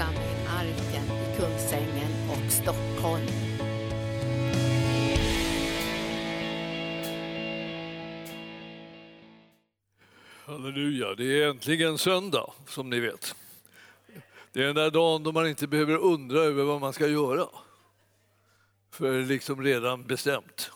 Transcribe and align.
församling 0.00 0.46
Arken 0.48 1.04
i 1.04 1.36
Kungsängen 1.36 2.30
och 2.30 2.52
Stockholm. 2.52 3.26
Halleluja, 10.46 11.14
det 11.14 11.42
är 11.42 11.48
äntligen 11.48 11.98
söndag 11.98 12.52
som 12.66 12.90
ni 12.90 13.00
vet. 13.00 13.34
Det 14.52 14.62
är 14.62 14.66
den 14.66 14.74
där 14.74 14.90
dagen 14.90 15.22
då 15.22 15.32
man 15.32 15.48
inte 15.48 15.66
behöver 15.66 15.96
undra 15.96 16.38
över 16.38 16.64
vad 16.64 16.80
man 16.80 16.92
ska 16.92 17.06
göra. 17.06 17.46
För 18.90 19.12
det 19.12 19.18
är 19.18 19.26
liksom 19.26 19.62
redan 19.62 20.06
bestämt. 20.06 20.70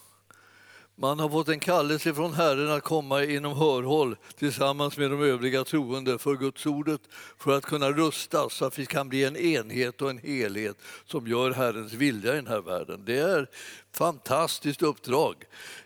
Man 0.96 1.18
har 1.18 1.28
fått 1.28 1.48
en 1.48 1.60
kallelse 1.60 2.14
från 2.14 2.34
Herren 2.34 2.70
att 2.70 2.82
komma 2.82 3.24
inom 3.24 3.56
hörhåll 3.56 4.16
tillsammans 4.38 4.96
med 4.96 5.10
de 5.10 5.22
övriga 5.22 5.64
troende 5.64 6.18
för 6.18 6.34
Guds 6.34 6.66
ordet 6.66 7.00
för 7.38 7.56
att 7.56 7.64
kunna 7.64 7.90
rustas 7.90 8.54
så 8.54 8.64
att 8.64 8.78
vi 8.78 8.86
kan 8.86 9.08
bli 9.08 9.24
en 9.24 9.36
enhet 9.36 10.02
och 10.02 10.10
en 10.10 10.18
helhet 10.18 10.76
som 11.04 11.26
gör 11.26 11.50
Herrens 11.50 11.92
vilja 11.92 12.32
i 12.32 12.36
den 12.36 12.46
här 12.46 12.60
världen. 12.60 13.02
Det 13.04 13.18
är 13.18 13.48
fantastiskt 13.96 14.82
uppdrag. 14.82 15.36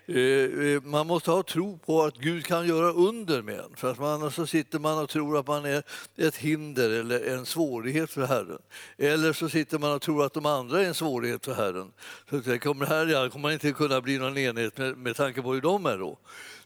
Eh, 0.05 0.17
eh, 0.17 0.81
man 0.83 1.07
måste 1.07 1.31
ha 1.31 1.43
tro 1.43 1.77
på 1.77 2.03
att 2.03 2.17
Gud 2.17 2.45
kan 2.45 2.67
göra 2.67 2.91
under 2.91 3.41
med 3.41 3.59
en. 3.59 3.75
För 3.75 3.91
att 3.91 3.99
man, 3.99 4.09
annars 4.09 4.35
så 4.35 4.47
sitter 4.47 4.79
man 4.79 5.03
och 5.03 5.09
tror 5.09 5.39
att 5.39 5.47
man 5.47 5.65
är 5.65 5.83
ett 6.17 6.35
hinder 6.35 6.89
eller 6.89 7.33
en 7.33 7.45
svårighet 7.45 8.11
för 8.11 8.25
Herren. 8.25 8.59
Eller 8.97 9.33
så 9.33 9.49
sitter 9.49 9.79
man 9.79 9.91
och 9.91 10.01
tror 10.01 10.25
att 10.25 10.33
de 10.33 10.45
andra 10.45 10.81
är 10.81 10.85
en 10.85 10.93
svårighet 10.93 11.45
för 11.45 11.53
Herren. 11.53 11.91
Så 12.29 12.37
det 12.37 12.59
kommer, 12.59 12.85
här 12.85 13.29
kommer 13.29 13.43
man 13.43 13.53
inte 13.53 13.71
kunna 13.71 14.01
bli 14.01 14.17
någon 14.17 14.37
enhet 14.37 14.77
med, 14.77 14.97
med 14.97 15.15
tanke 15.15 15.41
på 15.41 15.53
hur 15.53 15.61
de 15.61 15.85
är 15.85 15.97
då. 15.97 16.17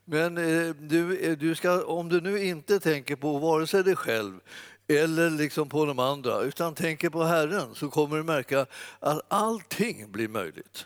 Men 0.06 0.38
eh, 0.38 0.76
du, 0.76 1.20
eh, 1.20 1.38
du 1.38 1.56
ska, 1.56 1.84
om 1.84 2.10
du 2.10 2.22
nu 2.22 2.46
inte 2.46 2.80
tänker 2.80 3.16
på 3.16 3.38
vare 3.38 3.68
sig 3.68 3.84
dig 3.84 3.96
själv 3.96 4.40
eller 4.88 5.30
liksom 5.30 5.70
på 5.70 5.86
de 5.86 6.00
andra, 6.00 6.42
utan 6.42 6.76
tänker 6.76 7.10
på 7.10 7.24
Herren 7.24 7.76
så 7.76 7.90
kommer 7.90 8.18
du 8.18 8.24
märka 8.24 8.66
att 9.00 9.22
allting 9.28 10.12
blir 10.12 10.28
möjligt. 10.28 10.86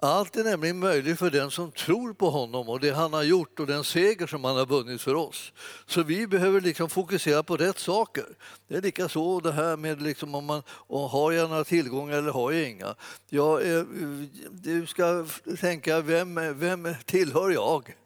Allt 0.00 0.36
är 0.36 0.44
nämligen 0.44 0.78
möjligt 0.78 1.18
för 1.18 1.30
den 1.30 1.50
som 1.50 1.72
tror 1.72 2.12
på 2.12 2.30
honom 2.30 2.68
och 2.68 2.80
det 2.80 2.90
han 2.90 3.12
har 3.12 3.22
gjort 3.22 3.60
och 3.60 3.66
den 3.66 3.84
seger 3.84 4.26
som 4.26 4.44
han 4.44 4.56
har 4.56 4.66
vunnit 4.66 5.00
för 5.00 5.14
oss. 5.14 5.52
Så 5.86 6.02
vi 6.02 6.26
behöver 6.26 6.60
liksom 6.60 6.90
fokusera 6.90 7.42
på 7.42 7.56
rätt 7.56 7.78
saker. 7.78 8.24
Det 8.68 8.76
är 8.76 8.82
lika 8.82 9.08
så 9.08 9.40
det 9.40 9.52
här 9.52 9.76
med 9.76 10.02
liksom 10.02 10.34
om 10.34 10.44
man 10.44 10.62
och 10.70 11.00
har 11.00 11.32
jag 11.32 11.50
några 11.50 11.64
tillgångar 11.64 12.18
eller 12.18 12.30
har 12.30 12.52
jag 12.52 12.70
inga. 12.70 12.94
Ja, 13.28 13.60
eh, 13.60 13.82
du 14.50 14.86
ska 14.86 15.26
tänka, 15.60 16.00
vem, 16.00 16.58
vem 16.58 16.94
tillhör 17.04 17.50
jag? 17.50 17.96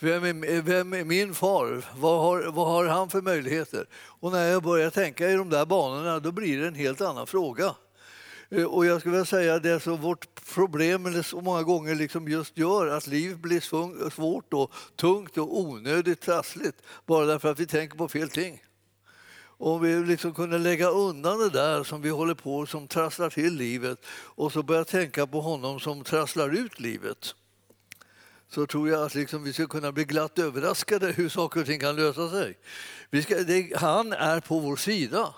Vem 0.00 0.24
är, 0.24 0.62
vem 0.62 0.92
är 0.92 1.04
min 1.04 1.34
far? 1.34 1.84
Vad 1.96 2.20
har, 2.20 2.42
vad 2.42 2.66
har 2.66 2.84
han 2.84 3.10
för 3.10 3.22
möjligheter? 3.22 3.86
Och 3.94 4.32
när 4.32 4.46
jag 4.46 4.62
börjar 4.62 4.90
tänka 4.90 5.30
i 5.30 5.34
de 5.34 5.50
där 5.50 5.66
banorna 5.66 6.20
då 6.20 6.32
blir 6.32 6.60
det 6.60 6.66
en 6.66 6.74
helt 6.74 7.00
annan 7.00 7.26
fråga. 7.26 7.74
Eh, 8.52 8.64
och 8.64 8.86
jag 8.86 9.00
skulle 9.00 9.12
vilja 9.12 9.24
säga 9.24 9.58
det 9.58 9.80
som 9.80 10.00
vårt 10.00 10.54
problem 10.54 11.06
eller 11.06 11.22
så 11.22 11.40
många 11.40 11.62
gånger 11.62 11.94
liksom 11.94 12.28
just 12.28 12.58
gör 12.58 12.86
att 12.86 13.06
livet 13.06 13.38
blir 13.38 13.60
svårt 14.10 14.52
och 14.54 14.72
tungt 14.96 15.38
och 15.38 15.60
onödigt 15.60 16.20
trassligt 16.20 16.82
bara 17.06 17.26
därför 17.26 17.50
att 17.50 17.60
vi 17.60 17.66
tänker 17.66 17.96
på 17.96 18.08
fel 18.08 18.30
ting. 18.30 18.62
Om 19.44 19.82
vi 19.82 20.04
liksom 20.04 20.34
kunde 20.34 20.58
lägga 20.58 20.88
undan 20.88 21.38
det 21.38 21.50
där 21.50 21.84
som 21.84 22.02
vi 22.02 22.08
håller 22.08 22.34
på 22.34 22.66
som 22.66 22.88
trasslar 22.88 23.30
till 23.30 23.54
livet 23.54 23.98
och 24.10 24.52
så 24.52 24.62
börja 24.62 24.84
tänka 24.84 25.26
på 25.26 25.40
honom 25.40 25.80
som 25.80 26.04
trasslar 26.04 26.48
ut 26.48 26.80
livet 26.80 27.34
så 28.48 28.66
tror 28.66 28.88
jag 28.88 29.02
att 29.02 29.14
liksom 29.14 29.44
vi 29.44 29.52
ska 29.52 29.66
kunna 29.66 29.92
bli 29.92 30.04
glatt 30.04 30.38
överraskade 30.38 31.12
hur 31.12 31.28
saker 31.28 31.60
och 31.60 31.66
ting 31.66 31.80
kan 31.80 31.96
lösa 31.96 32.30
sig. 32.30 32.58
Ska, 33.22 33.34
det, 33.36 33.76
han 33.76 34.12
är 34.12 34.40
på 34.40 34.58
vår 34.58 34.76
sida. 34.76 35.34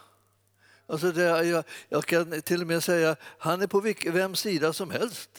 Alltså 0.87 1.13
det, 1.13 1.47
jag, 1.47 1.65
jag 1.89 2.05
kan 2.05 2.43
till 2.43 2.61
och 2.61 2.67
med 2.67 2.85
säga 2.85 3.17
han 3.39 3.63
är 3.63 3.67
på 3.67 3.81
vilk, 3.81 4.07
vems 4.07 4.41
sida 4.41 4.73
som 4.73 4.91
helst. 4.91 5.31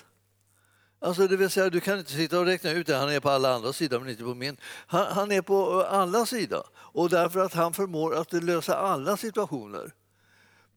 Alltså 0.99 1.27
det 1.27 1.37
vill 1.37 1.49
säga, 1.49 1.69
du 1.69 1.79
kan 1.79 1.99
inte 1.99 2.11
sitta 2.11 2.39
och 2.39 2.45
räkna 2.45 2.71
ut 2.71 2.87
det, 2.87 2.95
han 2.95 3.09
är 3.09 3.19
på 3.19 3.29
alla 3.29 3.55
andra 3.55 3.73
sidor 3.73 3.99
men 3.99 4.09
inte 4.09 4.23
på 4.23 4.33
min. 4.33 4.57
Han, 4.87 5.07
han 5.11 5.31
är 5.31 5.41
på 5.41 5.83
alla 5.83 6.25
sidor 6.25 6.63
och 6.75 7.09
därför 7.09 7.39
att 7.39 7.53
han 7.53 7.73
förmår 7.73 8.15
att 8.15 8.33
lösa 8.33 8.77
alla 8.77 9.17
situationer. 9.17 9.93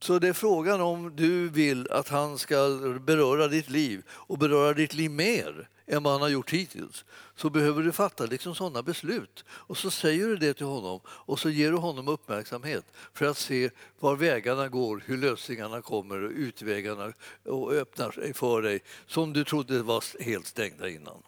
Så 0.00 0.18
det 0.18 0.28
är 0.28 0.32
frågan 0.32 0.80
om 0.80 1.16
du 1.16 1.48
vill 1.48 1.90
att 1.90 2.08
han 2.08 2.38
ska 2.38 2.56
beröra 3.00 3.48
ditt 3.48 3.70
liv 3.70 4.02
och 4.10 4.38
beröra 4.38 4.72
ditt 4.72 4.94
liv 4.94 5.10
mer 5.10 5.68
än 5.86 6.02
vad 6.02 6.12
han 6.12 6.22
har 6.22 6.28
gjort 6.28 6.52
hittills 6.52 7.04
så 7.36 7.50
behöver 7.50 7.82
du 7.82 7.92
fatta 7.92 8.26
liksom 8.26 8.54
sådana 8.54 8.82
beslut. 8.82 9.44
Och 9.50 9.76
så 9.76 9.90
säger 9.90 10.26
du 10.26 10.36
det 10.36 10.54
till 10.54 10.66
honom 10.66 11.00
och 11.06 11.38
så 11.38 11.50
ger 11.50 11.70
du 11.70 11.76
honom 11.76 12.08
uppmärksamhet 12.08 12.84
för 13.12 13.26
att 13.26 13.38
se 13.38 13.70
var 13.98 14.16
vägarna 14.16 14.68
går, 14.68 15.02
hur 15.06 15.16
lösningarna 15.16 15.82
kommer 15.82 16.22
och 16.22 16.30
utvägarna 16.30 17.12
och 17.44 17.72
öppnar 17.72 18.10
sig 18.10 18.34
för 18.34 18.62
dig 18.62 18.80
som 19.06 19.32
du 19.32 19.44
trodde 19.44 19.82
var 19.82 20.22
helt 20.24 20.46
stängda 20.46 20.88
innan. 20.88 21.22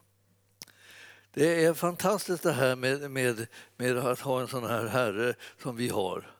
Det 1.33 1.65
är 1.65 1.75
fantastiskt 1.75 2.43
det 2.43 2.53
här 2.53 2.77
med, 2.77 3.11
med, 3.11 3.47
med 3.77 3.99
att 3.99 4.21
ha 4.21 4.41
en 4.41 4.49
sån 4.49 4.65
här 4.65 4.87
herre 4.87 5.35
som 5.63 5.77
vi 5.77 5.89
har. 5.89 6.40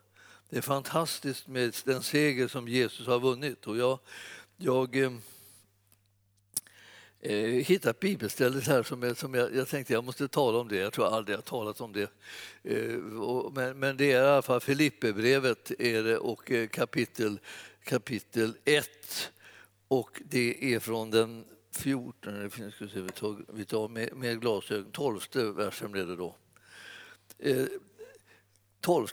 Det 0.51 0.57
är 0.57 0.63
fantastiskt 0.63 1.47
med 1.47 1.77
den 1.85 2.03
seger 2.03 2.49
som 2.49 2.69
Jesus 2.69 3.07
har 3.07 3.21
vunnit. 3.21 3.67
Och 3.67 3.77
jag, 3.77 3.99
jag 4.57 4.97
eh, 4.97 5.13
eh 7.21 7.37
hittade 7.41 7.91
ett 7.91 8.01
bibelställe 8.01 8.61
här 8.61 8.83
som, 8.83 9.15
som 9.15 9.35
jag, 9.35 9.55
jag 9.55 9.69
tänkte 9.69 9.93
jag 9.93 10.05
måste 10.05 10.29
tala 10.29 10.59
om 10.59 10.69
det. 10.69 10.77
Jag 10.77 10.93
tror 10.93 11.07
aldrig 11.07 11.37
jag 11.37 11.45
talat 11.45 11.81
om 11.81 11.93
det. 11.93 12.11
Eh, 12.63 12.97
och, 13.21 13.53
men, 13.53 13.79
men 13.79 13.97
det 13.97 14.13
är 14.13 14.25
i 14.25 14.27
alla 14.27 14.43
fall 14.43 14.61
Filipperbrevet 14.61 15.73
är 15.79 16.03
det, 16.03 16.19
och 16.19 16.51
eh, 16.51 16.69
kapitel, 16.69 17.39
kapitel 17.85 18.57
1. 18.65 19.33
Och 19.89 20.23
det 20.25 20.75
är 20.75 20.81
från 20.81 21.11
den 21.11 21.45
14, 21.73 22.51
ska 22.51 22.85
vi, 22.85 22.91
se, 22.91 23.01
vi 23.01 23.09
tar, 23.09 23.45
vi 23.49 23.65
tar 23.65 23.89
med, 23.89 24.17
med 24.17 24.41
glasögon, 24.41 24.93
12 24.93 25.21
versen 25.57 25.93
blev 25.93 26.07
det 26.07 26.17
då. 26.17 26.37
Eh, 27.39 27.67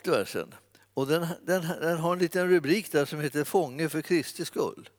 versen. 0.04 0.54
Och 0.98 1.08
den, 1.08 1.28
den, 1.46 1.62
den, 1.82 1.98
har 1.98 2.14
en 2.14 2.20
liten 2.20 2.50
rubrik 2.50 2.92
där 2.92 3.06
som 3.06 3.20
heter 3.20 3.44
Fånge 3.44 3.90
för 3.90 4.02
Kristi 4.02 4.46
skull. 4.46 4.90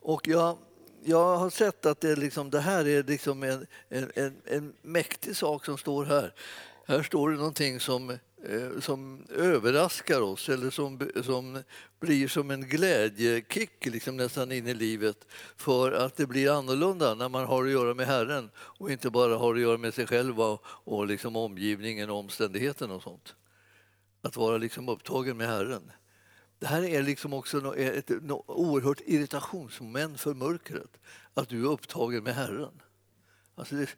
Och 0.00 0.28
jag, 0.28 0.58
jag 1.04 1.36
har 1.36 1.50
sett 1.50 1.86
att 1.86 2.00
det, 2.00 2.16
liksom, 2.16 2.50
det 2.50 2.60
här 2.60 2.88
är 2.88 3.02
liksom 3.02 3.42
en, 3.42 3.66
en, 3.88 4.12
en, 4.14 4.36
en 4.44 4.72
mäktig 4.82 5.36
sak 5.36 5.64
som 5.64 5.78
står 5.78 6.04
här. 6.04 6.34
Här 6.86 7.02
står 7.02 7.30
det 7.30 7.36
någonting 7.36 7.80
som, 7.80 8.10
eh, 8.10 8.80
som 8.80 9.26
överraskar 9.30 10.20
oss 10.20 10.48
eller 10.48 10.70
som, 10.70 11.10
som 11.24 11.62
blir 12.00 12.28
som 12.28 12.50
en 12.50 12.68
glädjekick 12.68 13.86
liksom 13.86 14.16
nästan 14.16 14.52
in 14.52 14.66
i 14.66 14.74
livet 14.74 15.26
för 15.56 15.92
att 15.92 16.16
det 16.16 16.26
blir 16.26 16.58
annorlunda 16.58 17.14
när 17.14 17.28
man 17.28 17.46
har 17.46 17.64
att 17.64 17.70
göra 17.70 17.94
med 17.94 18.06
Herren 18.06 18.50
och 18.56 18.90
inte 18.90 19.10
bara 19.10 19.36
har 19.36 19.54
att 19.54 19.60
göra 19.60 19.78
med 19.78 19.94
sig 19.94 20.06
själv 20.06 20.40
och, 20.40 20.64
och 20.64 21.06
liksom 21.06 21.36
omgivningen 21.36 22.10
och 22.10 22.16
omständigheten 22.16 22.90
och 22.90 23.02
sånt 23.02 23.34
att 24.28 24.36
vara 24.36 24.58
liksom 24.58 24.88
upptagen 24.88 25.36
med 25.36 25.48
Herren. 25.48 25.92
Det 26.58 26.66
här 26.66 26.82
är 26.82 27.02
liksom 27.02 27.32
också 27.32 27.76
ett 27.76 28.10
oerhört 28.46 29.00
irritationsmoment 29.06 30.20
för 30.20 30.34
mörkret, 30.34 30.98
att 31.34 31.48
du 31.48 31.64
är 31.64 31.70
upptagen 31.70 32.24
med 32.24 32.34
Herren. 32.34 32.82
Alltså 33.54 33.74
det, 33.74 33.88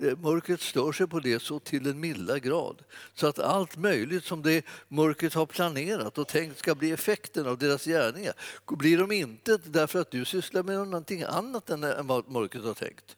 det, 0.00 0.18
mörkret 0.20 0.60
stör 0.60 0.92
sig 0.92 1.06
på 1.06 1.20
det 1.20 1.42
så 1.42 1.58
till 1.58 1.86
en 1.86 2.00
milda 2.00 2.38
grad 2.38 2.82
så 3.14 3.26
att 3.26 3.38
allt 3.38 3.76
möjligt 3.76 4.24
som 4.24 4.42
det 4.42 4.64
mörkret 4.88 5.34
har 5.34 5.46
planerat 5.46 6.18
och 6.18 6.28
tänkt 6.28 6.58
ska 6.58 6.74
bli 6.74 6.92
effekten 6.92 7.46
av 7.46 7.58
deras 7.58 7.84
gärningar 7.84 8.34
blir 8.66 8.98
de 8.98 9.12
inte 9.12 9.58
därför 9.64 10.00
att 10.00 10.10
du 10.10 10.24
sysslar 10.24 10.62
med 10.62 10.76
någonting 10.76 11.22
annat 11.22 11.70
än 11.70 12.06
vad 12.06 12.28
mörkret 12.28 12.64
har 12.64 12.74
tänkt. 12.74 13.16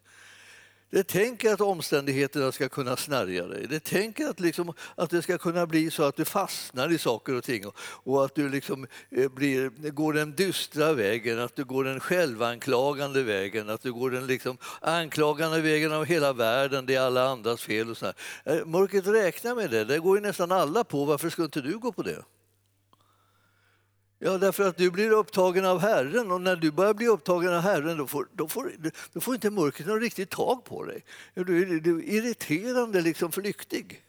Det 0.90 1.02
tänker 1.02 1.52
att 1.52 1.60
omständigheterna 1.60 2.52
ska 2.52 2.68
kunna 2.68 2.96
snärja 2.96 3.46
dig. 3.46 3.66
Det 3.70 3.80
tänker 3.80 4.26
att, 4.26 4.40
liksom, 4.40 4.72
att 4.94 5.10
det 5.10 5.22
ska 5.22 5.38
kunna 5.38 5.66
bli 5.66 5.90
så 5.90 6.02
att 6.02 6.16
du 6.16 6.24
fastnar 6.24 6.92
i 6.92 6.98
saker 6.98 7.34
och 7.34 7.44
ting 7.44 7.66
och, 7.66 7.76
och 7.78 8.24
att 8.24 8.34
du 8.34 8.48
liksom 8.48 8.86
eh, 9.10 9.28
blir, 9.28 9.90
går 9.90 10.12
den 10.12 10.34
dystra 10.34 10.92
vägen, 10.92 11.40
att 11.40 11.56
du 11.56 11.64
går 11.64 11.84
den 11.84 12.00
självanklagande 12.00 13.22
vägen, 13.22 13.70
att 13.70 13.82
du 13.82 13.92
går 13.92 14.10
den 14.10 14.26
liksom 14.26 14.58
anklagande 14.80 15.60
vägen 15.60 15.92
av 15.92 16.04
hela 16.04 16.32
världen, 16.32 16.86
det 16.86 16.94
är 16.94 17.00
alla 17.00 17.28
andras 17.28 17.62
fel. 17.62 17.90
Och 17.90 17.96
så 17.96 18.06
här. 18.06 18.14
Eh, 18.44 18.66
mörkret 18.66 19.06
räknar 19.06 19.54
med 19.54 19.70
det, 19.70 19.84
det 19.84 19.98
går 19.98 20.16
ju 20.16 20.22
nästan 20.22 20.52
alla 20.52 20.84
på. 20.84 21.04
Varför 21.04 21.30
skulle 21.30 21.44
inte 21.44 21.60
du 21.60 21.78
gå 21.78 21.92
på 21.92 22.02
det? 22.02 22.22
Ja, 24.18 24.38
därför 24.38 24.68
att 24.68 24.76
du 24.76 24.90
blir 24.90 25.10
upptagen 25.10 25.64
av 25.64 25.78
Herren 25.78 26.30
och 26.30 26.40
när 26.40 26.56
du 26.56 26.70
börjar 26.70 26.94
bli 26.94 27.06
upptagen 27.06 27.54
av 27.54 27.60
Herren 27.60 27.96
då 27.96 28.06
får, 28.06 28.28
då 28.32 28.48
får, 28.48 28.72
då 29.12 29.20
får 29.20 29.34
inte 29.34 29.50
mörkret 29.50 29.88
något 29.88 30.02
riktigt 30.02 30.30
tag 30.30 30.64
på 30.64 30.84
dig. 30.84 31.04
Du 31.34 31.62
är, 31.62 31.80
du 31.80 31.98
är 31.98 32.02
irriterande, 32.02 33.00
liksom 33.00 33.32
flyktig. 33.32 34.02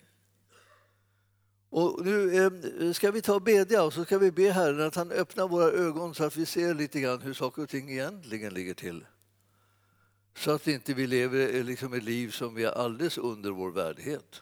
Och 1.70 2.06
nu 2.06 2.46
eh, 2.46 2.92
ska 2.94 3.12
vi 3.12 3.22
ta 3.22 3.36
och 3.36 3.42
bedja 3.42 3.84
och 3.84 3.94
så 3.94 4.06
ska 4.06 4.18
vi 4.18 4.32
be 4.32 4.52
Herren 4.52 4.82
att 4.82 4.96
han 4.96 5.12
öppnar 5.12 5.48
våra 5.48 5.72
ögon 5.72 6.16
så 6.16 6.24
att 6.24 6.36
vi 6.36 6.46
ser 6.46 6.74
lite 6.74 7.00
grann 7.00 7.22
hur 7.22 7.34
saker 7.34 7.64
och 7.64 7.70
ting 7.70 7.92
egentligen 7.92 8.54
ligger 8.54 8.74
till. 8.74 9.06
Så 10.36 10.52
att 10.52 10.68
inte 10.68 10.94
vi 10.94 11.08
lever 11.08 11.56
eh, 11.56 11.64
liksom 11.64 11.94
ett 11.94 12.04
liv 12.04 12.32
som 12.32 12.58
är 12.58 12.68
alldeles 12.68 13.18
under 13.18 13.52
vår 13.52 13.72
värdighet. 13.72 14.42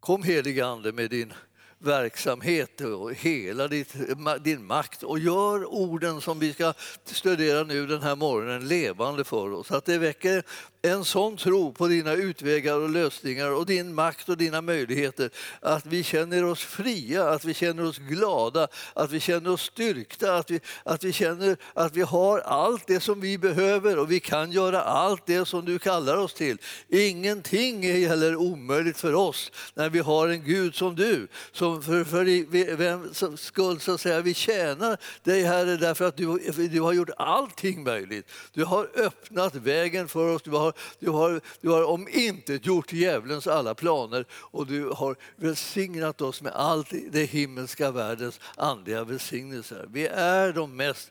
Kom 0.00 0.22
helige 0.22 0.66
Ande 0.66 0.92
med 0.92 1.10
din 1.10 1.32
verksamhet 1.80 2.80
och 2.80 3.14
hela 3.14 3.68
ditt, 3.68 3.94
din 4.40 4.66
makt 4.66 5.02
och 5.02 5.18
gör 5.18 5.64
orden 5.64 6.20
som 6.20 6.38
vi 6.38 6.52
ska 6.52 6.72
studera 7.04 7.62
nu 7.62 7.86
den 7.86 8.02
här 8.02 8.16
morgonen 8.16 8.68
levande 8.68 9.24
för 9.24 9.52
oss. 9.52 9.70
Att 9.70 9.84
det 9.84 9.98
väcker 9.98 10.42
en 10.82 11.04
sån 11.04 11.36
tro 11.36 11.72
på 11.72 11.88
dina 11.88 12.12
utvägar 12.12 12.74
och 12.76 12.90
lösningar 12.90 13.50
och 13.50 13.66
din 13.66 13.94
makt 13.94 14.28
och 14.28 14.36
dina 14.36 14.60
möjligheter 14.60 15.30
att 15.60 15.86
vi 15.86 16.02
känner 16.02 16.44
oss 16.44 16.60
fria, 16.60 17.30
att 17.30 17.44
vi 17.44 17.54
känner 17.54 17.84
oss 17.84 17.98
glada, 17.98 18.68
att 18.94 19.10
vi 19.10 19.20
känner 19.20 19.50
oss 19.50 19.62
styrkta, 19.62 20.36
att 20.36 20.50
vi, 20.50 20.60
att 20.84 21.04
vi 21.04 21.12
känner 21.12 21.56
att 21.74 21.96
vi 21.96 22.02
har 22.02 22.38
allt 22.38 22.86
det 22.86 23.00
som 23.00 23.20
vi 23.20 23.38
behöver 23.38 23.98
och 23.98 24.10
vi 24.10 24.20
kan 24.20 24.52
göra 24.52 24.82
allt 24.82 25.26
det 25.26 25.44
som 25.44 25.64
du 25.64 25.78
kallar 25.78 26.16
oss 26.16 26.34
till. 26.34 26.58
Ingenting 26.88 27.84
är 27.84 28.08
heller 28.08 28.36
omöjligt 28.36 28.98
för 28.98 29.14
oss 29.14 29.52
när 29.74 29.90
vi 29.90 29.98
har 29.98 30.28
en 30.28 30.44
Gud 30.44 30.74
som 30.74 30.96
du. 30.96 31.28
Som 31.52 31.82
för, 31.82 32.04
för 32.04 32.76
vem 32.76 33.36
skull 33.36 33.80
så 33.80 33.92
att 33.92 34.00
säga, 34.00 34.20
vi 34.20 34.34
tjänar 34.34 34.98
dig 35.22 35.42
Herre 35.42 35.76
därför 35.76 36.04
att 36.04 36.16
du, 36.16 36.38
du 36.68 36.80
har 36.80 36.92
gjort 36.92 37.10
allting 37.16 37.82
möjligt. 37.82 38.30
Du 38.52 38.64
har 38.64 38.88
öppnat 38.94 39.54
vägen 39.54 40.08
för 40.08 40.34
oss. 40.34 40.42
Du 40.42 40.50
har 40.50 40.69
du 40.98 41.10
har, 41.10 41.40
du 41.60 41.68
har 41.68 41.84
om 41.84 42.08
inte 42.08 42.60
gjort 42.62 42.92
djävulens 42.92 43.46
alla 43.46 43.74
planer 43.74 44.24
och 44.32 44.66
du 44.66 44.88
har 44.88 45.16
välsignat 45.36 46.20
oss 46.20 46.42
med 46.42 46.52
allt 46.52 46.92
det 47.10 47.24
himmelska 47.24 47.90
världens 47.90 48.40
andliga 48.56 49.04
välsignelser. 49.04 49.86
Vi 49.92 50.06
är 50.06 50.52
de 50.52 50.76
mest 50.76 51.10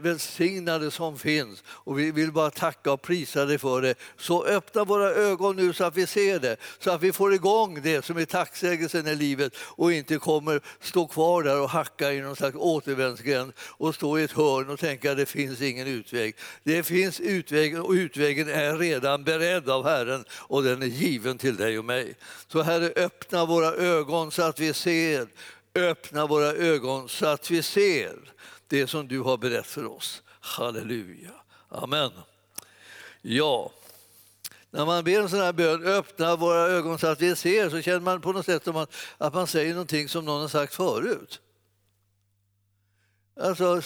välsignade 0.00 0.90
som 0.90 1.18
finns 1.18 1.64
och 1.68 1.98
vi 1.98 2.10
vill 2.10 2.32
bara 2.32 2.50
tacka 2.50 2.92
och 2.92 3.02
prisa 3.02 3.44
dig 3.44 3.58
för 3.58 3.82
det. 3.82 3.94
Så 4.16 4.44
öppna 4.44 4.84
våra 4.84 5.10
ögon 5.10 5.56
nu 5.56 5.72
så 5.72 5.84
att 5.84 5.96
vi 5.96 6.06
ser 6.06 6.38
det, 6.38 6.56
så 6.78 6.90
att 6.90 7.02
vi 7.02 7.12
får 7.12 7.34
igång 7.34 7.82
det 7.82 8.04
som 8.04 8.16
är 8.16 8.24
tacksägelsen 8.24 9.06
i 9.06 9.14
livet 9.14 9.56
och 9.58 9.92
inte 9.92 10.18
kommer 10.18 10.60
stå 10.80 11.06
kvar 11.06 11.42
där 11.42 11.60
och 11.60 11.70
hacka 11.70 12.12
i 12.12 12.20
någon 12.20 12.36
slags 12.36 12.56
återvändsgränd 12.56 13.52
och 13.60 13.94
stå 13.94 14.18
i 14.18 14.22
ett 14.22 14.32
hörn 14.32 14.70
och 14.70 14.78
tänka 14.78 15.10
att 15.10 15.16
det 15.16 15.26
finns 15.26 15.62
ingen 15.62 15.86
utväg. 15.86 16.36
Det 16.62 16.82
finns 16.82 17.20
utväg 17.20 17.80
och 17.80 17.90
utvägen 17.90 18.48
är 18.48 18.74
redan 18.86 19.24
beredd 19.24 19.70
av 19.70 19.84
Herren 19.84 20.24
och 20.30 20.62
den 20.62 20.82
är 20.82 20.86
given 20.86 21.38
till 21.38 21.56
dig 21.56 21.78
och 21.78 21.84
mig. 21.84 22.14
Så 22.48 22.62
Herre, 22.62 22.92
öppna 22.96 23.44
våra 23.44 23.72
ögon 23.72 24.30
så 24.30 24.42
att 24.42 24.60
vi 24.60 24.72
ser. 24.72 25.28
Öppna 25.74 26.26
våra 26.26 26.52
ögon 26.52 27.08
så 27.08 27.26
att 27.26 27.50
vi 27.50 27.62
ser 27.62 28.16
det 28.66 28.86
som 28.86 29.08
du 29.08 29.20
har 29.20 29.36
berättat 29.36 29.66
för 29.66 29.86
oss. 29.86 30.22
Halleluja. 30.40 31.30
Amen. 31.68 32.10
Ja, 33.22 33.72
när 34.70 34.86
man 34.86 35.04
ber 35.04 35.20
en 35.20 35.28
sån 35.28 35.38
här 35.38 35.52
bön, 35.52 35.84
öppna 35.84 36.36
våra 36.36 36.60
ögon 36.60 36.98
så 36.98 37.06
att 37.06 37.22
vi 37.22 37.36
ser, 37.36 37.70
så 37.70 37.82
känner 37.82 38.00
man 38.00 38.20
på 38.20 38.32
något 38.32 38.46
sätt 38.46 38.68
att, 38.68 38.94
att 39.18 39.34
man 39.34 39.46
säger 39.46 39.72
någonting 39.72 40.08
som 40.08 40.24
någon 40.24 40.40
har 40.40 40.48
sagt 40.48 40.74
förut. 40.74 41.40
Alltså, 43.40 43.82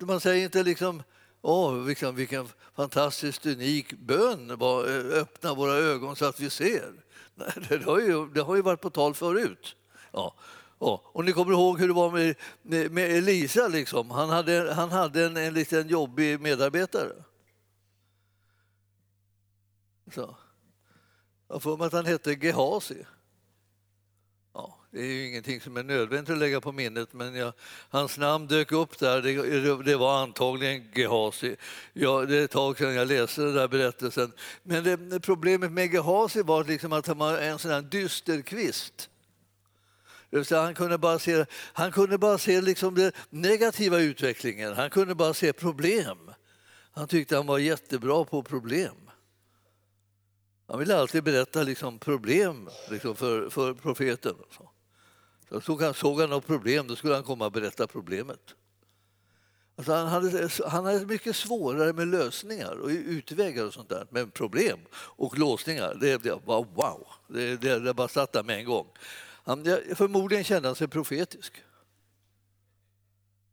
man 0.00 0.20
säger 0.20 0.44
inte 0.44 0.62
liksom 0.62 1.02
Åh, 1.42 1.74
vilken, 1.74 2.14
vilken 2.14 2.48
fantastiskt 2.76 3.46
unik 3.46 3.92
bön, 3.92 4.50
eh, 4.50 5.20
öppna 5.20 5.54
våra 5.54 5.74
ögon 5.74 6.16
så 6.16 6.24
att 6.24 6.40
vi 6.40 6.50
ser. 6.50 6.92
Nej, 7.34 7.52
det, 7.68 7.84
har 7.84 8.00
ju, 8.00 8.26
det 8.26 8.40
har 8.40 8.56
ju 8.56 8.62
varit 8.62 8.80
på 8.80 8.90
tal 8.90 9.14
förut. 9.14 9.76
Ja. 10.12 10.34
Ja, 10.78 11.02
och 11.04 11.24
ni 11.24 11.32
kommer 11.32 11.52
ihåg 11.52 11.80
hur 11.80 11.88
det 11.88 11.94
var 11.94 12.10
med, 12.10 12.34
med, 12.62 12.90
med 12.92 13.10
Elisa. 13.10 13.68
Liksom. 13.68 14.10
Han 14.10 14.30
hade, 14.30 14.74
han 14.74 14.90
hade 14.90 15.26
en, 15.26 15.36
en 15.36 15.54
liten 15.54 15.88
jobbig 15.88 16.40
medarbetare. 16.40 17.12
Så. 20.14 20.36
Jag 21.48 21.62
får 21.62 21.76
mig 21.76 21.86
att 21.86 21.92
han 21.92 22.06
hette 22.06 22.32
Gehazi. 22.32 23.04
Det 24.94 25.00
är 25.00 25.04
ju 25.04 25.28
ingenting 25.28 25.60
som 25.60 25.76
är 25.76 25.82
nödvändigt 25.82 26.32
att 26.32 26.38
lägga 26.38 26.60
på 26.60 26.72
minnet, 26.72 27.12
men 27.12 27.34
jag, 27.34 27.52
hans 27.88 28.18
namn 28.18 28.46
dök 28.46 28.72
upp 28.72 28.98
där. 28.98 29.22
Det, 29.22 29.82
det 29.82 29.96
var 29.96 30.22
antagligen 30.22 30.90
Gehazi. 30.94 31.56
Ja, 31.92 32.24
det 32.26 32.36
är 32.36 32.44
ett 32.44 32.50
tag 32.50 32.78
sedan 32.78 32.94
jag 32.94 33.08
läste 33.08 33.42
den 33.42 33.54
där 33.54 33.68
berättelsen. 33.68 34.32
Men 34.62 34.84
det, 34.84 35.20
problemet 35.20 35.72
med 35.72 35.92
Gehazi 35.92 36.42
var 36.42 36.64
liksom 36.64 36.92
att 36.92 37.06
han 37.06 37.18
var 37.18 37.38
en 37.38 37.58
sån 37.58 37.70
här 37.70 37.82
dysterkvist. 37.82 39.08
Han 40.50 40.74
kunde 40.74 40.98
bara 40.98 41.18
se, 41.18 41.44
han 41.52 41.92
kunde 41.92 42.18
bara 42.18 42.38
se 42.38 42.60
liksom 42.60 42.94
den 42.94 43.12
negativa 43.30 43.98
utvecklingen. 43.98 44.72
Han 44.72 44.90
kunde 44.90 45.14
bara 45.14 45.34
se 45.34 45.52
problem. 45.52 46.18
Han 46.92 47.08
tyckte 47.08 47.36
han 47.36 47.46
var 47.46 47.58
jättebra 47.58 48.24
på 48.24 48.42
problem. 48.42 48.96
Han 50.68 50.78
ville 50.78 50.96
alltid 50.96 51.24
berätta 51.24 51.62
liksom 51.62 51.98
problem 51.98 52.68
liksom 52.90 53.16
för, 53.16 53.50
för 53.50 53.74
profeten. 53.74 54.34
Så 54.56 54.71
såg 55.60 55.82
han, 55.82 55.94
såg 55.94 56.20
han 56.20 56.30
något 56.30 56.46
problem 56.46 56.86
då 56.86 56.96
skulle 56.96 57.14
han 57.14 57.22
komma 57.22 57.46
och 57.46 57.52
berätta 57.52 57.86
problemet. 57.86 58.54
Alltså 59.76 59.92
han, 59.92 60.06
hade, 60.06 60.48
han 60.66 60.84
hade 60.84 61.06
mycket 61.06 61.36
svårare 61.36 61.92
med 61.92 62.08
lösningar 62.08 62.80
och 62.80 62.88
utvägar 62.88 63.64
och 63.64 63.74
sånt 63.74 63.88
där. 63.88 64.06
Men 64.10 64.30
problem 64.30 64.78
och 64.94 65.38
låsningar, 65.38 65.94
det, 66.00 66.22
det 66.22 66.38
var 66.44 66.64
wow. 66.74 67.06
Det, 67.28 67.56
det, 67.56 67.78
det 67.78 67.94
bara 67.94 68.08
satt 68.08 68.32
där 68.32 68.42
med 68.42 68.58
en 68.58 68.64
gång. 68.64 68.86
Han, 69.44 69.64
förmodligen 69.94 70.44
kände 70.44 70.68
han 70.68 70.76
sig 70.76 70.88
profetisk. 70.88 71.52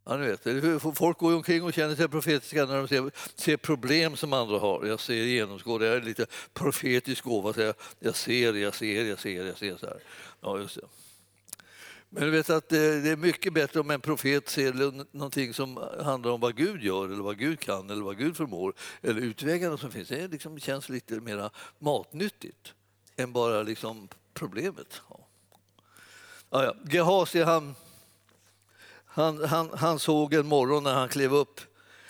Ja, 0.06 0.18
ni 0.18 0.28
vet, 0.28 0.98
folk 0.98 1.18
går 1.18 1.36
omkring 1.36 1.64
och 1.64 1.74
känner 1.74 1.96
sig 1.96 2.08
profetiska 2.08 2.66
när 2.66 2.78
de 2.78 2.88
ser, 2.88 3.12
ser 3.36 3.58
problem 3.58 4.16
som 4.16 4.34
andra 4.34 4.60
har. 4.60 4.86
Jag 4.86 5.00
ser 5.00 5.14
genomskådar, 5.14 5.86
jag 5.86 5.96
är 5.96 6.02
lite 6.02 6.26
profetisk 6.54 7.24
gåva. 7.24 7.54
Jag, 7.58 7.76
jag 8.00 8.16
ser, 8.16 8.54
jag 8.54 8.76
ser, 8.76 9.06
jag 9.06 9.20
ser, 9.20 9.46
jag 9.46 9.58
ser. 9.58 9.78
Så 9.78 9.86
här. 9.86 10.04
Ja, 10.42 10.60
just 10.60 10.76
det. 10.76 11.09
Men 12.10 12.24
du 12.24 12.30
vet 12.30 12.50
att 12.50 12.70
det 12.70 13.10
är 13.10 13.16
mycket 13.16 13.54
bättre 13.54 13.80
om 13.80 13.92
en 13.92 14.02
profet 14.02 14.50
ser 14.50 14.74
någonting 15.18 15.54
som 15.54 15.90
handlar 16.04 16.32
om 16.32 16.40
vad 16.40 16.56
Gud 16.56 16.84
gör 16.84 17.06
eller 17.06 17.24
vad 17.24 17.38
Gud 17.38 17.60
kan 17.60 17.90
eller 17.90 18.04
vad 18.04 18.18
Gud 18.18 18.38
förmår 18.38 18.74
eller 19.02 19.22
utvägarna 19.22 19.78
som 19.78 19.92
finns. 19.92 20.08
Det 20.08 20.28
liksom 20.28 20.60
känns 20.60 20.90
lite 20.90 21.20
mer 21.20 21.50
matnyttigt 21.80 22.74
än 23.16 23.34
bara 23.34 23.64
liksom 23.64 24.08
problemet. 24.34 25.02
Ja. 25.10 25.20
Ja, 26.50 26.64
ja. 26.64 26.76
Gehazi 26.92 27.42
han, 27.42 27.76
han, 29.06 29.44
han, 29.44 29.70
han 29.74 30.00
såg 30.00 30.34
en 30.34 30.48
morgon 30.48 30.84
när 30.84 30.94
han 30.94 31.10
klev 31.10 31.34
upp 31.34 31.62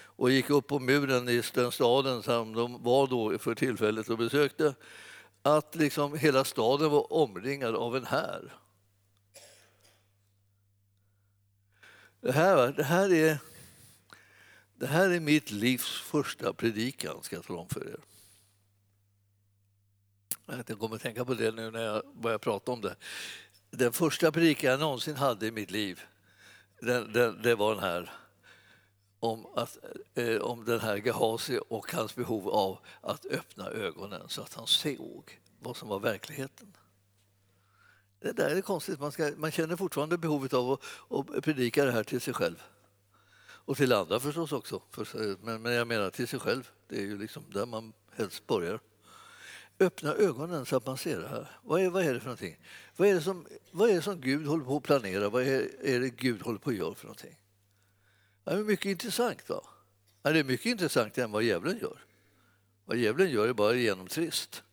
och 0.02 0.32
gick 0.32 0.50
upp 0.50 0.68
på 0.68 0.80
muren 0.80 1.30
i 1.30 1.42
den 1.54 1.72
staden 1.72 2.24
som 2.24 2.54
de 2.54 2.84
var 2.84 3.08
då 3.08 3.38
för 3.38 3.56
tillfället 3.56 4.10
och 4.10 4.18
besökte 4.18 4.76
att 5.42 5.76
liksom 5.76 6.18
hela 6.18 6.44
staden 6.44 6.92
var 6.92 7.14
omringad 7.14 7.76
av 7.76 7.96
en 7.96 8.06
här. 8.06 8.54
Det 12.22 12.32
här, 12.32 12.72
det 12.72 12.84
här, 12.84 13.14
är, 13.14 13.38
det 14.76 14.88
här 14.88 15.10
är 15.10 15.20
mitt 15.20 15.52
livs 15.52 16.02
första 16.02 16.54
predikan, 16.54 17.24
ska 17.24 17.36
jag 17.36 17.46
tala 17.46 17.60
om 17.60 17.70
för 17.70 17.88
er. 17.88 18.00
Jag 20.68 20.80
kommer 20.80 20.96
att 20.96 21.02
tänka 21.02 21.26
på 21.26 21.34
det 21.34 21.52
nu 21.52 21.72
när 21.72 21.82
jag 21.82 22.04
börjar 22.16 22.38
prata 22.38 22.72
om 22.72 22.82
det. 22.82 22.96
Den 23.72 23.94
första 23.94 24.32
predikan 24.32 24.72
jag 24.72 24.80
någonsin 24.80 25.16
hade 25.16 25.48
i 25.48 25.52
mitt 25.52 25.72
liv, 25.72 26.02
den, 26.82 27.14
den, 27.14 27.42
det 27.42 27.56
var 27.56 27.76
den 27.76 27.84
här 27.84 28.12
om, 29.20 29.46
att, 29.56 29.78
eh, 30.14 30.38
om 30.38 30.66
den 30.66 30.80
här 30.80 30.96
Gehazi 30.96 31.60
och 31.70 31.92
hans 31.94 32.16
behov 32.16 32.50
av 32.50 32.80
att 33.02 33.26
öppna 33.26 33.70
ögonen 33.70 34.30
så 34.30 34.42
att 34.42 34.54
han 34.54 34.68
såg 34.68 35.40
vad 35.60 35.78
som 35.78 35.90
var 35.90 36.00
verkligheten. 36.00 36.74
Det 38.22 38.32
där 38.32 38.56
är 38.56 38.62
konstigt. 38.62 39.00
Man, 39.00 39.12
ska, 39.12 39.32
man 39.38 39.52
känner 39.52 39.76
fortfarande 39.76 40.18
behovet 40.18 40.54
av 40.54 40.72
att, 40.72 40.82
att 41.10 41.44
predika 41.44 41.86
det 41.86 41.92
här 41.92 42.04
till 42.04 42.22
sig 42.22 42.34
själv. 42.34 42.64
Och 43.42 43.78
till 43.78 43.94
andra 43.94 44.20
förstås 44.20 44.52
också. 44.52 44.82
Men, 45.42 45.62
men 45.62 45.74
jag 45.74 45.88
menar 45.88 46.10
till 46.10 46.28
sig 46.28 46.40
själv. 46.40 46.70
Det 46.88 46.98
är 46.98 47.02
ju 47.02 47.18
liksom 47.18 47.44
där 47.54 47.66
man 47.66 47.94
helst 48.16 48.48
börjar. 48.48 48.80
Öppna 49.80 50.14
ögonen 50.14 50.66
så 50.66 50.76
att 50.76 50.86
man 50.86 50.98
ser 50.98 51.20
det 51.20 51.28
här. 51.28 51.48
Vad 51.64 51.82
är, 51.82 51.90
vad 51.90 52.04
är 52.04 52.14
det 52.14 52.20
för 52.20 52.28
någonting? 52.28 52.58
Vad 52.96 53.08
är 53.08 53.14
det, 53.14 53.22
som, 53.22 53.48
vad 53.72 53.90
är 53.90 53.94
det 53.94 54.02
som 54.02 54.22
Gud 54.22 54.48
håller 54.48 54.66
på 54.66 54.78
att 54.78 54.84
planera? 54.84 55.30
Vad 55.30 55.44
är, 55.44 55.86
är 55.86 56.00
det 56.00 56.10
Gud 56.10 56.42
håller 56.42 56.60
på 56.60 56.70
att 56.70 56.76
göra 56.76 56.96
för 56.96 57.06
någonting? 57.06 57.36
Det 58.44 58.52
är 58.52 58.64
mycket 58.64 58.86
intressant. 58.86 59.50
Va? 59.50 59.62
Det 60.22 60.40
är 60.40 60.44
mycket 60.44 60.66
intressantare 60.66 61.26
än 61.26 61.32
vad 61.32 61.44
djävulen 61.44 61.80
gör. 61.82 62.06
Vad 62.86 62.98
djävulen 62.98 63.32
gör 63.32 63.48
är 63.48 63.54
bara 63.54 63.76
genomtrist. 63.76 64.64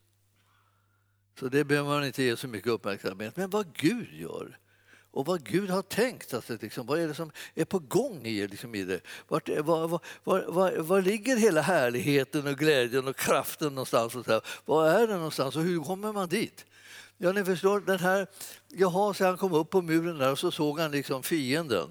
Så 1.38 1.48
det 1.48 1.64
behöver 1.64 1.88
man 1.88 2.04
inte 2.04 2.22
ge 2.22 2.36
så 2.36 2.48
mycket 2.48 2.70
uppmärksamhet. 2.70 3.36
Men 3.36 3.50
vad 3.50 3.66
Gud 3.76 4.12
gör 4.12 4.58
och 5.10 5.26
vad 5.26 5.44
Gud 5.44 5.70
har 5.70 5.82
tänkt, 5.82 6.34
alltså, 6.34 6.56
liksom, 6.60 6.86
vad 6.86 7.00
är 7.00 7.08
det 7.08 7.14
som 7.14 7.30
är 7.54 7.64
på 7.64 7.78
gång 7.78 8.26
i, 8.26 8.48
liksom, 8.48 8.74
i 8.74 8.84
det? 8.84 9.00
Vart, 9.28 9.48
var, 9.48 9.88
var, 9.88 10.00
var, 10.24 10.76
var, 10.76 11.02
ligger 11.02 11.36
hela 11.36 11.60
härligheten 11.60 12.46
och 12.46 12.58
glädjen 12.58 13.08
och 13.08 13.16
kraften 13.16 13.68
någonstans? 13.68 14.14
Och 14.14 14.24
så 14.24 14.40
Var 14.64 14.88
är 14.88 15.06
den 15.06 15.16
någonstans 15.16 15.56
och 15.56 15.62
hur 15.62 15.80
kommer 15.80 16.12
man 16.12 16.28
dit? 16.28 16.66
Ja, 17.18 17.32
ni 17.32 17.44
förstår, 17.44 17.80
den 17.80 17.98
här, 17.98 18.26
jaha, 18.68 19.14
så 19.14 19.24
han 19.24 19.36
kom 19.36 19.52
upp 19.52 19.70
på 19.70 19.82
muren 19.82 20.18
där 20.18 20.32
och 20.32 20.38
så 20.38 20.50
såg 20.50 20.80
han 20.80 20.90
liksom 20.90 21.22
fienden 21.22 21.88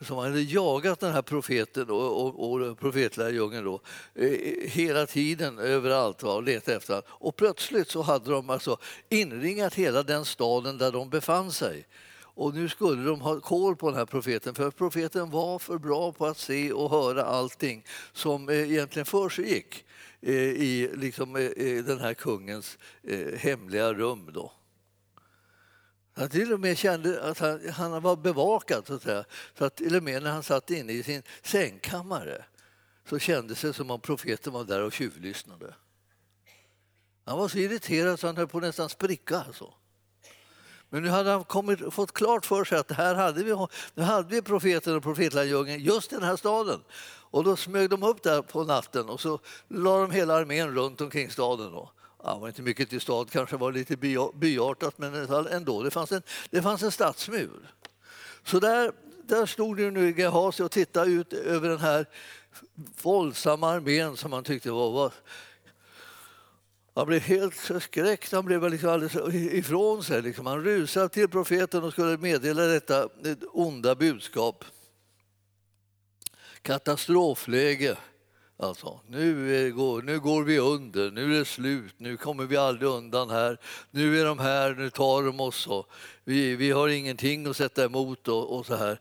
som 0.00 0.16
hade 0.18 0.40
jagat 0.40 1.00
den 1.00 1.12
här 1.12 1.22
profeten 1.22 1.90
och, 1.90 2.26
och, 2.26 2.60
och 2.60 2.78
profetlärjungen 2.78 3.64
då, 3.64 3.80
eh, 4.14 4.30
hela 4.70 5.06
tiden 5.06 5.58
överallt 5.58 6.22
och 6.22 6.42
letat 6.42 6.68
efter 6.68 6.94
honom. 6.94 7.08
Och 7.08 7.36
plötsligt 7.36 7.90
så 7.90 8.02
hade 8.02 8.30
de 8.30 8.50
alltså 8.50 8.78
inringat 9.08 9.74
hela 9.74 10.02
den 10.02 10.24
staden 10.24 10.78
där 10.78 10.92
de 10.92 11.10
befann 11.10 11.52
sig. 11.52 11.86
Och 12.12 12.54
nu 12.54 12.68
skulle 12.68 13.04
de 13.04 13.20
ha 13.20 13.40
koll 13.40 13.76
på 13.76 13.88
den 13.88 13.98
här 13.98 14.06
profeten 14.06 14.54
för 14.54 14.70
profeten 14.70 15.30
var 15.30 15.58
för 15.58 15.78
bra 15.78 16.12
på 16.12 16.26
att 16.26 16.38
se 16.38 16.72
och 16.72 16.90
höra 16.90 17.24
allting 17.24 17.84
som 18.12 18.48
eh, 18.48 18.70
egentligen 18.72 19.06
försiggick 19.06 19.84
eh, 20.20 20.34
i 20.34 20.90
liksom, 20.94 21.32
den 21.86 21.98
här 21.98 22.14
kungens 22.14 22.78
hemliga 23.36 23.92
rum. 23.92 24.30
Då. 24.32 24.52
Han 26.20 26.28
till 26.28 26.52
och 26.52 26.60
med 26.60 26.78
kände 26.78 27.22
att 27.22 27.38
han, 27.38 27.68
han 27.68 28.02
var 28.02 28.16
bevakad, 28.16 28.86
så 28.86 28.94
att 28.94 29.02
säga. 29.02 29.24
Så 29.58 29.64
att 29.64 29.76
till 29.76 29.96
och 29.96 30.02
med 30.02 30.22
när 30.22 30.30
han 30.30 30.42
satt 30.42 30.70
inne 30.70 30.92
i 30.92 31.02
sin 31.02 31.22
sängkammare 31.42 32.44
så 33.08 33.18
kändes 33.18 33.60
det 33.60 33.72
som 33.72 33.90
om 33.90 34.00
profeten 34.00 34.52
var 34.52 34.64
där 34.64 34.82
och 34.82 34.92
tjuvlyssnade. 34.92 35.74
Han 37.24 37.38
var 37.38 37.48
så 37.48 37.58
irriterad 37.58 38.20
så 38.20 38.26
han 38.26 38.36
höll 38.36 38.48
på 38.48 38.58
att 38.58 38.64
nästan 38.64 38.88
spricka. 38.88 39.40
Alltså. 39.46 39.74
Men 40.88 41.02
nu 41.02 41.08
hade 41.08 41.30
han 41.30 41.44
kommit, 41.44 41.94
fått 41.94 42.12
klart 42.12 42.46
för 42.46 42.64
sig 42.64 42.78
att 42.78 42.90
här 42.90 43.14
hade 43.14 43.44
vi, 43.44 43.66
nu 43.94 44.02
hade 44.02 44.28
vi 44.28 44.42
profeten 44.42 44.96
och 44.96 45.02
profetlärjungen 45.02 45.80
just 45.80 46.12
i 46.12 46.14
den 46.14 46.24
här 46.24 46.36
staden. 46.36 46.80
Och 47.30 47.44
då 47.44 47.56
smög 47.56 47.90
de 47.90 48.02
upp 48.02 48.22
där 48.22 48.42
på 48.42 48.64
natten 48.64 49.08
och 49.08 49.20
så 49.20 49.40
la 49.68 50.00
de 50.00 50.10
hela 50.10 50.34
armén 50.34 50.74
runt 50.74 51.00
omkring 51.00 51.30
staden. 51.30 51.72
Då. 51.72 51.92
Ja, 52.22 52.38
var 52.38 52.48
inte 52.48 52.62
mycket 52.62 52.90
till 52.90 53.00
stad, 53.00 53.30
kanske 53.30 53.56
var 53.56 53.72
lite 53.72 53.96
byartat, 54.34 54.98
men 54.98 55.14
ändå. 55.46 55.82
Det 55.82 55.90
fanns 55.90 56.12
en, 56.12 56.22
det 56.50 56.62
fanns 56.62 56.82
en 56.82 56.92
stadsmur. 56.92 57.74
Så 58.44 58.60
där, 58.60 58.92
där 59.24 59.46
stod 59.46 59.78
nu 59.78 60.14
Gehazi 60.18 60.62
och 60.62 60.70
tittade 60.70 61.10
ut 61.10 61.32
över 61.32 61.68
den 61.68 61.80
här 61.80 62.06
våldsamma 63.02 63.70
armén 63.70 64.16
som 64.16 64.32
han 64.32 64.44
tyckte 64.44 64.70
var, 64.70 64.90
var 64.90 65.12
han 66.94 67.06
blev 67.06 67.20
helt 67.20 67.54
förskräckt, 67.54 68.32
han 68.32 68.44
blev 68.44 68.70
liksom 68.70 68.88
alldeles 68.88 69.34
ifrån 69.34 70.04
sig. 70.04 70.22
Liksom. 70.22 70.46
Han 70.46 70.64
rusade 70.64 71.08
till 71.08 71.28
profeten 71.28 71.84
och 71.84 71.92
skulle 71.92 72.16
meddela 72.16 72.62
detta 72.62 73.08
onda 73.52 73.94
budskap. 73.94 74.64
Katastrofläge. 76.62 77.96
Alltså, 78.62 79.00
nu, 79.06 79.56
eh, 79.56 79.74
går, 79.74 80.02
nu 80.02 80.20
går 80.20 80.44
vi 80.44 80.58
under, 80.58 81.10
nu 81.10 81.34
är 81.34 81.38
det 81.38 81.44
slut, 81.44 81.94
nu 81.96 82.16
kommer 82.16 82.44
vi 82.44 82.56
aldrig 82.56 82.88
undan 82.90 83.30
här. 83.30 83.58
Nu 83.90 84.20
är 84.20 84.24
de 84.24 84.38
här, 84.38 84.74
nu 84.74 84.90
tar 84.90 85.22
de 85.22 85.40
oss. 85.40 85.66
Och 85.66 85.88
vi, 86.24 86.56
vi 86.56 86.70
har 86.70 86.88
ingenting 86.88 87.46
att 87.46 87.56
sätta 87.56 87.84
emot 87.84 88.28
och, 88.28 88.58
och 88.58 88.66
så 88.66 88.76
här. 88.76 89.00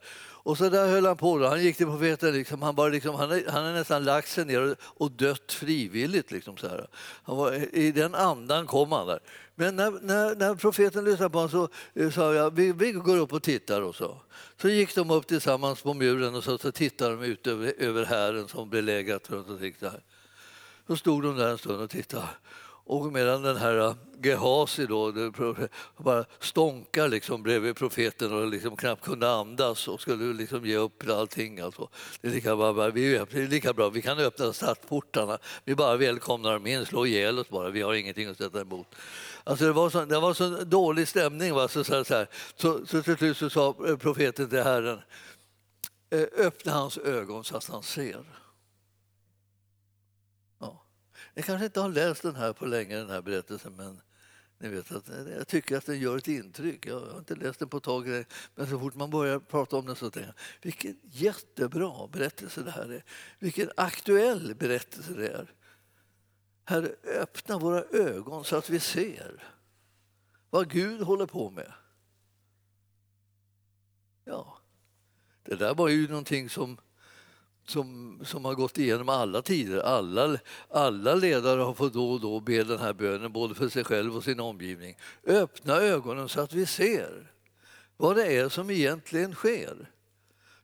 Och 0.49 0.57
så 0.57 0.69
där 0.69 0.87
höll 0.87 1.05
han 1.05 1.17
på. 1.17 1.37
Då. 1.37 1.47
Han 1.47 1.63
gick 1.63 1.77
till 1.77 1.85
profeten, 1.85 2.33
liksom, 2.33 2.61
han, 2.61 2.75
bara 2.75 2.89
liksom, 2.89 3.15
han, 3.15 3.29
han 3.47 3.63
hade 3.63 3.73
nästan 3.73 4.03
lagt 4.03 4.29
sig 4.29 4.45
ner 4.45 4.75
och, 4.81 5.11
dött 5.11 5.51
frivilligt. 5.51 6.31
Liksom, 6.31 6.57
så 6.57 6.67
här. 6.67 6.87
Han 7.23 7.37
var, 7.37 7.75
I 7.75 7.91
den 7.91 8.15
andan 8.15 8.67
kom 8.67 8.91
han 8.91 9.07
där. 9.07 9.19
Men 9.59 9.75
när, 9.75 9.91
när, 9.91 10.35
när 10.35 10.55
profeten 10.55 11.05
lyssnade 11.05 11.29
på 11.29 11.37
honom 11.37 11.49
så 11.49 11.69
eh, 12.01 12.11
sa 12.11 12.33
jag 12.33 12.55
vi, 12.55 12.71
vi 12.71 12.91
går 12.91 13.17
upp 13.17 13.33
och 13.33 13.43
tittar. 13.43 13.81
Och 13.81 13.95
så. 13.95 14.21
så 14.61 14.69
gick 14.69 14.95
de 14.95 15.11
upp 15.11 15.27
tillsammans 15.27 15.81
på 15.81 15.93
muren 15.93 16.35
och 16.35 16.43
så, 16.43 16.57
så 16.57 16.71
tittade 16.71 17.15
de 17.15 17.23
ut 17.23 17.47
över, 17.47 17.73
över 17.77 18.05
hären 18.05 18.47
som 18.47 18.69
belägrat 18.69 19.29
runt 19.29 19.49
omkring. 19.49 19.75
Så 20.87 20.97
stod 20.97 21.23
de 21.23 21.37
där 21.37 21.49
en 21.49 21.57
stund 21.57 21.81
och 21.81 21.89
tittade. 21.89 22.27
Och 22.91 23.13
medan 23.13 23.41
den 23.41 23.57
här 23.57 23.77
eh, 23.77 23.95
Gehazi 24.23 24.85
då, 24.85 25.13
bara 25.97 26.25
stånkar 26.39 27.07
liksom 27.07 27.43
bredvid 27.43 27.75
profeten 27.75 28.33
och 28.33 28.47
liksom 28.47 28.75
knappt 28.75 29.05
kunde 29.05 29.31
andas 29.31 29.87
och 29.87 30.01
skulle 30.01 30.33
liksom 30.33 30.65
ge 30.65 30.75
upp 30.75 31.09
allting. 31.09 31.59
Alltså. 31.59 31.89
Det, 32.21 32.27
är 32.27 32.31
lika 32.31 32.55
bra, 32.55 32.71
vi 32.89 33.15
är 33.15 33.47
lika 33.47 33.73
bra, 33.73 33.89
vi 33.89 34.01
kan 34.01 34.19
öppna 34.19 34.53
stadsportarna. 34.53 35.37
Vi 35.63 35.75
bara 35.75 35.97
välkomnar 35.97 36.53
dem 36.53 36.67
in, 36.67 36.85
slå 36.85 37.05
ihjäl 37.05 37.39
oss 37.39 37.49
bara, 37.49 37.69
vi 37.69 37.81
har 37.81 37.93
ingenting 37.93 38.27
att 38.27 38.37
sätta 38.37 38.61
emot. 38.61 38.95
Alltså 39.49 39.65
det, 39.65 39.71
var 39.71 39.89
så, 39.89 40.05
det 40.05 40.19
var 40.19 40.33
så 40.33 40.63
dålig 40.63 41.07
stämning. 41.07 41.53
Va? 41.53 41.67
Så, 41.67 41.83
så, 41.83 42.03
så, 42.03 42.25
så, 42.55 42.85
så 42.85 43.03
till 43.03 43.17
slut 43.17 43.37
så 43.37 43.49
sa 43.49 43.75
eh, 43.87 43.97
profeten 43.97 44.49
till 44.49 44.63
Herren, 44.63 44.99
eh, 46.09 46.27
öppna 46.37 46.71
hans 46.71 46.97
ögon 46.97 47.43
så 47.43 47.57
att 47.57 47.65
han 47.65 47.83
ser. 47.83 48.25
Ni 51.35 51.41
kanske 51.41 51.65
inte 51.65 51.79
har 51.79 51.89
läst 51.89 52.21
den 52.21 52.35
här 52.35 52.53
på 52.53 52.65
länge, 52.65 52.95
den 52.95 53.09
här 53.09 53.21
berättelsen, 53.21 53.75
men 53.75 54.01
ni 54.59 54.69
vet 54.69 54.91
att 54.91 55.09
eh, 55.09 55.33
jag 55.37 55.47
tycker 55.47 55.77
att 55.77 55.85
den 55.85 55.99
gör 55.99 56.17
ett 56.17 56.27
intryck. 56.27 56.85
Jag 56.85 56.99
har 56.99 57.19
inte 57.19 57.35
läst 57.35 57.59
den 57.59 57.69
på 57.69 57.77
ett 57.77 57.83
tag, 57.83 58.25
men 58.55 58.69
så 58.69 58.79
fort 58.79 58.95
man 58.95 59.09
börjar 59.09 59.39
prata 59.39 59.77
om 59.77 59.85
den 59.85 59.95
så 59.95 60.09
tänker 60.09 60.27
jag 60.27 60.35
vilken 60.61 60.97
jättebra 61.03 62.07
berättelse 62.07 62.63
det 62.63 62.71
här 62.71 62.91
är. 62.91 63.03
Vilken 63.39 63.71
aktuell 63.77 64.55
berättelse 64.55 65.13
det 65.13 65.27
är. 65.27 65.53
Herre, 66.69 66.91
öppna 67.03 67.57
våra 67.57 67.83
ögon 67.83 68.45
så 68.45 68.55
att 68.55 68.69
vi 68.69 68.79
ser 68.79 69.43
vad 70.49 70.69
Gud 70.69 71.01
håller 71.01 71.25
på 71.25 71.49
med. 71.49 71.73
Ja, 74.25 74.57
det 75.43 75.55
där 75.55 75.75
var 75.75 75.88
ju 75.88 76.07
någonting 76.07 76.49
som 76.49 76.77
som, 77.65 78.19
som 78.25 78.45
har 78.45 78.53
gått 78.53 78.77
igenom 78.77 79.09
alla 79.09 79.41
tider. 79.41 79.79
Alla, 79.79 80.39
alla 80.69 81.15
ledare 81.15 81.61
har 81.61 81.73
fått 81.73 81.93
då 81.93 82.11
och 82.11 82.21
då 82.21 82.39
be 82.39 82.63
den 82.63 82.79
här 82.79 82.93
bönen, 82.93 83.31
både 83.31 83.55
för 83.55 83.69
sig 83.69 83.83
själv 83.83 84.15
och 84.15 84.23
sin 84.23 84.39
omgivning. 84.39 84.97
Öppna 85.23 85.75
ögonen 85.75 86.29
så 86.29 86.41
att 86.41 86.53
vi 86.53 86.65
ser 86.65 87.31
vad 87.97 88.15
det 88.15 88.38
är 88.38 88.49
som 88.49 88.69
egentligen 88.69 89.33
sker. 89.33 89.91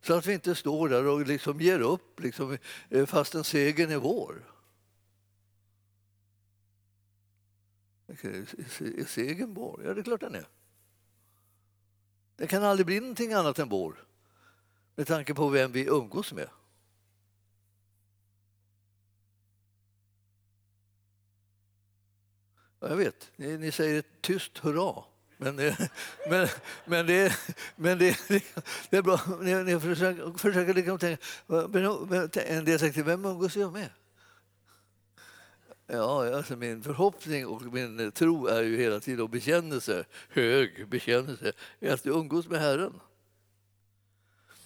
Så 0.01 0.13
att 0.13 0.25
vi 0.25 0.33
inte 0.33 0.55
står 0.55 0.89
där 0.89 1.07
och 1.07 1.27
liksom 1.27 1.62
ger 1.62 1.79
upp 1.79 2.19
liksom, 2.19 2.57
eh, 2.89 3.05
fastän 3.05 3.43
segern 3.43 3.91
är 3.91 3.97
vår. 3.97 4.54
Är 8.07 9.05
segern 9.05 9.53
vår? 9.53 9.81
Ja, 9.85 9.93
det 9.93 10.01
är 10.01 10.03
klart 10.03 10.21
den 10.21 10.35
är. 10.35 10.47
Det 12.35 12.47
kan 12.47 12.63
aldrig 12.63 12.85
bli 12.85 13.00
någonting 13.00 13.33
annat 13.33 13.59
än 13.59 13.69
vår 13.69 14.05
med 14.95 15.07
tanke 15.07 15.33
på 15.33 15.50
vem 15.50 15.71
vi 15.71 15.85
umgås 15.85 16.33
med. 16.33 16.50
Jag 22.79 22.95
vet, 22.95 23.31
ni, 23.35 23.57
ni 23.57 23.71
säger 23.71 24.00
ett 24.00 24.21
tyst 24.21 24.57
hurra. 24.57 25.03
Men, 25.38 25.55
det, 25.55 25.67
eh, 25.67 25.88
men, 26.29 26.47
men, 26.85 27.07
det, 27.07 27.38
men 27.75 27.97
det, 27.97 28.19
det 28.89 28.97
är 28.97 29.01
bra. 29.01 29.19
Ni, 29.41 29.63
ni 29.63 29.79
försöker, 29.79 30.38
försöker 30.38 30.74
liksom 30.74 31.00
tänka, 31.00 31.24
en 32.41 32.65
del 32.65 32.79
säger 32.79 33.03
vem 33.03 33.25
umgås 33.25 33.55
jag 33.55 33.74
med? 33.74 33.89
Ja, 35.87 36.35
alltså 36.35 36.55
min 36.55 36.83
förhoppning 36.83 37.47
och 37.47 37.61
min 37.61 38.11
tro 38.11 38.47
är 38.47 38.63
ju 38.63 38.77
hela 38.77 38.99
tiden 38.99 39.21
och 39.21 39.29
bekännelse, 39.29 40.05
hög 40.29 40.89
bekännelse, 40.89 41.53
är 41.79 41.93
att 41.93 42.03
du 42.03 42.09
umgås 42.09 42.47
med 42.47 42.59
Herren. 42.59 42.99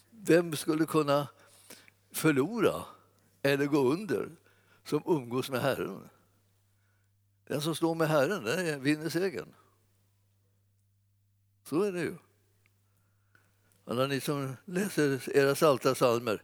Vem 0.10 0.56
skulle 0.56 0.86
kunna 0.86 1.28
förlora 2.12 2.86
eller 3.42 3.66
gå 3.66 3.94
under 3.94 4.30
som 4.84 5.04
umgås 5.06 5.50
med 5.50 5.62
Herren? 5.62 6.10
Den 7.48 7.62
som 7.62 7.76
står 7.76 7.96
med 7.96 8.08
Herren 8.08 8.44
den 8.44 8.82
vinner 8.82 9.10
segern. 9.10 9.54
Så 11.64 11.82
är 11.82 11.92
det 11.92 12.02
ju. 12.02 12.16
Alla 13.86 14.08
ni 14.08 14.22
som 14.22 14.56
läser 14.66 15.38
era 15.38 15.56
salta 15.56 15.96
salmer 15.96 16.44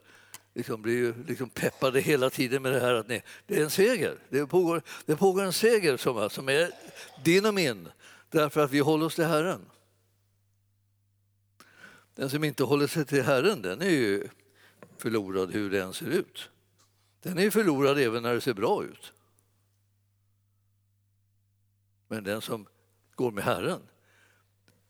liksom 0.55 0.81
blir 0.81 0.95
ju 0.95 1.13
liksom 1.27 1.49
peppade 1.49 2.01
hela 2.01 2.29
tiden 2.29 2.61
med 2.61 2.71
det 2.71 2.79
här 2.79 2.93
att 2.93 3.07
nej, 3.07 3.23
det 3.47 3.59
är 3.59 3.63
en 3.63 3.69
seger. 3.69 4.17
Det 4.29 4.47
pågår, 4.47 4.81
det 5.05 5.15
pågår 5.15 5.43
en 5.43 5.53
seger 5.53 5.97
som, 5.97 6.29
som 6.29 6.49
är 6.49 6.71
din 7.23 7.45
och 7.45 7.53
min 7.53 7.89
därför 8.29 8.61
att 8.61 8.71
vi 8.71 8.79
håller 8.79 9.05
oss 9.05 9.15
till 9.15 9.25
Herren. 9.25 9.65
Den 12.15 12.29
som 12.29 12.43
inte 12.43 12.63
håller 12.63 12.87
sig 12.87 13.05
till 13.05 13.23
Herren 13.23 13.61
den 13.61 13.81
är 13.81 13.89
ju 13.89 14.27
förlorad 14.97 15.51
hur 15.51 15.69
den 15.69 15.93
ser 15.93 16.07
ut. 16.07 16.49
Den 17.21 17.37
är 17.37 17.49
förlorad 17.49 17.97
även 17.99 18.23
när 18.23 18.33
det 18.33 18.41
ser 18.41 18.53
bra 18.53 18.83
ut. 18.83 19.13
Men 22.07 22.23
den 22.23 22.41
som 22.41 22.67
går 23.15 23.31
med 23.31 23.43
Herren 23.43 23.81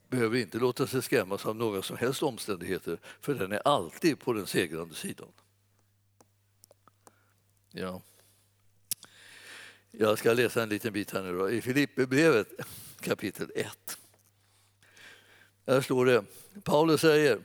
behöver 0.09 0.37
inte 0.37 0.57
låta 0.57 0.87
sig 0.87 1.01
skrämmas 1.01 1.45
av 1.45 1.55
några 1.55 1.81
som 1.81 1.97
helst 1.97 2.23
omständigheter 2.23 2.99
för 3.21 3.33
den 3.33 3.51
är 3.51 3.61
alltid 3.65 4.19
på 4.19 4.33
den 4.33 4.47
segrande 4.47 4.95
sidan. 4.95 5.27
Ja. 7.77 8.01
Jag 9.91 10.17
ska 10.17 10.33
läsa 10.33 10.63
en 10.63 10.69
liten 10.69 10.93
bit 10.93 11.11
här 11.11 11.23
nu 11.23 11.37
då. 11.37 11.49
i 11.49 11.61
Filipperbrevet 11.61 12.47
kapitel 12.99 13.51
1. 13.55 13.97
Där 15.65 15.81
står 15.81 16.05
det, 16.05 16.23
Paulus 16.63 17.01
säger 17.01 17.39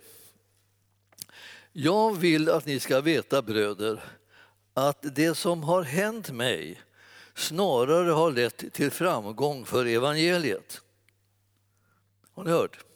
Jag 1.73 2.17
vill 2.17 2.49
att 2.49 2.67
ni 2.67 2.81
ska 2.81 3.01
veta 3.01 3.43
bröder 3.43 4.03
att 4.75 4.99
det 5.15 5.35
som 5.35 5.63
har 5.63 5.83
hänt 5.83 6.31
mig 6.31 6.83
snarare 7.35 8.11
har 8.11 8.31
lett 8.33 8.73
till 8.73 8.91
framgång 8.91 9.67
för 9.67 9.87
evangeliet. 9.87 10.81
Har 12.33 12.45
ni 12.45 12.51
hört? 12.51 12.89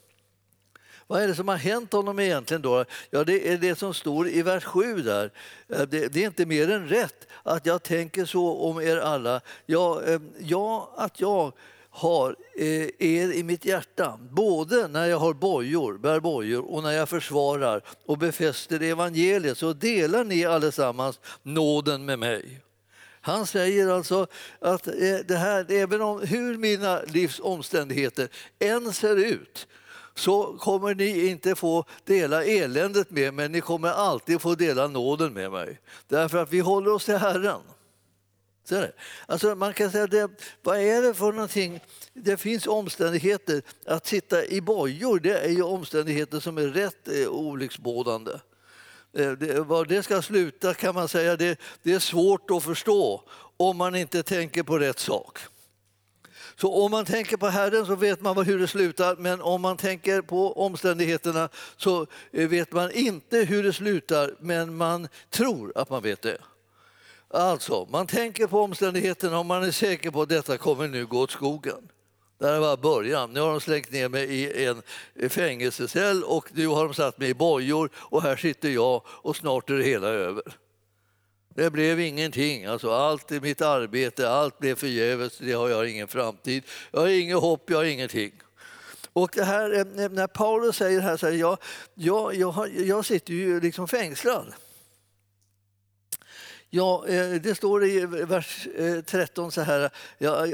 Vad 1.06 1.22
är 1.22 1.28
det 1.28 1.34
som 1.34 1.48
har 1.48 1.56
hänt 1.56 1.92
honom 1.92 2.18
egentligen 2.18 2.62
då? 2.62 2.84
Ja, 3.10 3.24
det 3.24 3.48
är 3.52 3.58
det 3.58 3.78
som 3.78 3.94
står 3.94 4.28
i 4.28 4.42
vers 4.42 4.64
7 4.64 5.02
där. 5.02 5.30
Eh, 5.68 5.82
det, 5.82 6.08
det 6.08 6.22
är 6.22 6.26
inte 6.26 6.46
mer 6.46 6.70
än 6.70 6.88
rätt 6.88 7.26
att 7.42 7.66
jag 7.66 7.82
tänker 7.82 8.24
så 8.24 8.56
om 8.56 8.80
er 8.80 8.96
alla. 8.96 9.40
Ja, 9.66 10.02
eh, 10.02 10.20
ja, 10.38 10.94
att 10.96 11.20
jag 11.20 11.52
har 11.90 12.36
eh, 12.56 12.88
er 12.98 13.32
i 13.32 13.42
mitt 13.42 13.64
hjärta, 13.64 14.18
både 14.30 14.88
när 14.88 15.06
jag 15.06 15.18
har 15.18 15.34
bojor, 15.34 15.98
bär 15.98 16.20
bojor 16.20 16.72
och 16.72 16.82
när 16.82 16.92
jag 16.92 17.08
försvarar 17.08 17.82
och 18.06 18.18
befäster 18.18 18.82
evangeliet, 18.82 19.58
så 19.58 19.72
delar 19.72 20.24
ni 20.24 20.44
allesammans 20.44 21.20
nåden 21.42 22.04
med 22.04 22.18
mig. 22.18 22.60
Han 23.20 23.46
säger 23.46 23.88
alltså 23.88 24.26
att 24.58 24.84
det 25.24 25.36
här, 25.36 25.72
även 25.72 26.02
om 26.02 26.20
hur 26.20 26.58
mina 26.58 27.00
livs 27.02 27.40
omständigheter 27.40 28.28
än 28.58 28.92
ser 28.92 29.16
ut 29.16 29.66
så 30.16 30.58
kommer 30.58 30.94
ni 30.94 31.26
inte 31.26 31.54
få 31.54 31.84
dela 32.04 32.44
eländet 32.44 33.10
med 33.10 33.34
mig, 33.34 33.48
ni 33.48 33.60
kommer 33.60 33.88
alltid 33.88 34.40
få 34.40 34.54
dela 34.54 34.88
nåden 34.88 35.32
med 35.32 35.52
mig. 35.52 35.80
Därför 36.08 36.38
att 36.38 36.52
vi 36.52 36.60
håller 36.60 36.92
oss 36.92 37.04
till 37.04 37.16
Herren. 37.16 37.60
Så 38.68 38.74
det. 38.74 38.92
Alltså 39.26 39.54
man 39.54 39.74
kan 39.74 39.90
säga, 39.90 40.06
det, 40.06 40.30
vad 40.62 40.78
är 40.78 41.02
det 41.02 41.14
för 41.14 41.32
någonting? 41.32 41.80
Det 42.12 42.36
finns 42.36 42.66
omständigheter. 42.66 43.62
Att 43.86 44.06
sitta 44.06 44.46
i 44.46 44.60
bojor 44.60 45.20
det 45.20 45.38
är 45.38 45.50
ju 45.50 45.62
omständigheter 45.62 46.40
som 46.40 46.58
är 46.58 46.66
rätt 46.66 47.08
eh, 47.08 47.28
olycksbådande. 47.28 48.32
Eh, 49.16 49.32
det, 49.32 49.60
var 49.60 49.84
det 49.84 50.02
ska 50.02 50.22
sluta 50.22 50.74
kan 50.74 50.94
man 50.94 51.08
säga, 51.08 51.36
det, 51.36 51.60
det 51.82 51.92
är 51.92 51.98
svårt 51.98 52.50
att 52.50 52.64
förstå 52.64 53.22
om 53.56 53.76
man 53.76 53.94
inte 53.94 54.22
tänker 54.22 54.62
på 54.62 54.78
rätt 54.78 54.98
sak. 54.98 55.38
Så 56.56 56.84
om 56.84 56.90
man 56.90 57.04
tänker 57.04 57.36
på 57.36 57.46
Herren 57.46 57.86
så 57.86 57.96
vet 57.96 58.20
man 58.20 58.44
hur 58.44 58.58
det 58.58 58.68
slutar, 58.68 59.16
men 59.16 59.40
om 59.40 59.62
man 59.62 59.76
tänker 59.76 60.22
på 60.22 60.52
omständigheterna 60.52 61.48
så 61.76 62.06
eh, 62.32 62.48
vet 62.48 62.72
man 62.72 62.90
inte 62.90 63.38
hur 63.38 63.62
det 63.62 63.72
slutar, 63.72 64.34
men 64.40 64.76
man 64.76 65.08
tror 65.30 65.72
att 65.74 65.90
man 65.90 66.02
vet 66.02 66.22
det. 66.22 66.38
Alltså, 67.30 67.88
man 67.90 68.06
tänker 68.06 68.46
på 68.46 68.60
omständigheterna 68.60 69.38
och 69.38 69.46
man 69.46 69.62
är 69.62 69.70
säker 69.70 70.10
på 70.10 70.22
att 70.22 70.28
detta 70.28 70.58
kommer 70.58 70.88
nu 70.88 71.06
gå 71.06 71.20
åt 71.20 71.30
skogen. 71.30 71.88
Det 72.38 72.46
här 72.46 72.60
var 72.60 72.76
början. 72.76 73.32
Nu 73.32 73.40
har 73.40 73.50
de 73.50 73.60
slängt 73.60 73.90
ner 73.90 74.08
mig 74.08 74.24
i 74.24 74.64
en 74.64 74.82
fängelsecell 75.30 76.24
och 76.24 76.48
nu 76.52 76.66
har 76.66 76.84
de 76.84 76.94
satt 76.94 77.18
mig 77.18 77.28
i 77.28 77.34
bojor 77.34 77.90
och 77.94 78.22
här 78.22 78.36
sitter 78.36 78.68
jag 78.68 79.02
och 79.06 79.36
snart 79.36 79.70
är 79.70 79.74
det 79.74 79.84
hela 79.84 80.08
över. 80.08 80.63
Det 81.54 81.70
blev 81.70 82.00
ingenting. 82.00 82.64
Alltså 82.64 82.90
allt 82.90 83.32
i 83.32 83.40
mitt 83.40 83.62
arbete, 83.62 84.30
allt 84.30 84.58
blev 84.58 84.74
förgäves. 84.74 85.38
Det 85.38 85.52
har 85.52 85.68
jag 85.68 85.90
ingen 85.90 86.08
framtid. 86.08 86.64
Jag 86.90 87.00
har 87.00 87.08
inget 87.08 87.40
hopp, 87.40 87.70
jag 87.70 87.76
har 87.76 87.84
ingenting. 87.84 88.32
Och 89.12 89.30
det 89.34 89.44
här, 89.44 89.74
eh, 89.74 90.10
när 90.10 90.26
Paulus 90.26 90.76
säger 90.76 91.00
här, 91.00 91.16
så 91.16 91.26
här 91.26 91.32
jag, 91.32 91.58
jag, 91.94 92.34
jag, 92.34 92.70
jag 92.74 93.04
sitter 93.04 93.32
ju 93.32 93.60
liksom 93.60 93.88
fängslad. 93.88 94.54
Ja, 96.70 97.06
eh, 97.08 97.30
det 97.30 97.54
står 97.54 97.84
i 97.84 98.06
vers 98.06 98.68
eh, 98.76 99.00
13 99.00 99.52
så 99.52 99.60
här, 99.60 99.90
ja, 100.18 100.46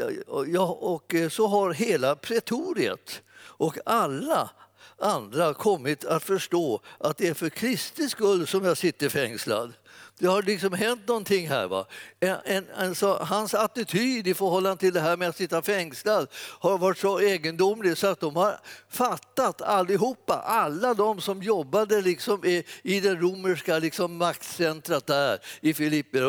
ja, 0.47 0.64
och 0.66 1.14
så 1.30 1.47
har 1.47 1.73
hela 1.73 2.16
pretoriet 2.16 3.23
och 3.38 3.78
alla 3.85 4.50
andra 4.99 5.54
kommit 5.54 6.04
att 6.04 6.23
förstå 6.23 6.80
att 6.99 7.19
det 7.19 7.28
är 7.28 7.35
för 7.35 7.49
Kristi 7.49 8.09
skull 8.09 8.47
som 8.47 8.64
jag 8.64 8.76
sitter 8.76 9.09
fängslad. 9.09 9.73
Det 10.21 10.27
har 10.27 10.43
liksom 10.43 10.73
hänt 10.73 11.09
någonting 11.09 11.49
här. 11.49 11.69
Va? 11.69 11.87
En, 12.21 12.37
en, 12.45 12.67
alltså, 12.77 13.19
hans 13.23 13.55
attityd 13.55 14.27
i 14.27 14.35
förhållande 14.35 14.81
till 14.81 14.93
det 14.93 15.00
här 15.00 15.17
med 15.17 15.29
att 15.29 15.37
sitta 15.37 15.62
fängslad 15.62 16.29
har 16.35 16.79
varit 16.79 16.99
så 16.99 17.21
egendomlig 17.21 17.99
så 17.99 18.07
att 18.07 18.21
de 18.21 18.37
har 18.37 18.61
fattat 18.89 19.62
allihopa, 19.62 20.35
alla 20.35 20.95
de 20.95 21.21
som 21.21 21.43
jobbade 21.43 22.00
liksom 22.00 22.45
i, 22.45 22.65
i 22.83 23.00
det 23.00 23.15
romerska 23.15 23.79
liksom 23.79 24.17
maktcentrat 24.17 25.07
där 25.07 25.39
i 25.61 25.75
Filippi, 25.75 26.21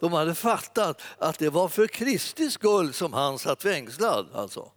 de 0.00 0.12
hade 0.12 0.34
fattat 0.34 1.02
att 1.18 1.38
det 1.38 1.50
var 1.50 1.68
för 1.68 1.86
Kristi 1.86 2.50
skull 2.50 2.92
som 2.92 3.12
han 3.12 3.38
satt 3.38 3.62
fängslad. 3.62 4.26
Alltså. 4.34 4.70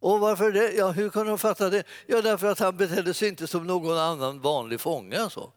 Och 0.00 0.20
varför 0.20 0.52
det? 0.52 0.72
Ja, 0.72 0.90
hur 0.90 1.10
kunde 1.10 1.30
de 1.30 1.38
fatta 1.38 1.70
det? 1.70 1.84
Ja, 2.06 2.22
därför 2.22 2.46
att 2.46 2.58
han 2.58 2.76
betedde 2.76 3.14
sig 3.14 3.28
inte 3.28 3.46
som 3.46 3.66
någon 3.66 3.98
annan 3.98 4.40
vanlig 4.40 4.80
fånge. 4.80 5.22
Alltså. 5.22 5.52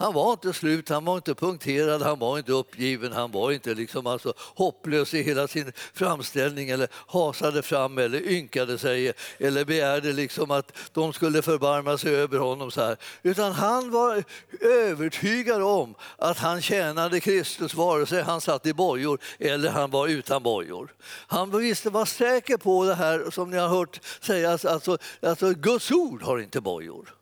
Han 0.00 0.14
var 0.14 0.32
inte 0.32 0.52
slut, 0.52 0.88
han 0.88 1.04
var 1.04 1.16
inte 1.16 1.34
punkterad, 1.34 2.02
han 2.02 2.18
var 2.18 2.38
inte 2.38 2.52
uppgiven, 2.52 3.12
han 3.12 3.30
var 3.30 3.52
inte 3.52 3.74
liksom 3.74 4.06
alltså 4.06 4.34
hopplös 4.38 5.14
i 5.14 5.22
hela 5.22 5.48
sin 5.48 5.72
framställning 5.94 6.70
eller 6.70 6.88
hasade 7.06 7.62
fram 7.62 7.98
eller 7.98 8.28
ynkade 8.28 8.78
sig 8.78 9.12
eller 9.38 9.64
begärde 9.64 10.12
liksom 10.12 10.50
att 10.50 10.76
de 10.92 11.12
skulle 11.12 11.42
förbarma 11.42 11.98
sig 11.98 12.14
över 12.14 12.38
honom. 12.38 12.70
Så 12.70 12.80
här. 12.80 12.96
Utan 13.22 13.52
han 13.52 13.90
var 13.90 14.24
övertygad 14.60 15.62
om 15.62 15.94
att 16.16 16.38
han 16.38 16.62
tjänade 16.62 17.20
Kristus 17.20 17.74
vare 17.74 18.06
sig 18.06 18.22
han 18.22 18.40
satt 18.40 18.66
i 18.66 18.74
bojor 18.74 19.20
eller 19.38 19.70
han 19.70 19.90
var 19.90 20.08
utan 20.08 20.42
bojor. 20.42 20.94
Han 21.26 21.58
visste, 21.58 21.90
var 21.90 22.04
säker 22.04 22.56
på 22.56 22.84
det 22.84 22.94
här 22.94 23.30
som 23.30 23.50
ni 23.50 23.56
har 23.56 23.68
hört 23.68 24.00
sägas, 24.20 24.64
alltså, 24.64 24.98
alltså 25.22 25.50
Guds 25.52 25.90
ord 25.90 26.22
har 26.22 26.38
inte 26.38 26.60
bojor. 26.60 27.19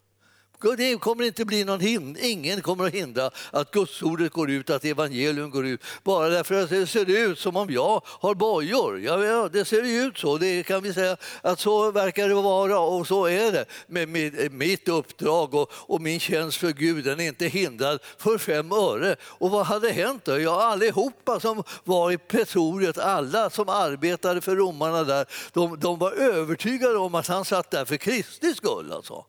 Det 0.76 0.96
kommer 0.96 1.24
inte 1.24 1.44
bli 1.44 1.64
någon 1.64 1.80
hind 1.80 2.18
ingen 2.20 2.62
kommer 2.62 2.86
att 2.86 2.94
hindra 2.94 3.30
att 3.50 3.70
gudsordet 3.70 4.32
går 4.32 4.50
ut, 4.50 4.70
att 4.70 4.84
evangelium 4.84 5.50
går 5.50 5.66
ut. 5.66 5.82
Bara 6.02 6.28
därför 6.28 6.62
att 6.62 6.70
det 6.70 6.86
ser 6.86 7.10
ut 7.10 7.38
som 7.38 7.56
om 7.56 7.70
jag 7.70 8.02
har 8.04 8.34
bojor. 8.34 9.00
Ja, 9.00 9.48
det 9.48 9.64
ser 9.64 10.06
ut 10.06 10.18
så. 10.18 10.38
Det 10.38 10.62
kan 10.62 10.82
vi 10.82 10.94
säga 10.94 11.16
att 11.42 11.60
så 11.60 11.90
verkar 11.90 12.28
det 12.28 12.34
vara 12.34 12.78
och 12.78 13.06
så 13.06 13.26
är 13.26 13.52
det 13.52 13.64
med 13.86 14.08
mitt 14.52 14.88
uppdrag 14.88 15.54
och, 15.54 15.70
och 15.72 16.00
min 16.00 16.20
tjänst 16.20 16.58
för 16.58 16.72
Gud. 16.72 17.04
Den 17.04 17.20
är 17.20 17.28
inte 17.28 17.46
hindrad 17.46 17.98
för 18.18 18.38
fem 18.38 18.72
öre. 18.72 19.16
Och 19.22 19.50
vad 19.50 19.66
hade 19.66 19.90
hänt 19.90 20.24
då? 20.24 20.40
Ja, 20.40 20.62
allihopa 20.62 21.40
som 21.40 21.62
var 21.84 22.12
i 22.12 22.18
Pretoriet, 22.18 22.98
alla 22.98 23.50
som 23.50 23.68
arbetade 23.68 24.40
för 24.40 24.56
romarna 24.56 25.04
där, 25.04 25.26
de, 25.52 25.80
de 25.80 25.98
var 25.98 26.12
övertygade 26.12 26.98
om 26.98 27.14
att 27.14 27.26
han 27.26 27.44
satt 27.44 27.70
där 27.70 27.84
för 27.84 27.96
Kristi 27.96 28.54
skull. 28.54 28.92
Alltså. 28.92 29.24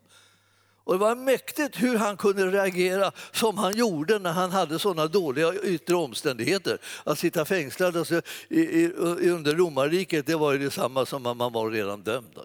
Och 0.90 0.96
det 0.96 1.00
var 1.00 1.16
mäktigt 1.16 1.82
hur 1.82 1.98
han 1.98 2.18
kunde 2.18 2.52
reagera 2.52 3.12
som 3.32 3.58
han 3.58 3.78
gjorde 3.78 4.20
när 4.20 4.32
han 4.32 4.52
hade 4.52 4.80
sådana 4.80 5.08
dåliga 5.08 5.54
yttre 5.54 5.96
omständigheter. 5.96 6.78
Att 7.04 7.20
sitta 7.20 7.46
fängslad 7.46 7.98
alltså, 7.98 8.22
i, 8.48 8.60
i, 8.60 8.92
under 9.30 9.56
romarriket 9.56 10.26
det 10.26 10.36
var 10.36 10.54
ju 10.54 10.58
detsamma 10.58 11.06
som 11.06 11.26
att 11.26 11.38
man 11.38 11.54
var 11.54 11.72
redan 11.72 12.04
dömd. 12.04 12.40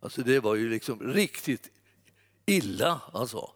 Alltså, 0.00 0.22
det 0.22 0.40
var 0.40 0.54
ju 0.54 0.70
liksom 0.70 1.12
riktigt 1.12 1.68
illa. 2.46 3.00
Alltså. 3.12 3.50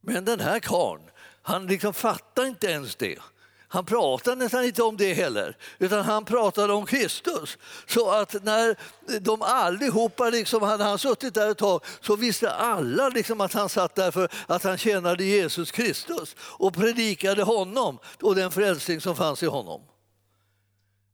Men 0.00 0.24
den 0.24 0.40
här 0.40 0.60
karln, 0.60 1.10
han 1.42 1.66
liksom 1.66 1.94
fattade 1.94 2.48
inte 2.48 2.66
ens 2.66 2.96
det. 2.96 3.18
Han 3.68 3.84
pratade 3.84 4.36
nästan 4.36 4.64
inte 4.64 4.82
om 4.82 4.96
det 4.96 5.14
heller, 5.14 5.56
utan 5.78 6.04
han 6.04 6.24
pratade 6.24 6.72
om 6.72 6.86
Kristus. 6.86 7.58
Så 7.86 8.10
att 8.10 8.44
när 8.44 8.76
de 9.20 9.42
allihopa, 9.42 10.30
liksom, 10.30 10.62
hade 10.62 10.84
han 10.84 10.98
suttit 10.98 11.34
där 11.34 11.50
ett 11.50 11.58
tag, 11.58 11.84
så 12.00 12.16
visste 12.16 12.50
alla 12.50 13.08
liksom 13.08 13.40
att 13.40 13.52
han 13.52 13.68
satt 13.68 13.94
där 13.94 14.10
för 14.10 14.28
att 14.46 14.64
han 14.64 14.78
tjänade 14.78 15.24
Jesus 15.24 15.70
Kristus 15.70 16.36
och 16.38 16.74
predikade 16.74 17.42
honom 17.42 17.98
och 18.22 18.34
den 18.34 18.50
frälsning 18.50 19.00
som 19.00 19.16
fanns 19.16 19.42
i 19.42 19.46
honom. 19.46 19.80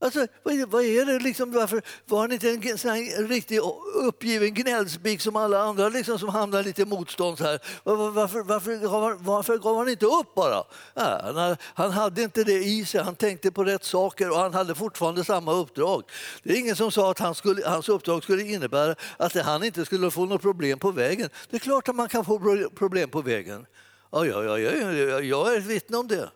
Alltså, 0.03 0.27
vad 0.43 0.85
är 0.85 1.07
det 1.07 1.19
liksom, 1.19 1.53
varför 1.53 1.83
var 2.07 2.21
han 2.21 2.33
inte 2.33 2.51
en 2.51 2.79
sån 2.79 2.91
här 2.91 3.29
riktig 3.29 3.61
uppgiven 3.95 4.55
gnällspik 4.55 5.21
som 5.21 5.37
alla 5.37 5.63
andra 5.63 5.89
liksom, 5.89 6.19
som 6.19 6.29
hamnar 6.29 6.63
lite 6.63 6.85
motstånd 6.85 7.41
här? 7.41 7.61
Varför, 7.85 8.43
varför, 8.43 8.43
varför, 8.89 9.25
varför 9.25 9.59
gav 9.59 9.77
han 9.77 9.89
inte 9.89 10.07
upp 10.07 10.35
bara? 10.35 10.65
Ja, 10.95 11.33
han, 11.35 11.57
han, 11.75 11.91
hade 11.91 12.23
inte 12.23 12.45
det 12.45 12.65
i 12.65 12.85
sig, 12.85 13.03
han 13.03 13.15
tänkte 13.15 13.51
på 13.51 13.65
rätt 13.65 13.85
saker 13.85 14.31
och 14.31 14.37
han 14.37 14.55
hade 14.55 14.75
fortfarande 14.75 15.25
samma 15.25 15.53
uppdrag. 15.53 16.03
Det 16.43 16.53
är 16.53 16.57
ingen 16.57 16.77
som 16.77 16.91
sa 16.93 17.11
att 17.11 17.19
han 17.19 17.35
skulle, 17.35 17.69
hans 17.69 17.89
uppdrag 17.89 18.23
skulle 18.23 18.43
innebära 18.43 18.95
att 19.17 19.35
han 19.35 19.65
inte 19.65 19.85
skulle 19.85 20.11
få 20.11 20.27
något 20.27 20.43
problem 20.43 20.79
på 20.79 20.91
vägen. 20.91 21.29
Det 21.51 21.57
är 21.57 21.61
klart 21.61 21.89
att 21.89 21.97
man 21.97 22.09
kan 22.09 22.25
få 22.25 22.69
problem 22.77 23.11
på 23.11 23.23
vägen. 23.23 23.67
Ja, 24.13 24.27
ja, 24.27 24.45
ja, 24.45 24.59
jag, 24.59 25.25
jag 25.25 25.55
är 25.55 25.59
ett 25.59 25.65
vittne 25.65 25.97
om 25.97 26.09
det. 26.09 26.31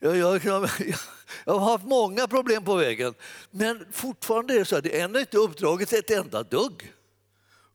Jag, 0.00 0.16
jag, 0.16 0.44
jag, 0.44 0.70
jag, 1.44 1.58
har 1.58 1.70
haft 1.72 1.84
många 1.84 2.26
problem 2.26 2.64
på 2.64 2.74
vägen, 2.74 3.14
men 3.50 3.86
fortfarande 3.92 4.54
är 4.54 4.58
det 4.58 4.64
så 4.64 4.76
att 4.76 4.84
det 4.84 5.00
ändrar 5.00 5.20
inte 5.20 5.38
uppdraget 5.38 5.92
ett 5.92 6.10
enda 6.10 6.42
dugg. 6.42 6.92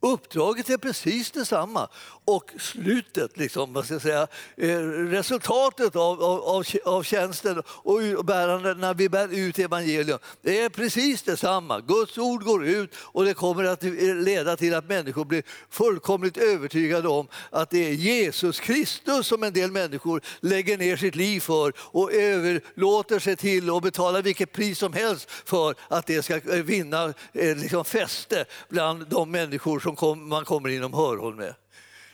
Uppdraget 0.01 0.69
är 0.69 0.77
precis 0.77 1.31
detsamma 1.31 1.89
och 2.29 2.51
slutet, 2.59 3.37
liksom, 3.37 3.73
vad 3.73 3.85
ska 3.85 3.93
jag 3.93 4.01
säga, 4.01 4.27
eh, 4.57 4.79
resultatet 4.89 5.95
av, 5.95 6.23
av, 6.23 6.65
av 6.85 7.03
tjänsten 7.03 7.63
och 7.67 8.25
bärande, 8.25 8.73
när 8.73 8.93
vi 8.93 9.09
bär 9.09 9.33
ut 9.33 9.59
evangelium, 9.59 10.19
det 10.41 10.61
är 10.61 10.69
precis 10.69 11.23
detsamma. 11.23 11.79
Guds 11.79 12.17
ord 12.17 12.43
går 12.43 12.65
ut 12.65 12.95
och 12.95 13.25
det 13.25 13.33
kommer 13.33 13.63
att 13.63 13.83
eh, 13.83 13.91
leda 14.15 14.57
till 14.57 14.75
att 14.75 14.89
människor 14.89 15.25
blir 15.25 15.43
fullkomligt 15.69 16.37
övertygade 16.37 17.07
om 17.07 17.27
att 17.49 17.69
det 17.69 17.89
är 17.89 17.93
Jesus 17.93 18.59
Kristus 18.59 19.27
som 19.27 19.43
en 19.43 19.53
del 19.53 19.71
människor 19.71 20.21
lägger 20.39 20.77
ner 20.77 20.97
sitt 20.97 21.15
liv 21.15 21.39
för 21.39 21.73
och 21.77 22.13
överlåter 22.13 23.19
sig 23.19 23.35
till 23.35 23.69
och 23.69 23.81
betalar 23.81 24.21
vilket 24.21 24.51
pris 24.51 24.79
som 24.79 24.93
helst 24.93 25.31
för 25.45 25.75
att 25.87 26.05
det 26.05 26.23
ska 26.23 26.35
eh, 26.35 26.63
vinna 26.63 27.13
liksom, 27.33 27.85
fäste 27.85 28.45
bland 28.69 29.07
de 29.07 29.31
människor 29.31 29.79
som 29.79 30.29
man 30.29 30.45
kommer 30.45 30.69
inom 30.69 30.93
hörhåll 30.93 31.35
med. 31.35 31.55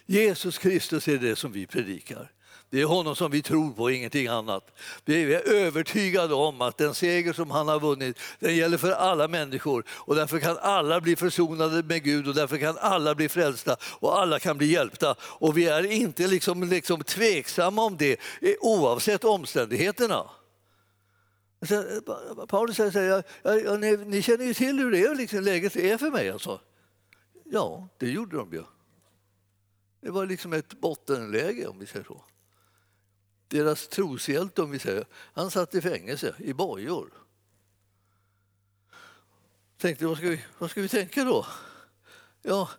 Jesus 0.05 0.57
Kristus 0.57 1.07
är 1.07 1.17
det 1.17 1.35
som 1.35 1.51
vi 1.51 1.67
predikar. 1.67 2.31
Det 2.69 2.81
är 2.81 2.85
honom 2.85 3.15
som 3.15 3.31
vi 3.31 3.41
tror 3.41 3.71
på, 3.71 3.91
ingenting 3.91 4.27
annat. 4.27 4.71
Vi 5.05 5.33
är 5.33 5.49
övertygade 5.49 6.33
om 6.33 6.61
att 6.61 6.77
den 6.77 6.95
seger 6.95 7.33
som 7.33 7.51
han 7.51 7.67
har 7.67 7.79
vunnit, 7.79 8.19
den 8.39 8.55
gäller 8.55 8.77
för 8.77 8.91
alla 8.91 9.27
människor. 9.27 9.83
Och 9.89 10.15
därför 10.15 10.39
kan 10.39 10.57
alla 10.57 11.01
bli 11.01 11.15
försonade 11.15 11.83
med 11.83 12.03
Gud 12.03 12.27
och 12.27 12.35
därför 12.35 12.57
kan 12.57 12.77
alla 12.77 13.15
bli 13.15 13.29
frälsta 13.29 13.75
och 13.81 14.19
alla 14.19 14.39
kan 14.39 14.57
bli 14.57 14.67
hjälpta. 14.67 15.15
Och 15.19 15.57
vi 15.57 15.65
är 15.65 15.91
inte 15.91 16.27
liksom, 16.27 16.63
liksom 16.63 17.03
tveksamma 17.03 17.83
om 17.83 17.97
det 17.97 18.19
eh, 18.41 18.53
oavsett 18.61 19.23
omständigheterna. 19.23 20.29
Eh, 21.69 22.45
Paulus 22.47 22.75
säger 22.75 22.91
så 22.91 23.23
ja, 23.43 23.55
ja, 23.59 23.77
ni, 23.77 23.97
ni, 23.97 24.21
känner 24.21 24.45
ju 24.45 24.53
till 24.53 24.79
hur 24.79 24.91
det 24.91 24.99
är, 24.99 25.15
liksom, 25.15 25.39
läget 25.39 25.75
är 25.75 25.97
för 25.97 26.11
mig. 26.11 26.29
Alltså. 26.29 26.59
Ja, 27.43 27.87
det 27.99 28.09
gjorde 28.09 28.37
de 28.37 28.53
ju. 28.53 28.63
Det 30.05 30.11
var 30.11 30.25
liksom 30.25 30.53
ett 30.53 30.79
bottenläge 30.79 31.67
om 31.67 31.79
vi 31.79 31.85
säger 31.85 32.05
så. 32.05 32.23
Deras 33.47 33.87
troshjälte, 33.87 34.61
om 34.61 34.71
vi 34.71 34.79
säger, 34.79 35.05
han 35.33 35.51
satt 35.51 35.75
i 35.75 35.81
fängelse 35.81 36.35
i 36.37 36.53
bojor. 36.53 37.09
Tänkte, 39.77 40.05
vad 40.05 40.17
ska 40.17 40.27
vi, 40.27 40.45
vad 40.57 40.71
ska 40.71 40.81
vi 40.81 40.89
tänka 40.89 41.23
då? 41.23 41.45
Ja, 42.41 42.69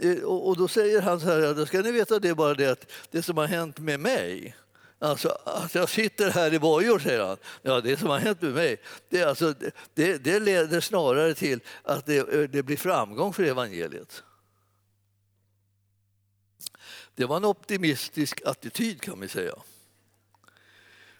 eh, 0.00 0.22
och, 0.22 0.48
och 0.48 0.56
då 0.56 0.68
säger 0.68 1.02
han 1.02 1.20
så 1.20 1.26
här, 1.26 1.54
då 1.54 1.66
ska 1.66 1.82
ni 1.82 1.92
veta 1.92 2.18
det 2.18 2.34
bara 2.34 2.54
det 2.54 2.66
att 2.66 2.90
det 3.10 3.22
som 3.22 3.36
har 3.36 3.46
hänt 3.46 3.78
med 3.78 4.00
mig 4.00 4.56
Alltså, 4.98 5.28
att 5.44 5.74
jag 5.74 5.88
sitter 5.88 6.30
här 6.30 6.54
i 6.54 6.58
bojor, 6.58 6.98
säger 6.98 7.24
han. 7.24 7.36
Ja, 7.62 7.80
det 7.80 7.96
som 7.96 8.08
har 8.08 8.18
hänt 8.18 8.42
med 8.42 8.52
mig, 8.52 8.80
det, 9.08 9.24
alltså, 9.24 9.54
det, 9.94 10.18
det 10.18 10.40
leder 10.40 10.80
snarare 10.80 11.34
till 11.34 11.60
att 11.82 12.06
det, 12.06 12.46
det 12.46 12.62
blir 12.62 12.76
framgång 12.76 13.32
för 13.32 13.42
evangeliet. 13.42 14.22
Det 17.18 17.26
var 17.26 17.36
en 17.36 17.44
optimistisk 17.44 18.40
attityd 18.44 19.00
kan 19.00 19.20
vi 19.20 19.28
säga. 19.28 19.54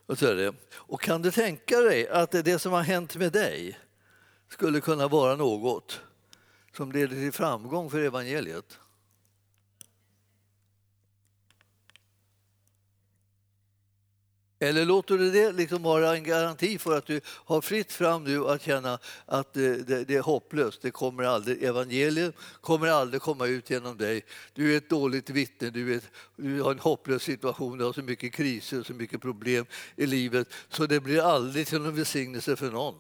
Och, 0.07 0.19
så 0.19 0.27
är 0.27 0.35
det. 0.35 0.55
och 0.73 1.01
kan 1.01 1.23
du 1.23 1.31
tänka 1.31 1.81
dig 1.81 2.09
att 2.09 2.31
det 2.31 2.59
som 2.59 2.73
har 2.73 2.83
hänt 2.83 3.17
med 3.17 3.33
dig 3.33 3.79
skulle 4.49 4.81
kunna 4.81 5.09
vara 5.09 5.37
något 5.37 6.01
som 6.77 6.93
leder 6.93 7.09
till 7.17 7.33
framgång 7.33 7.91
för 7.91 8.01
evangeliet? 8.01 8.79
Eller 14.61 14.85
låter 14.85 15.19
du 15.19 15.31
det 15.31 15.53
liksom 15.53 15.83
vara 15.83 16.17
en 16.17 16.23
garanti 16.23 16.79
för 16.79 16.99
att 16.99 17.07
du 17.07 17.21
har 17.25 17.61
fritt 17.61 17.93
fram 17.93 18.25
nu 18.25 18.49
att 18.49 18.63
känna 18.63 18.99
att 19.27 19.53
det, 19.53 19.77
det, 19.77 20.05
det, 20.05 20.15
är 20.15 20.23
hopplöst, 20.23 20.83
det 20.83 20.91
kommer 20.91 21.25
aldrig, 21.25 21.63
evangeliet 21.63 22.35
kommer 22.61 22.89
aldrig 22.89 23.23
komma 23.23 23.47
ut 23.47 23.71
genom 23.71 23.97
dig. 23.97 24.25
Du 24.53 24.73
är 24.73 24.77
ett 24.77 24.91
dåligt 24.91 25.31
vittne, 25.31 25.71
du, 25.71 25.95
är, 25.95 26.01
du 26.37 26.63
har 26.63 26.73
en 26.73 26.79
hopplös 26.79 27.23
situation, 27.23 27.79
du 27.79 27.85
har 27.85 27.93
så 27.93 28.03
mycket 28.03 28.33
kriser, 28.33 28.83
så 28.83 28.95
mycket 28.95 29.21
problem 29.21 29.67
i 29.97 30.07
livet 30.07 30.49
så 30.69 30.87
det 30.87 31.01
blir 31.01 31.23
aldrig 31.23 31.67
till 31.67 31.81
någon 31.81 31.97
välsignelse 31.97 32.57
för 32.57 32.71
någon. 32.71 32.95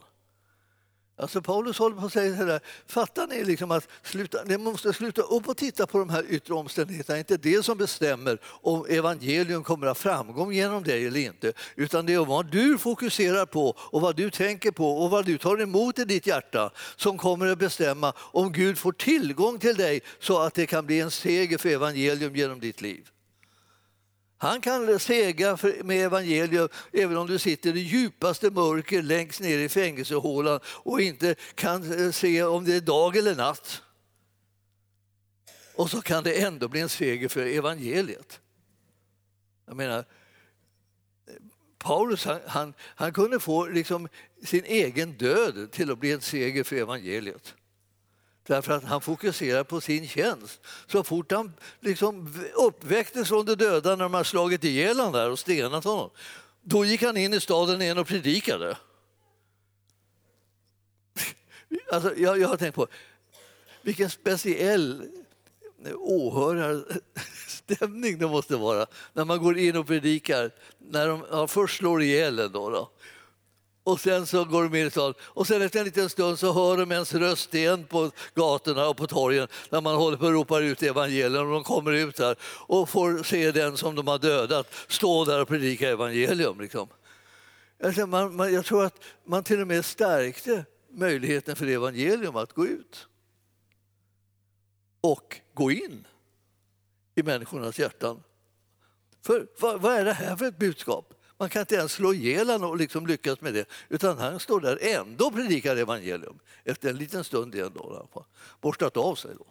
Alltså 1.18 1.42
Paulus 1.42 1.78
håller 1.78 1.96
på 1.96 2.06
att 2.06 2.12
säga 2.12 2.36
sådär, 2.36 2.60
fattar 2.86 3.26
ni 3.26 3.44
liksom 3.44 3.70
att 3.70 3.88
sluta, 4.02 4.44
ni 4.44 4.58
måste 4.58 4.92
sluta 4.92 5.22
upp 5.22 5.48
och 5.48 5.56
titta 5.56 5.86
på 5.86 5.98
de 5.98 6.10
här 6.10 6.24
yttre 6.28 6.54
omständigheterna. 6.54 7.14
Det 7.14 7.18
är 7.18 7.36
inte 7.36 7.48
det 7.48 7.62
som 7.62 7.78
bestämmer 7.78 8.38
om 8.44 8.86
evangelium 8.88 9.64
kommer 9.64 9.86
att 9.86 9.96
ha 9.96 10.12
framgång 10.12 10.52
genom 10.52 10.82
dig 10.82 11.06
eller 11.06 11.20
inte. 11.20 11.52
Utan 11.76 12.06
det 12.06 12.14
är 12.14 12.24
vad 12.24 12.50
du 12.50 12.78
fokuserar 12.78 13.46
på 13.46 13.74
och 13.78 14.00
vad 14.00 14.16
du 14.16 14.30
tänker 14.30 14.70
på 14.70 15.02
och 15.02 15.10
vad 15.10 15.24
du 15.24 15.38
tar 15.38 15.62
emot 15.62 15.98
i 15.98 16.04
ditt 16.04 16.26
hjärta 16.26 16.70
som 16.96 17.18
kommer 17.18 17.46
att 17.46 17.58
bestämma 17.58 18.12
om 18.18 18.52
Gud 18.52 18.78
får 18.78 18.92
tillgång 18.92 19.58
till 19.58 19.76
dig 19.76 20.00
så 20.20 20.38
att 20.38 20.54
det 20.54 20.66
kan 20.66 20.86
bli 20.86 21.00
en 21.00 21.10
seger 21.10 21.58
för 21.58 21.68
evangelium 21.68 22.36
genom 22.36 22.60
ditt 22.60 22.80
liv. 22.80 23.10
Han 24.40 24.60
kan 24.60 24.98
segra 24.98 25.58
med 25.84 26.04
evangelium 26.04 26.68
även 26.92 27.16
om 27.16 27.26
du 27.26 27.38
sitter 27.38 27.76
i 27.76 27.80
djupaste 27.80 28.50
mörker 28.50 29.02
längst 29.02 29.40
ner 29.40 29.58
i 29.58 29.68
fängelsehålan 29.68 30.60
och 30.64 31.00
inte 31.00 31.34
kan 31.54 31.92
eh, 31.92 32.10
se 32.10 32.42
om 32.42 32.64
det 32.64 32.74
är 32.74 32.80
dag 32.80 33.16
eller 33.16 33.36
natt. 33.36 33.82
Och 35.74 35.90
så 35.90 36.00
kan 36.00 36.24
det 36.24 36.42
ändå 36.42 36.68
bli 36.68 36.80
en 36.80 36.88
seger 36.88 37.28
för 37.28 37.46
evangeliet. 37.46 38.40
Jag 39.66 39.76
menar, 39.76 40.04
Paulus 41.78 42.24
han, 42.24 42.40
han, 42.46 42.74
han 42.80 43.12
kunde 43.12 43.40
få 43.40 43.66
liksom 43.66 44.08
sin 44.44 44.64
egen 44.64 45.12
död 45.12 45.70
till 45.72 45.90
att 45.90 45.98
bli 45.98 46.12
en 46.12 46.20
seger 46.20 46.64
för 46.64 46.76
evangeliet. 46.76 47.54
Därför 48.48 48.72
att 48.72 48.84
han 48.84 49.00
fokuserar 49.00 49.64
på 49.64 49.80
sin 49.80 50.08
tjänst. 50.08 50.60
Så 50.86 51.04
fort 51.04 51.32
han 51.32 51.52
liksom 51.80 52.34
uppväcktes 52.54 53.28
från 53.28 53.46
de 53.46 53.54
döda 53.54 53.90
när 53.90 54.04
de 54.04 54.14
har 54.14 54.24
slagit 54.24 54.64
ihjäl 54.64 54.98
honom 54.98 55.12
där 55.12 55.30
och 55.30 55.38
stenat 55.38 55.84
honom, 55.84 56.10
då 56.62 56.84
gick 56.84 57.02
han 57.02 57.16
in 57.16 57.34
i 57.34 57.40
staden 57.40 57.82
igen 57.82 57.98
och 57.98 58.06
predikade. 58.06 58.76
Alltså, 61.92 62.16
jag, 62.16 62.38
jag 62.38 62.48
har 62.48 62.56
tänkt 62.56 62.74
på 62.74 62.86
vilken 63.82 64.10
speciell 64.10 65.08
åhörarstämning 65.94 68.18
det 68.18 68.26
måste 68.26 68.56
vara 68.56 68.86
när 69.12 69.24
man 69.24 69.38
går 69.38 69.58
in 69.58 69.76
och 69.76 69.86
predikar 69.86 70.50
när 70.78 71.08
de 71.08 71.24
ja, 71.30 71.46
först 71.46 71.76
slår 71.76 72.02
ihjäl 72.02 72.38
en. 72.38 72.52
Då, 72.52 72.70
då 72.70 72.90
och 73.88 74.00
sen 74.00 74.26
så 74.26 74.44
går 74.44 74.62
de 74.62 74.74
in 74.74 74.86
i 74.86 74.90
stan. 74.90 75.14
Och 75.20 75.46
sen 75.46 75.62
efter 75.62 75.78
en 75.78 75.84
liten 75.84 76.08
stund 76.08 76.38
så 76.38 76.52
hör 76.52 76.76
de 76.76 76.92
ens 76.92 77.14
röst 77.14 77.54
igen 77.54 77.84
på 77.84 78.10
gatorna 78.34 78.88
och 78.88 78.96
på 78.96 79.06
torgen 79.06 79.48
när 79.70 79.80
man 79.80 79.96
håller 79.96 80.16
på 80.16 80.26
och 80.26 80.32
ropar 80.32 80.62
ut 80.62 80.82
evangelium 80.82 81.46
och 81.46 81.52
de 81.52 81.64
kommer 81.64 81.92
ut 81.92 82.16
där 82.16 82.36
och 82.42 82.88
får 82.88 83.22
se 83.22 83.52
den 83.52 83.76
som 83.76 83.94
de 83.94 84.06
har 84.06 84.18
dödat 84.18 84.74
stå 84.88 85.24
där 85.24 85.40
och 85.42 85.48
predika 85.48 85.88
evangelium. 85.88 86.60
Liksom. 86.60 86.88
Alltså, 87.84 88.06
man, 88.06 88.36
man, 88.36 88.54
jag 88.54 88.64
tror 88.64 88.84
att 88.84 89.04
man 89.24 89.44
till 89.44 89.60
och 89.60 89.66
med 89.66 89.84
stärkte 89.84 90.64
möjligheten 90.90 91.56
för 91.56 91.66
evangelium 91.66 92.36
att 92.36 92.52
gå 92.52 92.66
ut 92.66 93.06
och 95.00 95.40
gå 95.54 95.70
in 95.70 96.06
i 97.14 97.22
människornas 97.22 97.78
hjärtan. 97.78 98.22
För 99.22 99.46
vad, 99.60 99.80
vad 99.80 99.94
är 99.94 100.04
det 100.04 100.12
här 100.12 100.36
för 100.36 100.46
ett 100.46 100.58
budskap? 100.58 101.14
Man 101.38 101.48
kan 101.48 101.60
inte 101.60 101.74
ens 101.74 101.92
slå 101.92 102.14
ihjäl 102.14 102.50
honom 102.50 102.70
och 102.70 102.76
liksom 102.76 103.06
lyckas 103.06 103.40
med 103.40 103.54
det. 103.54 103.68
Utan 103.88 104.18
han 104.18 104.40
står 104.40 104.60
där 104.60 104.78
ändå 104.80 105.26
och 105.26 105.34
predikar 105.34 105.76
evangelium. 105.76 106.38
Efter 106.64 106.90
en 106.90 106.96
liten 106.96 107.24
stund 107.24 107.54
igen 107.54 107.72
då. 107.74 108.08
Borstat 108.60 108.96
av 108.96 109.14
sig 109.14 109.30
då. 109.38 109.46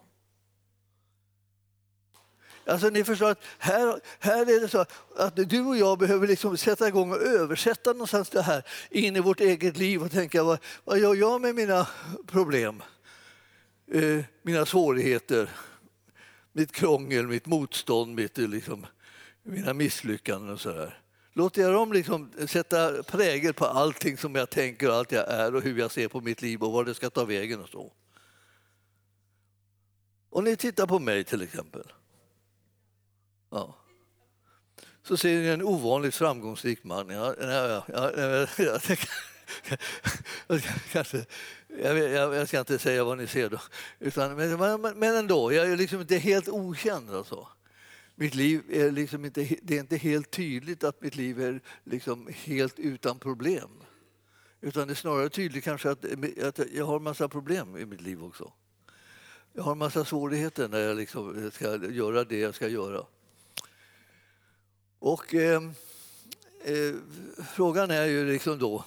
Alltså 2.65 2.89
ni 2.89 3.03
förstår 3.03 3.29
att 3.29 3.43
här, 3.57 3.99
här 4.19 4.55
är 4.55 4.59
det 4.59 4.69
så 4.69 4.85
att 5.15 5.35
du 5.35 5.61
och 5.61 5.77
jag 5.77 5.99
behöver 5.99 6.27
liksom 6.27 6.57
sätta 6.57 6.87
igång 6.87 7.11
och 7.11 7.21
översätta 7.21 7.91
någonstans 7.91 8.29
det 8.29 8.41
här 8.41 8.63
in 8.89 9.15
i 9.15 9.19
vårt 9.19 9.39
eget 9.39 9.77
liv 9.77 10.03
och 10.03 10.11
tänka 10.11 10.43
vad, 10.43 10.59
vad 10.83 10.99
gör 10.99 11.15
jag 11.15 11.41
med 11.41 11.55
mina 11.55 11.87
problem? 12.27 12.83
Eh, 13.91 14.23
mina 14.41 14.65
svårigheter, 14.65 15.49
mitt 16.51 16.71
krångel, 16.71 17.27
mitt 17.27 17.45
motstånd, 17.45 18.15
mitt, 18.15 18.37
liksom, 18.37 18.85
mina 19.43 19.73
misslyckanden 19.73 20.53
och 20.53 20.61
så 20.61 20.71
där. 20.71 21.01
Låter 21.37 21.61
jag 21.61 21.73
dem 21.73 21.93
liksom 21.93 22.31
sätta 22.47 23.03
prägel 23.03 23.53
på 23.53 23.65
allting 23.65 24.17
som 24.17 24.35
jag 24.35 24.49
tänker 24.49 24.89
och 24.89 24.95
allt 24.95 25.11
jag 25.11 25.29
är 25.29 25.55
och 25.55 25.61
hur 25.61 25.79
jag 25.79 25.91
ser 25.91 26.07
på 26.07 26.21
mitt 26.21 26.41
liv 26.41 26.63
och 26.63 26.71
var 26.71 26.83
det 26.83 26.93
ska 26.93 27.09
ta 27.09 27.25
vägen 27.25 27.61
och 27.61 27.69
så. 27.69 27.93
Om 30.29 30.43
ni 30.43 30.55
tittar 30.55 30.87
på 30.87 30.99
mig 30.99 31.23
till 31.23 31.41
exempel. 31.41 31.83
Ja. 33.49 33.75
Så 35.03 35.17
ser 35.17 35.41
ni 35.41 35.47
en 35.47 35.63
ovanligt 35.63 36.15
framgångsrik 36.15 36.83
man. 36.83 37.09
Ja, 37.09 37.35
ja, 37.41 37.83
ja, 37.87 38.47
ja, 38.57 38.79
kanske, 40.91 41.25
jag, 41.83 41.97
jag, 41.97 42.47
ska 42.47 42.59
inte 42.59 42.79
säga 42.79 43.03
vad 43.03 43.17
ni 43.17 43.27
ser 43.27 43.49
då. 43.49 43.59
Utan, 43.99 44.35
men, 44.35 44.81
men 44.81 45.15
ändå, 45.15 45.53
jag 45.53 45.71
är 45.71 45.77
liksom 45.77 46.01
inte 46.01 46.17
helt 46.17 46.49
okänd. 46.49 47.15
Alltså 47.15 47.47
mitt 48.19 48.35
liv 48.35 48.63
är 48.69 48.91
liksom 48.91 49.25
inte, 49.25 49.57
det 49.61 49.75
är 49.75 49.79
inte 49.79 49.97
helt 49.97 50.31
tydligt 50.31 50.83
att 50.83 51.01
mitt 51.01 51.15
liv 51.15 51.41
är 51.41 51.61
liksom 51.83 52.29
helt 52.33 52.79
utan 52.79 53.19
problem. 53.19 53.69
Utan 54.61 54.87
det 54.87 54.93
är 54.93 54.95
snarare 54.95 55.29
tydligt 55.29 55.63
kanske 55.63 55.89
att, 55.89 56.05
att 56.43 56.59
jag 56.73 56.85
har 56.85 56.95
en 56.95 57.03
massa 57.03 57.29
problem 57.29 57.77
i 57.77 57.85
mitt 57.85 58.01
liv 58.01 58.23
också. 58.23 58.51
Jag 59.53 59.63
har 59.63 59.71
en 59.71 59.77
massa 59.77 60.05
svårigheter 60.05 60.67
när 60.67 60.79
jag 60.79 60.97
liksom 60.97 61.51
ska 61.53 61.85
göra 61.85 62.23
det 62.23 62.39
jag 62.39 62.55
ska 62.55 62.67
göra. 62.67 63.05
Och 64.99 65.35
eh, 65.35 65.63
eh, 66.63 66.95
frågan 67.55 67.91
är 67.91 68.05
ju 68.05 68.31
liksom 68.31 68.59
då 68.59 68.85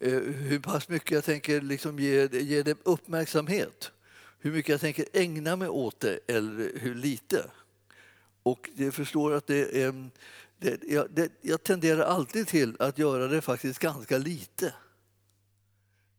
eh, 0.00 0.20
hur 0.20 0.58
pass 0.58 0.88
mycket 0.88 1.10
jag 1.10 1.24
tänker 1.24 1.60
liksom 1.60 1.98
ge, 1.98 2.28
ge 2.32 2.62
det 2.62 2.78
uppmärksamhet. 2.82 3.92
Hur 4.38 4.52
mycket 4.52 4.68
jag 4.68 4.80
tänker 4.80 5.04
ägna 5.12 5.56
mig 5.56 5.68
åt 5.68 6.00
det 6.00 6.18
eller 6.26 6.78
hur 6.78 6.94
lite. 6.94 7.50
Och 8.50 8.70
jag 8.76 8.94
förstår 8.94 9.32
att 9.32 9.46
det 9.46 9.82
är, 9.82 10.10
det, 10.58 10.80
jag, 10.88 11.10
det, 11.10 11.32
jag 11.40 11.62
tenderar 11.62 12.02
alltid 12.02 12.48
till 12.48 12.76
att 12.78 12.98
göra 12.98 13.26
det 13.26 13.40
faktiskt 13.40 13.78
ganska 13.78 14.18
lite. 14.18 14.74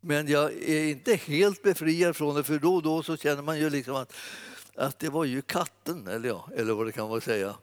Men 0.01 0.27
jag 0.27 0.53
är 0.53 0.83
inte 0.83 1.15
helt 1.15 1.63
befriad 1.63 2.15
från 2.15 2.35
det, 2.35 2.43
för 2.43 2.59
då 2.59 2.75
och 2.75 2.83
då 2.83 3.03
så 3.03 3.17
känner 3.17 3.41
man 3.41 3.59
ju 3.59 3.69
liksom 3.69 3.95
att 3.95 4.13
att 4.75 4.99
det 4.99 5.09
var 5.09 5.25
ju 5.25 5.41
katten, 5.41 6.07
eller, 6.07 6.29
ja, 6.29 6.49
eller 6.55 6.73
vad 6.73 6.85
det 6.85 6.91
kan 6.91 7.09
vara 7.09 7.21
säga, 7.21 7.55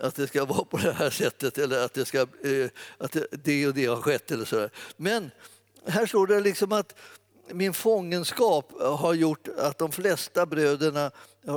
att 0.00 0.14
det 0.14 0.26
ska 0.26 0.44
vara 0.44 0.64
på 0.64 0.76
det 0.76 0.92
här 0.92 1.10
sättet 1.10 1.58
eller 1.58 1.84
att 1.84 1.94
det, 1.94 2.04
ska, 2.04 2.20
eh, 2.20 2.70
att 2.98 3.12
det, 3.12 3.26
det 3.44 3.66
och 3.66 3.74
det 3.74 3.86
har 3.86 4.02
skett. 4.02 4.30
Eller 4.30 4.44
så 4.44 4.56
där. 4.56 4.70
Men 4.96 5.30
här 5.86 6.06
står 6.06 6.26
det 6.26 6.40
liksom 6.40 6.72
att 6.72 6.94
min 7.52 7.74
fångenskap 7.74 8.80
eh, 8.80 8.96
har 8.96 9.14
gjort 9.14 9.48
att 9.58 9.78
de 9.78 9.92
flesta 9.92 10.46
bröderna 10.46 11.10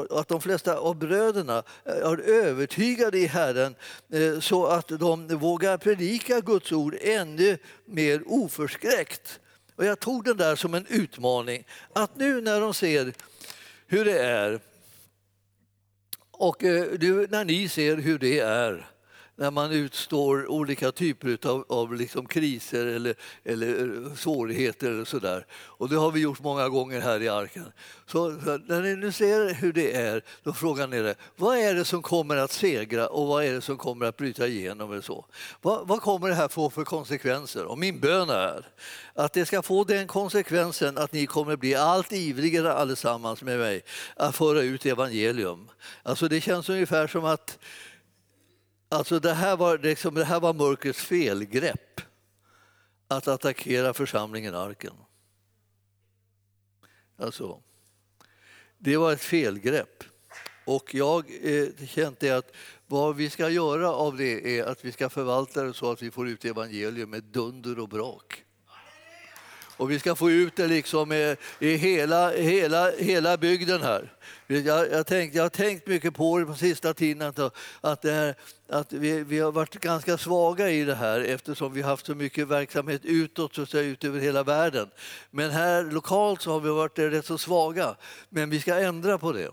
att 0.10 0.28
de 0.28 0.42
flesta 0.42 0.78
av 0.78 0.96
bröderna 0.96 1.64
eh, 1.86 1.94
är 1.94 2.20
övertygade 2.20 3.20
i 3.20 3.26
Herren 3.26 3.76
eh, 4.14 4.40
så 4.40 4.66
att 4.66 4.88
de 4.88 5.28
vågar 5.28 5.78
predika 5.78 6.40
Guds 6.40 6.72
ord 6.72 6.96
ännu 7.02 7.58
mer 7.86 8.24
oförskräckt. 8.26 9.40
Och 9.76 9.86
jag 9.86 10.00
tog 10.00 10.24
den 10.24 10.38
där 10.38 10.56
som 10.56 10.74
en 10.74 10.86
utmaning. 10.90 11.64
Att 11.94 12.16
nu 12.16 12.42
när 12.42 12.62
de 12.62 12.74
ser 12.74 13.14
hur 13.88 14.06
det 14.06 14.20
är 14.20 14.60
och 16.32 16.64
nu 16.64 17.28
när 17.30 17.46
ni 17.46 17.70
ser 17.70 17.98
hur 17.98 18.20
det 18.20 18.40
är 18.40 18.90
när 19.40 19.52
man 19.52 19.72
utstår 19.72 20.52
olika 20.52 20.92
typer 20.92 21.38
av, 21.48 21.66
av 21.70 21.94
liksom 21.94 22.26
kriser 22.26 22.86
eller, 22.86 23.16
eller 23.44 24.06
eh, 24.06 24.16
svårigheter. 24.16 24.92
Eller 24.92 25.06
så 25.06 25.20
där. 25.20 25.46
Och 25.52 25.90
det 25.90 25.96
har 25.96 26.12
vi 26.12 26.20
gjort 26.20 26.40
många 26.40 26.70
gånger 26.70 27.02
här 27.02 27.22
i 27.22 27.30
arken. 27.30 27.66
Så, 28.06 28.40
så 28.46 28.58
när 28.58 28.82
ni 28.82 28.96
nu 28.96 29.12
ser 29.12 29.54
hur 29.54 29.74
det 29.74 29.96
är, 29.96 30.24
då 30.44 30.54
frågar 30.54 30.88
ni 30.88 30.98
er, 30.98 31.16
vad 31.36 31.58
är 31.58 31.74
det 31.74 31.86
som 31.86 32.02
kommer 32.02 32.36
att 32.38 32.52
segra 32.52 33.08
och 33.08 33.28
vad 33.28 33.44
är 33.44 33.54
det 33.54 33.62
som 33.62 33.78
kommer 33.78 34.06
att 34.06 34.18
bryta 34.18 34.48
igenom? 34.48 34.92
Eller 34.92 35.02
så? 35.02 35.26
Vad, 35.62 35.88
vad 35.88 36.02
kommer 36.02 36.30
det 36.30 36.36
här 36.36 36.48
få 36.48 36.70
för 36.70 36.84
konsekvenser? 36.84 37.66
Och 37.66 37.78
min 37.78 38.00
bön 38.00 38.30
är 38.30 38.66
att 39.14 39.34
det 39.34 39.46
ska 39.46 39.62
få 39.62 39.84
den 39.84 40.08
konsekvensen 40.08 40.98
att 40.98 41.12
ni 41.12 41.26
kommer 41.26 41.56
bli 41.56 41.76
allt 41.76 42.12
ivrigare 42.12 42.74
allesammans 42.74 43.42
med 43.42 43.60
mig 43.60 43.82
att 44.16 44.36
föra 44.36 44.62
ut 44.62 44.86
evangelium. 44.86 45.70
Alltså 46.04 46.28
det 46.28 46.42
känns 46.42 46.70
ungefär 46.70 47.08
som 47.08 47.26
att 47.26 47.58
Alltså 48.90 49.20
det, 49.20 49.34
här 49.34 49.58
var, 49.58 49.78
liksom, 49.78 50.16
det 50.16 50.26
här 50.26 50.40
var 50.40 50.54
mörkrets 50.54 51.00
felgrepp, 51.00 52.02
att 53.08 53.28
attackera 53.28 53.94
församlingen 53.94 54.56
Arken. 54.56 54.94
Alltså, 57.18 57.62
det 58.78 58.98
var 58.98 59.14
ett 59.14 59.22
felgrepp. 59.22 60.04
Och 60.66 60.96
jag 60.96 61.26
eh, 61.42 61.88
kände 61.88 62.38
att 62.38 62.52
vad 62.88 63.16
vi 63.16 63.30
ska 63.30 63.50
göra 63.50 63.92
av 63.92 64.18
det 64.18 64.60
är 64.60 64.64
att 64.64 64.86
vi 64.86 64.92
ska 64.92 65.10
förvalta 65.10 65.64
det 65.64 65.74
så 65.74 65.92
att 65.92 66.02
vi 66.02 66.12
får 66.12 66.30
ut 66.30 66.46
evangelium 66.46 67.10
med 67.10 67.24
dunder 67.24 67.80
och 67.80 67.90
brak. 67.90 68.44
Och 69.80 69.92
vi 69.92 70.00
ska 70.00 70.16
få 70.16 70.32
ut 70.32 70.56
det 70.56 70.68
liksom 70.68 71.12
i, 71.12 71.36
i 71.60 71.76
hela, 71.76 72.32
hela, 72.32 72.92
hela 72.92 73.38
bygden 73.38 73.82
här. 73.82 74.14
Jag, 74.48 74.92
jag, 74.92 75.08
tänkt, 75.08 75.36
jag 75.36 75.44
har 75.44 75.50
tänkt 75.50 75.88
mycket 75.88 76.14
på 76.14 76.40
det 76.40 76.46
på 76.46 76.56
sista 76.56 76.94
tiden, 76.94 77.28
att, 77.28 77.56
att, 77.82 78.02
det 78.02 78.12
här, 78.12 78.36
att 78.70 78.94
vi, 78.94 79.24
vi, 79.24 79.40
har 79.40 79.52
varit 79.52 79.76
ganska 79.76 80.18
svaga 80.18 80.70
i 80.70 80.84
det 80.84 80.96
här 80.96 81.20
eftersom 81.20 81.74
vi 81.74 81.82
har 81.82 81.90
haft 81.90 82.06
så 82.06 82.16
mycket 82.16 82.48
verksamhet 82.48 83.02
utåt, 83.06 83.56
så 83.56 83.62
att 83.62 83.70
säga, 83.70 83.84
ut 83.84 84.04
över 84.04 84.20
hela 84.20 84.44
världen. 84.44 84.90
Men 85.32 85.52
här 85.52 85.84
lokalt 85.84 86.42
så 86.42 86.52
har 86.52 86.60
vi 86.60 86.70
varit 86.70 87.00
rätt 87.00 87.26
så 87.26 87.38
svaga. 87.38 87.96
Men 88.30 88.50
vi 88.50 88.60
ska 88.60 88.76
ändra 88.76 89.18
på 89.18 89.32
det. 89.32 89.50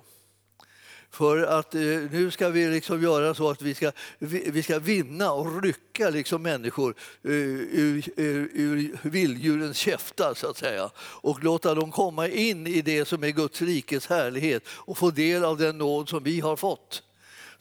För 1.11 1.42
att 1.42 1.74
eh, 1.74 1.81
nu 1.81 2.31
ska 2.31 2.48
vi 2.48 2.68
liksom 2.68 3.02
göra 3.02 3.35
så 3.35 3.50
att 3.50 3.62
vi 3.62 3.74
ska, 3.74 3.92
vi, 4.18 4.50
vi 4.50 4.62
ska 4.62 4.79
vinna 4.79 5.33
och 5.33 5.62
rycka 5.62 6.11
liksom 6.11 6.42
människor 6.42 6.94
eh, 7.24 7.31
ur, 7.31 8.11
ur, 8.16 8.50
ur 8.55 8.98
vilddjurens 9.02 9.76
käftar, 9.76 10.35
så 10.35 10.50
att 10.50 10.57
säga. 10.57 10.90
Och 10.98 11.44
låta 11.44 11.74
dem 11.74 11.92
komma 11.92 12.29
in 12.29 12.66
i 12.66 12.83
det 12.83 13.09
som 13.09 13.24
är 13.24 13.31
Guds 13.31 13.62
rikes 13.62 14.07
härlighet 14.07 14.62
och 14.68 14.98
få 14.98 15.11
del 15.11 15.44
av 15.44 15.57
den 15.57 15.79
nåd 15.79 16.09
som 16.09 16.22
vi 16.22 16.40
har 16.40 16.57
fått. 16.57 17.02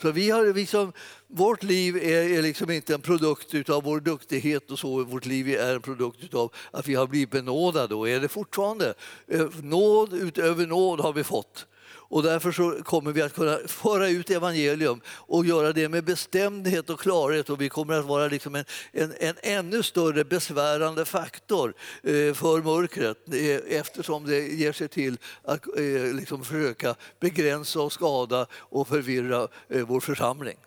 Så 0.01 0.11
vi 0.11 0.29
har 0.29 0.53
liksom, 0.53 0.93
vårt 1.27 1.63
liv 1.63 1.97
är, 1.97 2.37
är 2.37 2.41
liksom 2.41 2.71
inte 2.71 2.93
en 2.93 3.01
produkt 3.01 3.69
av 3.69 3.83
vår 3.83 3.99
duktighet 3.99 4.71
och 4.71 4.79
så. 4.79 5.03
Vårt 5.03 5.25
liv 5.25 5.49
är 5.49 5.75
en 5.75 5.81
produkt 5.81 6.33
av 6.33 6.53
att 6.71 6.87
vi 6.87 6.95
har 6.95 7.07
blivit 7.07 7.31
benådade 7.31 7.95
och 7.95 8.09
är 8.09 8.19
det 8.19 8.27
fortfarande. 8.27 8.93
Eh, 9.27 9.47
nåd 9.61 10.13
utöver 10.13 10.67
nåd 10.67 10.99
har 10.99 11.13
vi 11.13 11.23
fått. 11.23 11.65
Och 12.09 12.23
därför 12.23 12.51
så 12.51 12.83
kommer 12.83 13.11
vi 13.11 13.21
att 13.21 13.33
kunna 13.33 13.57
föra 13.67 14.09
ut 14.09 14.29
evangelium 14.29 15.01
och 15.07 15.45
göra 15.45 15.73
det 15.73 15.89
med 15.89 16.03
bestämdhet 16.03 16.89
och 16.89 16.99
klarhet. 16.99 17.49
Och 17.49 17.61
vi 17.61 17.69
kommer 17.69 17.93
att 17.93 18.05
vara 18.05 18.27
liksom 18.27 18.55
en, 18.55 18.65
en, 18.91 19.13
en 19.19 19.35
ännu 19.43 19.83
större 19.83 20.23
besvärande 20.23 21.05
faktor 21.05 21.73
eh, 22.03 22.33
för 22.33 22.63
mörkret 22.63 23.17
eh, 23.33 23.79
eftersom 23.79 24.25
det 24.25 24.39
ger 24.39 24.71
sig 24.71 24.87
till 24.87 25.17
att 25.43 25.67
eh, 25.77 26.13
liksom 26.13 26.43
försöka 26.43 26.95
begränsa 27.19 27.79
och 27.79 27.93
skada 27.93 28.47
och 28.53 28.87
förvirra 28.87 29.47
eh, 29.69 29.85
vår 29.87 29.99
församling. 29.99 30.57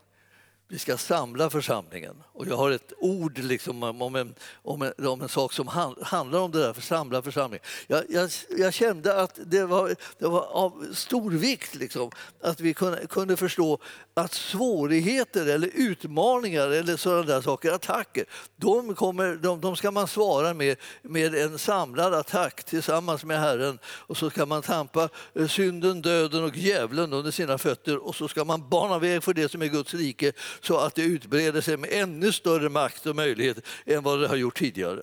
Vi 0.71 0.79
ska 0.79 0.97
samla 0.97 1.51
församlingen. 1.51 2.23
Och 2.33 2.47
jag 2.47 2.57
har 2.57 2.71
ett 2.71 2.93
ord 2.99 3.39
liksom 3.39 3.83
om, 3.83 4.15
en, 4.15 4.35
om, 4.63 4.83
en, 4.83 5.07
om 5.07 5.23
en 5.23 5.29
sak 5.29 5.53
som 5.53 5.69
hand, 5.69 5.97
handlar 6.03 6.39
om 6.39 6.51
det 6.51 6.59
där, 6.59 6.73
för 6.73 6.83
samla 6.83 7.23
församlingen. 7.23 7.65
Jag, 7.87 8.05
jag, 8.09 8.31
jag, 8.59 8.75
kände 8.75 9.21
att 9.23 9.39
det 9.47 9.65
var, 9.65 9.95
det 10.19 10.27
var 10.27 10.41
av 10.41 10.87
stor 10.93 11.31
vikt 11.31 11.75
liksom, 11.75 12.11
att 12.43 12.61
vi 12.61 12.75
kunde, 12.75 13.07
kunde 13.07 13.37
förstå 13.37 13.79
att 14.15 14.33
svårigheter 14.33 15.47
eller 15.47 15.71
utmaningar 15.75 16.69
eller 16.69 16.97
sådana 16.97 17.23
där 17.23 17.41
saker, 17.41 17.73
attacker, 17.73 18.25
de, 18.57 18.95
kommer, 18.95 19.37
de, 19.37 19.61
de 19.61 19.77
ska 19.77 19.91
man 19.91 20.09
svara 20.09 20.55
med 20.55 20.77
med 21.03 21.35
en 21.35 21.59
samlad 21.59 22.15
attack 22.15 22.65
tillsammans 22.65 23.25
med 23.25 23.41
Herren. 23.41 23.79
Och 23.85 24.17
så 24.17 24.31
ska 24.31 24.47
man 24.47 24.63
tampa 24.63 25.09
eh, 25.35 25.47
synden, 25.47 26.03
döden 26.03 26.45
och 26.45 26.57
djävulen 26.57 27.13
under 27.13 27.31
sina 27.31 27.59
fötter 27.59 28.07
och 28.07 28.15
så 28.15 28.29
ska 28.29 28.45
man 28.45 28.69
bana 28.69 28.99
väg 28.99 29.23
för 29.23 29.35
det 29.35 29.51
som 29.51 29.63
är 29.63 29.67
Guds 29.67 29.95
rike 29.95 30.33
så 30.61 30.77
att 30.77 30.95
det 30.95 31.03
utbreder 31.03 31.61
sig 31.61 31.77
med 31.77 31.93
ännu 31.93 32.33
större 32.33 32.69
makt 32.69 33.07
och 33.07 33.17
möjlighet 33.17 33.59
än 33.87 34.03
vad 34.03 34.21
det 34.21 34.29
har 34.29 34.37
gjort 34.37 34.59
tidigare. 34.59 35.03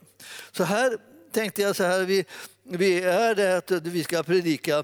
Så 0.52 0.64
här 0.64 0.98
tänkte 1.32 1.62
jag 1.62 1.76
så 1.76 1.84
här, 1.84 2.04
vi, 2.04 2.26
vi 2.64 3.02
är 3.02 3.36
det 3.36 3.58
att 3.58 3.72
vi 3.72 4.04
ska 4.04 4.24
predika 4.24 4.84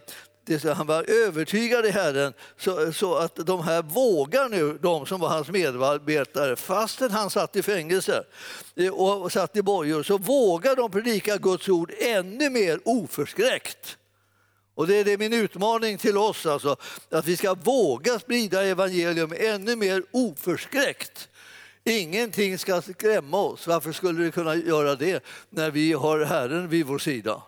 han 0.75 0.88
var 0.88 1.03
övertygad 1.27 1.86
i 1.86 1.89
Herren 1.89 2.34
så, 2.57 2.93
så, 2.93 3.15
att 3.15 3.36
de 3.36 3.63
här 3.63 3.81
vågar 3.81 4.49
nu, 4.49 4.77
de 4.81 5.05
som 5.05 5.19
var 5.19 5.29
hans 5.29 5.49
medarbetare, 5.49 6.55
fastän 6.55 7.12
han 7.12 7.29
satt 7.29 7.55
i 7.55 7.62
fängelse 7.62 8.23
och 8.91 9.31
satt 9.31 9.57
i 9.57 9.62
bojor, 9.62 10.03
så 10.03 10.17
vågar 10.17 10.75
de 10.75 10.91
predika 10.91 11.38
Guds 11.38 11.69
ord 11.69 11.91
ännu 11.99 12.49
mer 12.49 12.79
oförskräckt. 12.86 13.97
Och 14.81 14.87
det 14.87 14.95
är 14.95 15.05
det 15.05 15.17
min 15.17 15.33
utmaning 15.33 15.97
till 15.97 16.17
oss, 16.17 16.45
alltså, 16.45 16.75
att 17.09 17.27
vi 17.27 17.37
ska 17.37 17.53
våga 17.53 18.19
sprida 18.19 18.63
evangelium 18.63 19.33
ännu 19.37 19.75
mer 19.75 20.03
oförskräckt. 20.11 21.29
Ingenting 21.83 22.57
ska 22.57 22.81
skrämma 22.81 23.41
oss. 23.41 23.67
Varför 23.67 23.91
skulle 23.91 24.23
det 24.23 24.31
kunna 24.31 24.55
göra 24.55 24.95
det 24.95 25.23
när 25.49 25.71
vi 25.71 25.93
har 25.93 26.19
Herren 26.19 26.69
vid 26.69 26.85
vår 26.85 26.97
sida? 26.99 27.41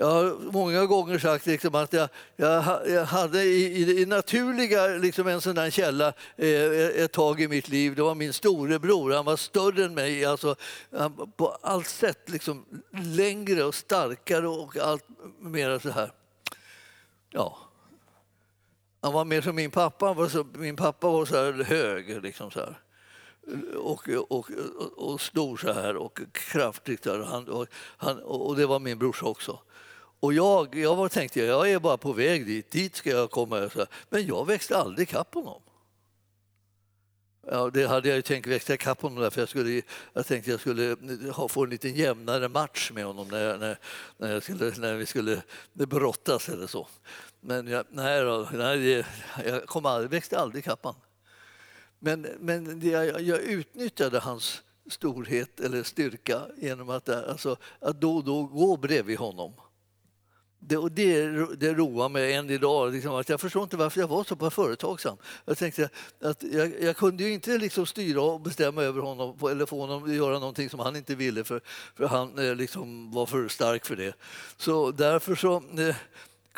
Jag 0.00 0.06
har 0.06 0.52
många 0.52 0.86
gånger 0.86 1.18
sagt 1.18 1.46
liksom 1.46 1.74
att 1.74 1.92
jag, 1.92 2.08
jag, 2.36 2.64
jag 2.88 3.04
hade 3.04 3.42
i, 3.42 3.82
i, 3.82 4.02
i 4.02 4.06
naturliga 4.06 4.86
liksom 4.86 5.26
en 5.26 5.40
sån 5.40 5.54
där 5.54 5.70
källa 5.70 6.12
eh, 6.36 7.04
ett 7.04 7.12
tag 7.12 7.40
i 7.40 7.48
mitt 7.48 7.68
liv. 7.68 7.94
Det 7.94 8.02
var 8.02 8.14
min 8.14 8.32
storebror. 8.32 9.12
Han 9.12 9.24
var 9.24 9.36
större 9.36 9.84
än 9.84 9.94
mig. 9.94 10.24
Alltså, 10.24 10.56
på 11.36 11.58
allt 11.62 11.86
sätt 11.86 12.28
liksom 12.30 12.64
längre 12.92 13.64
och 13.64 13.74
starkare 13.74 14.48
och 14.48 14.76
allt 14.76 15.04
mer 15.40 15.78
så 15.78 15.90
här. 15.90 16.12
Ja. 17.30 17.58
Han 19.00 19.12
var 19.12 19.24
mer 19.24 19.40
som 19.40 19.56
min 19.56 19.70
pappa. 19.70 20.12
Var 20.12 20.28
så, 20.28 20.46
min 20.54 20.76
pappa 20.76 21.08
var 21.08 21.24
så 21.24 21.36
här 21.36 21.52
hög. 21.52 22.22
Liksom 22.22 22.50
så 22.50 22.60
här 22.60 22.78
och, 23.76 24.08
och, 24.28 24.50
och, 24.96 25.20
stor 25.20 25.56
så 25.56 25.72
här 25.72 25.96
och 25.96 26.20
kraftig. 26.32 26.98
Där. 27.02 27.22
Han, 27.22 27.48
och, 27.48 27.66
han, 27.96 28.18
och 28.18 28.56
det 28.56 28.66
var 28.66 28.78
min 28.78 28.98
brorsa 28.98 29.26
också. 29.26 29.60
Och 30.20 30.32
jag, 30.32 30.74
jag 30.74 30.96
var, 30.96 31.08
tänkte 31.08 31.40
jag 31.40 31.70
är 31.70 31.78
bara 31.78 31.96
på 31.96 32.12
väg 32.12 32.46
dit, 32.46 32.70
dit 32.70 32.96
ska 32.96 33.10
jag 33.10 33.30
komma. 33.30 33.70
Men 34.08 34.26
jag 34.26 34.46
växte 34.46 34.78
aldrig 34.78 35.08
kapp 35.08 35.34
honom. 35.34 35.62
Ja, 37.50 37.70
det 37.70 37.86
hade 37.86 38.08
jag 38.08 38.16
ju 38.16 38.22
tänkt 38.22 38.46
växa 38.46 38.74
ikapp 38.74 39.02
honom 39.02 39.18
därför 39.18 39.40
jag, 39.40 39.48
skulle, 39.48 39.82
jag 40.12 40.26
tänkte 40.26 40.50
jag 40.50 40.60
skulle 40.60 40.90
eh, 40.90 41.34
ha, 41.34 41.48
få 41.48 41.64
en 41.64 41.70
lite 41.70 41.88
jämnare 41.88 42.48
match 42.48 42.90
med 42.94 43.04
honom 43.04 43.28
när, 43.28 43.58
när, 43.58 43.78
när, 44.16 44.32
jag 44.32 44.42
skulle, 44.42 44.72
när 44.78 44.94
vi 44.94 45.06
skulle 45.06 45.42
brottas 45.72 46.48
eller 46.48 46.66
så. 46.66 46.88
Men 47.40 47.66
jag, 47.66 47.84
nej, 47.90 48.22
då, 48.22 48.48
nej, 48.52 49.04
jag 49.44 49.66
kom 49.66 49.86
aldrig, 49.86 50.10
växte 50.10 50.38
aldrig 50.38 50.64
ikapp 50.64 50.84
honom. 50.84 51.00
Men, 51.98 52.20
men 52.20 52.90
jag, 52.90 53.20
jag 53.20 53.40
utnyttjade 53.40 54.18
hans 54.18 54.62
storhet 54.90 55.60
eller 55.60 55.82
styrka 55.82 56.46
genom 56.56 56.90
att, 56.90 57.08
eh, 57.08 57.18
alltså, 57.28 57.56
att 57.80 58.00
då 58.00 58.16
och 58.16 58.24
då 58.24 58.42
gå 58.42 58.76
bredvid 58.76 59.18
honom 59.18 59.52
det, 60.60 60.76
och 60.76 60.92
det, 60.92 61.26
det 61.56 61.74
roar 61.74 62.08
mig 62.08 62.34
än 62.34 62.50
idag. 62.50 62.92
Liksom, 62.92 63.14
att 63.14 63.28
jag 63.28 63.40
förstår 63.40 63.62
inte 63.62 63.76
varför 63.76 64.00
jag 64.00 64.08
var 64.08 64.24
så 64.24 64.36
pass 64.36 64.54
företagsam. 64.54 65.16
Jag 65.44 65.58
tänkte 65.58 65.88
att 66.20 66.42
jag, 66.42 66.82
jag 66.82 66.96
kunde 66.96 67.24
ju 67.24 67.32
inte 67.32 67.58
liksom 67.58 67.86
styra 67.86 68.22
och 68.22 68.40
bestämma 68.40 68.82
över 68.82 69.00
honom 69.00 69.38
eller 69.50 69.66
få 69.66 69.80
honom 69.80 70.04
att 70.04 70.14
göra 70.14 70.38
någonting 70.38 70.70
som 70.70 70.80
han 70.80 70.96
inte 70.96 71.14
ville 71.14 71.44
för, 71.44 71.60
för 71.96 72.06
han 72.06 72.38
eh, 72.38 72.54
liksom 72.54 73.10
var 73.10 73.26
för 73.26 73.48
stark 73.48 73.86
för 73.86 73.96
det. 73.96 74.14
Så 74.56 74.90
därför 74.90 75.34
så 75.34 75.56
eh, 75.56 75.96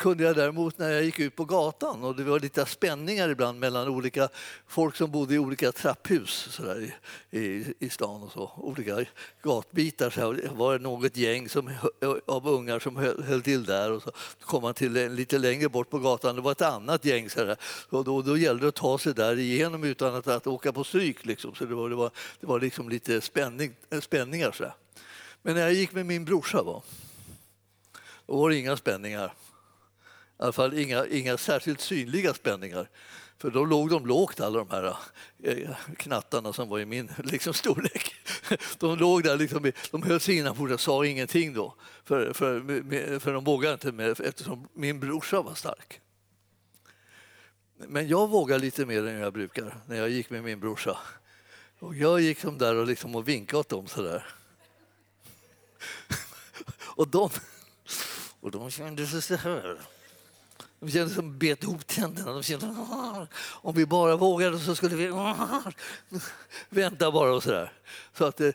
kunde 0.01 0.23
jag 0.23 0.35
däremot 0.35 0.77
när 0.77 0.89
jag 0.89 1.03
gick 1.03 1.19
ut 1.19 1.35
på 1.35 1.45
gatan 1.45 2.03
och 2.03 2.15
det 2.15 2.23
var 2.23 2.39
lite 2.39 2.65
spänningar 2.65 3.29
ibland 3.29 3.59
mellan 3.59 3.87
olika 3.87 4.29
folk 4.67 4.95
som 4.95 5.11
bodde 5.11 5.33
i 5.33 5.39
olika 5.39 5.71
trapphus 5.71 6.47
så 6.51 6.63
där, 6.63 6.93
i, 7.31 7.39
i, 7.39 7.73
i 7.79 7.89
stan 7.89 8.23
och 8.23 8.31
så, 8.31 8.51
olika 8.57 9.05
gatbitar. 9.41 10.09
Så 10.09 10.19
här, 10.19 10.49
var 10.55 10.77
det 10.77 10.83
något 10.83 11.17
gäng 11.17 11.49
som, 11.49 11.71
av 12.25 12.47
ungar 12.47 12.79
som 12.79 12.95
höll, 12.95 13.23
höll 13.23 13.41
till 13.41 13.65
där 13.65 13.91
och 13.91 14.03
så 14.03 14.11
kom 14.41 14.61
man 14.61 14.73
till 14.73 14.93
lite 14.93 15.37
längre 15.37 15.69
bort 15.69 15.89
på 15.89 15.99
gatan, 15.99 16.35
det 16.35 16.41
var 16.41 16.51
ett 16.51 16.61
annat 16.61 17.05
gäng. 17.05 17.29
Så 17.29 17.45
där, 17.45 17.57
och 17.89 18.03
då, 18.03 18.21
då 18.21 18.37
gällde 18.37 18.63
det 18.63 18.69
att 18.69 18.75
ta 18.75 18.97
sig 18.97 19.13
där 19.13 19.39
igenom 19.39 19.83
utan 19.83 20.15
att, 20.15 20.27
att 20.27 20.47
åka 20.47 20.73
på 20.73 20.83
stryk. 20.83 21.25
Liksom. 21.25 21.55
Så 21.55 21.65
det 21.65 21.75
var, 21.75 21.89
det 21.89 21.95
var, 21.95 22.11
det 22.39 22.47
var 22.47 22.59
liksom 22.59 22.89
lite 22.89 23.21
spänning, 23.21 23.73
eh, 23.89 23.99
spänningar. 23.99 24.51
Så 24.51 24.63
där. 24.63 24.73
Men 25.41 25.55
när 25.55 25.61
jag 25.61 25.73
gick 25.73 25.91
med 25.91 26.05
min 26.05 26.25
brorsa 26.25 26.63
va, 26.63 26.81
då 28.25 28.37
var 28.37 28.49
det 28.49 28.55
inga 28.55 28.77
spänningar. 28.77 29.33
I 30.41 30.43
alla 30.43 30.51
fall 30.51 30.79
inga, 30.79 31.07
inga 31.07 31.37
särskilt 31.37 31.81
synliga 31.81 32.33
spänningar. 32.33 32.89
För 33.37 33.51
då 33.51 33.65
låg 33.65 33.89
de 33.89 34.05
lågt, 34.05 34.39
alla 34.39 34.59
de 34.59 34.69
här 34.69 34.97
eh, 35.43 35.69
knattarna 35.97 36.53
som 36.53 36.69
var 36.69 36.79
i 36.79 36.85
min 36.85 37.11
liksom, 37.23 37.53
storlek. 37.53 38.15
De 38.79 38.97
låg 38.97 39.23
där, 39.23 39.37
liksom, 39.37 39.71
de 39.91 40.03
höll 40.03 40.19
sig 40.19 40.37
innanför 40.37 40.73
och 40.73 40.81
sa 40.81 41.05
ingenting 41.05 41.53
då. 41.53 41.75
För, 42.03 42.33
för, 42.33 43.19
för 43.19 43.33
de 43.33 43.43
vågade 43.43 43.73
inte 43.73 43.91
mer 43.91 44.21
eftersom 44.21 44.67
min 44.73 44.99
brorsa 44.99 45.41
var 45.41 45.53
stark. 45.53 46.01
Men 47.77 48.07
jag 48.07 48.29
vågade 48.29 48.61
lite 48.61 48.85
mer 48.85 49.07
än 49.07 49.19
jag 49.19 49.33
brukar 49.33 49.77
när 49.87 49.95
jag 49.95 50.09
gick 50.09 50.29
med 50.29 50.43
min 50.43 50.59
brorsa. 50.59 50.97
Och 51.79 51.95
jag 51.95 52.21
gick 52.21 52.39
som 52.39 52.57
där 52.57 52.75
och, 52.75 52.87
liksom 52.87 53.15
och 53.15 53.27
vinkade 53.27 53.59
åt 53.59 53.69
dem 53.69 53.87
sådär. 53.87 54.25
Och 56.95 57.07
de, 57.07 57.29
och 58.39 58.51
de 58.51 58.71
kände 58.71 59.07
sig 59.07 59.21
så 59.21 59.35
här. 59.35 59.77
De 60.81 60.91
kände 60.91 61.13
som 61.13 61.37
bet 61.37 61.63
ihop 61.63 61.87
tänderna. 61.87 62.31
De 62.31 62.43
kände, 62.43 62.75
om 63.61 63.75
vi 63.75 63.85
bara 63.85 64.15
vågade 64.15 64.59
så 64.59 64.75
skulle 64.75 64.95
vi 64.95 65.11
vänta 66.69 67.11
bara 67.11 67.33
och 67.33 67.43
så 67.43 67.49
där. 67.49 67.73
Så, 68.17 68.25
att, 68.25 68.41
eh, 68.41 68.51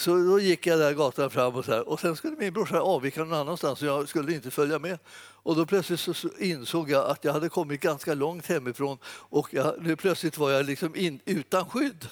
så 0.00 0.16
då 0.16 0.40
gick 0.40 0.66
jag 0.66 0.78
där 0.78 0.94
gatan 0.94 1.30
fram 1.30 1.54
och 1.54 1.64
så 1.64 1.72
här. 1.72 1.88
Och 1.88 2.00
sen 2.00 2.16
skulle 2.16 2.36
min 2.36 2.52
brorsa 2.52 2.80
avvika 2.80 3.24
någon 3.24 3.40
annanstans 3.40 3.82
och 3.82 3.88
jag 3.88 4.08
skulle 4.08 4.34
inte 4.34 4.50
följa 4.50 4.78
med. 4.78 4.98
Och 5.42 5.56
då 5.56 5.66
plötsligt 5.66 6.00
så 6.00 6.28
insåg 6.38 6.90
jag 6.90 7.10
att 7.10 7.24
jag 7.24 7.32
hade 7.32 7.48
kommit 7.48 7.80
ganska 7.80 8.14
långt 8.14 8.46
hemifrån 8.46 8.98
och 9.06 9.54
jag, 9.54 9.74
nu 9.80 9.96
plötsligt 9.96 10.38
var 10.38 10.50
jag 10.50 10.66
liksom 10.66 10.96
in, 10.96 11.20
utan 11.24 11.70
skydd. 11.70 12.08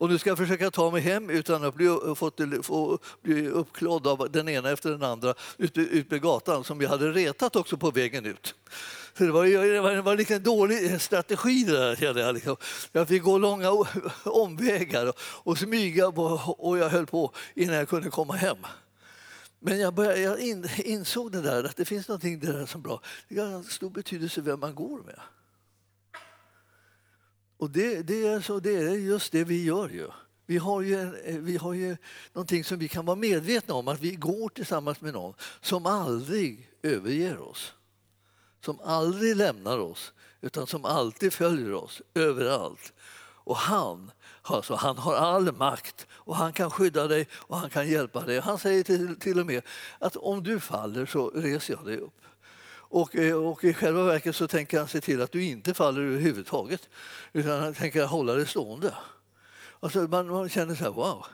Och 0.00 0.08
nu 0.08 0.18
ska 0.18 0.30
jag 0.30 0.38
försöka 0.38 0.70
ta 0.70 0.90
mig 0.90 1.00
hem 1.00 1.30
utan 1.30 1.64
att 1.64 1.74
bli, 1.74 1.86
eh, 1.86 2.14
fått, 2.14 2.40
få, 2.62 2.98
bli 3.22 3.48
uppklädd 3.48 4.06
av 4.06 4.28
den 4.30 4.48
ena 4.48 4.70
efter 4.70 4.90
den 4.90 5.02
andra 5.02 5.34
ute 5.58 5.80
ut 5.80 6.08
på 6.08 6.18
gatan 6.18 6.64
som 6.64 6.80
jag 6.80 6.88
hade 6.88 7.10
retat 7.12 7.56
också 7.56 7.76
på 7.76 7.90
vägen 7.90 8.26
ut. 8.26 8.54
Så 9.18 9.24
det 9.24 9.32
var, 9.32 9.44
det 9.46 9.80
var, 9.80 9.92
det 9.92 10.02
var 10.02 10.16
liksom 10.16 10.36
en 10.36 10.42
dålig 10.42 11.00
strategi 11.00 11.64
det 11.64 11.72
där, 11.72 11.96
kände 11.96 12.20
jag. 12.20 12.34
Liksom. 12.34 12.56
Jag 12.92 13.08
fick 13.08 13.22
gå 13.22 13.38
långa 13.38 13.70
omvägar 14.24 15.06
och, 15.06 15.14
och 15.20 15.58
smyga 15.58 16.08
och 16.08 16.78
jag 16.78 16.88
höll 16.88 17.06
på 17.06 17.32
innan 17.54 17.74
jag 17.74 17.88
kunde 17.88 18.10
komma 18.10 18.34
hem. 18.34 18.58
Men 19.58 19.80
jag, 19.80 19.94
började, 19.94 20.20
jag 20.20 20.40
insåg 20.78 21.32
det 21.32 21.42
där, 21.42 21.64
att 21.64 21.76
det 21.76 21.84
finns 21.84 22.08
något 22.08 22.22
där 22.22 22.66
som 22.66 22.82
bra. 22.82 23.00
Det 23.28 23.40
har 23.40 23.62
stor 23.62 23.90
betydelse 23.90 24.40
vem 24.40 24.60
man 24.60 24.74
går 24.74 25.02
med. 25.02 25.20
Och 27.60 27.70
det, 27.70 28.02
det, 28.02 28.26
är 28.26 28.40
så, 28.40 28.60
det 28.60 28.74
är 28.74 28.94
just 28.94 29.32
det 29.32 29.44
vi 29.44 29.64
gör 29.64 29.88
ju. 29.88 30.08
Vi 30.46 30.58
har 30.58 30.80
ju, 30.80 31.00
eh, 31.24 31.38
vi 31.38 31.56
har 31.56 31.72
ju 31.72 31.96
någonting 32.32 32.64
som 32.64 32.78
vi 32.78 32.88
kan 32.88 33.06
vara 33.06 33.16
medvetna 33.16 33.74
om, 33.74 33.88
att 33.88 34.00
vi 34.00 34.14
går 34.14 34.48
tillsammans 34.48 35.00
med 35.00 35.12
någon 35.12 35.34
som 35.60 35.86
aldrig 35.86 36.70
överger 36.82 37.38
oss. 37.38 37.72
Som 38.64 38.80
aldrig 38.80 39.36
lämnar 39.36 39.78
oss, 39.78 40.12
utan 40.40 40.66
som 40.66 40.84
alltid 40.84 41.32
följer 41.32 41.74
oss 41.74 42.02
överallt. 42.14 42.92
Och 43.22 43.56
han, 43.56 44.10
alltså, 44.42 44.74
han 44.74 44.98
har 44.98 45.14
all 45.14 45.52
makt 45.52 46.06
och 46.10 46.36
han 46.36 46.52
kan 46.52 46.70
skydda 46.70 47.06
dig 47.06 47.28
och 47.32 47.56
han 47.56 47.70
kan 47.70 47.88
hjälpa 47.88 48.20
dig. 48.20 48.40
Han 48.40 48.58
säger 48.58 48.82
till, 48.82 49.16
till 49.16 49.40
och 49.40 49.46
med 49.46 49.62
att 49.98 50.16
om 50.16 50.42
du 50.42 50.60
faller 50.60 51.06
så 51.06 51.30
reser 51.30 51.74
jag 51.74 51.86
dig 51.86 51.96
upp. 51.96 52.19
Och, 52.90 53.16
eh, 53.16 53.34
och 53.34 53.64
i 53.64 53.74
själva 53.74 54.04
verket 54.04 54.36
så 54.36 54.48
tänker 54.48 54.78
han 54.78 54.88
se 54.88 55.00
till 55.00 55.22
att 55.22 55.32
du 55.32 55.44
inte 55.44 55.74
faller 55.74 56.00
överhuvudtaget. 56.00 56.88
Utan 57.32 57.60
han 57.60 57.74
tänker 57.74 58.04
hålla 58.04 58.34
dig 58.34 58.46
stående. 58.46 58.94
Alltså 59.80 59.98
man, 59.98 60.28
man 60.28 60.48
känner 60.48 60.74
så 60.74 60.84
här, 60.84 60.90
wow. 60.90 61.26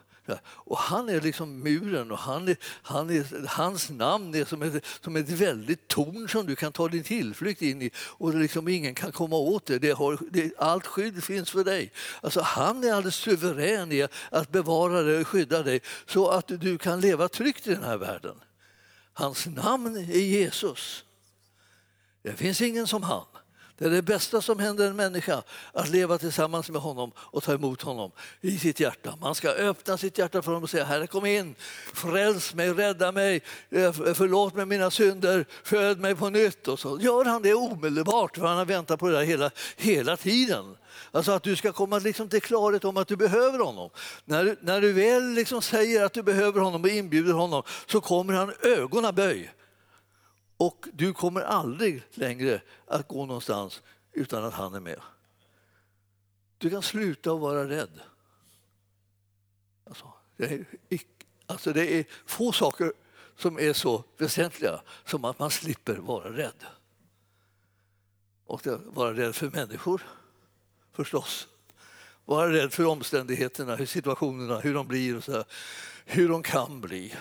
Och 0.42 0.79
han 0.79 1.09
är 1.09 1.21
liksom 1.21 1.59
muren 1.59 2.11
och 2.11 2.19
han 2.19 2.49
är, 2.49 2.57
han 2.62 3.11
är, 3.11 3.47
hans 3.49 3.90
namn 3.90 4.35
är 4.35 4.45
som 4.45 4.62
ett, 4.62 4.85
som 5.05 5.16
ett 5.16 5.29
väldigt 5.29 5.88
torn 5.88 6.29
som 6.29 6.47
du 6.47 6.57
kan 6.57 6.73
ta 6.73 6.88
din 6.88 7.03
tillflykt 7.03 7.62
in 7.62 7.83
i 7.83 7.90
och 7.97 8.35
liksom 8.35 8.69
ingen 8.69 8.95
kan 8.95 9.12
komma 9.12 9.37
åt 9.37 9.66
det. 9.66 9.79
det, 9.79 9.90
har, 9.90 10.19
det 10.31 10.53
allt 10.59 10.87
skydd 10.87 11.25
finns 11.25 11.51
för 11.51 11.64
dig. 11.64 11.92
Alltså 12.21 12.40
han 12.40 12.85
är 12.85 12.92
alldeles 12.92 13.16
suverän 13.16 13.92
i 13.92 14.09
att 14.31 14.53
bevara 14.53 15.03
dig 15.03 15.21
och 15.21 15.27
skydda 15.27 15.62
dig 15.62 15.81
så 16.07 16.29
att 16.29 16.49
du 16.49 16.79
kan 16.79 17.01
leva 17.01 17.29
tryggt 17.29 17.66
i 17.66 17.75
den 17.75 17.85
här 17.85 17.97
världen. 17.97 18.37
Hans 19.12 19.47
namn 19.47 19.97
är 19.97 20.21
Jesus. 20.21 21.06
Det 22.27 22.33
finns 22.33 22.61
ingen 22.61 22.87
som 22.87 23.03
han. 23.03 23.25
Det 23.79 23.85
är 23.85 23.91
det 23.91 24.03
bästa 24.03 24.43
som 24.43 24.59
händer 24.59 24.87
en 24.87 24.97
människa, 24.97 25.43
att 25.73 25.89
leva 25.89 26.19
tillsammans 26.19 26.71
med 26.71 26.83
honom 26.83 27.12
och 27.17 27.43
ta 27.43 27.53
emot 27.53 27.83
honom 27.83 28.11
i 28.41 28.59
sitt 28.59 28.81
hjärta. 28.81 29.17
Man 29.21 29.35
ska 29.35 29.49
öppna 29.49 29.99
sitt 29.99 30.19
hjärta 30.19 30.43
för 30.43 30.51
honom 30.51 30.62
och 30.62 30.71
säga 30.71 30.85
Herre 30.85 31.07
kom 31.07 31.27
in, 31.27 31.55
fräls 31.95 32.55
mig, 32.55 32.73
rädda 32.73 33.12
mig, 33.12 33.43
eh, 33.71 33.93
förlåt 33.93 34.55
mig 34.55 34.67
mina 34.67 34.91
synder, 34.91 35.47
föd 35.65 36.01
mig 36.01 36.15
på 36.15 36.31
nytt. 36.31 36.69
Och 36.69 36.79
så 36.79 36.99
gör 37.01 37.25
han 37.25 37.43
det 37.43 37.55
omedelbart, 37.55 38.37
för 38.37 38.47
han 38.47 38.59
har 38.59 38.65
väntat 38.65 39.01
på 39.01 39.09
det 39.09 39.15
där 39.15 39.25
hela, 39.25 39.51
hela 39.77 40.17
tiden. 40.17 40.77
Alltså 41.11 41.33
att 41.33 41.43
du 41.43 41.57
ska 41.57 41.73
komma 41.73 41.99
liksom 41.99 42.29
till 42.29 42.43
klarhet 42.43 42.85
om 42.85 42.97
att 42.97 43.09
du 43.09 43.17
behöver 43.17 43.59
honom. 43.59 43.91
När 44.25 44.45
du, 44.45 44.57
när 44.61 44.81
du 44.81 44.93
väl 44.93 45.31
liksom 45.31 45.62
säger 45.62 46.05
att 46.05 46.12
du 46.12 46.23
behöver 46.23 46.61
honom 46.61 46.83
och 46.83 46.89
inbjuder 46.89 47.33
honom 47.33 47.62
så 47.87 48.01
kommer 48.01 48.35
han 48.35 48.53
ögonen 48.62 49.15
böj 49.15 49.53
och 50.57 50.88
du 50.92 51.12
kommer 51.12 51.40
aldrig 51.40 52.03
längre 52.14 52.62
att 52.87 53.09
gå 53.09 53.27
någonstans 53.27 53.83
utan 54.12 54.45
att 54.45 54.55
han 54.55 54.75
är 54.75 54.81
med. 54.81 55.01
Du 56.59 56.71
kan 56.71 56.83
sluta 56.83 57.33
att 57.33 57.40
vara 57.40 57.69
rädd. 57.69 58.01
Alltså, 59.85 60.12
det, 60.37 60.45
är, 60.45 60.66
alltså 61.47 61.73
det 61.73 61.95
är 61.95 62.05
få 62.27 62.53
saker 62.53 62.92
som 63.37 63.59
är 63.59 63.73
så 63.73 64.05
väsentliga 64.16 64.81
som 65.05 65.25
att 65.25 65.38
man 65.38 65.51
slipper 65.51 65.97
vara 65.97 66.37
rädd. 66.37 66.64
Och 68.47 68.66
vara 68.66 69.14
rädd 69.14 69.35
för 69.35 69.51
människor, 69.51 70.03
förstås. 70.92 71.49
Vara 72.25 72.53
rädd 72.53 72.73
för 72.73 72.87
omständigheterna, 72.87 73.77
hur 73.77 73.87
situationerna, 73.87 74.61
hur 74.61 74.75
de 74.75 74.87
blir 74.87 75.16
och 75.16 75.25
så 75.25 75.33
här, 75.33 75.45
hur 76.05 76.29
de 76.29 76.42
kan 76.42 76.81
bli 76.81 77.14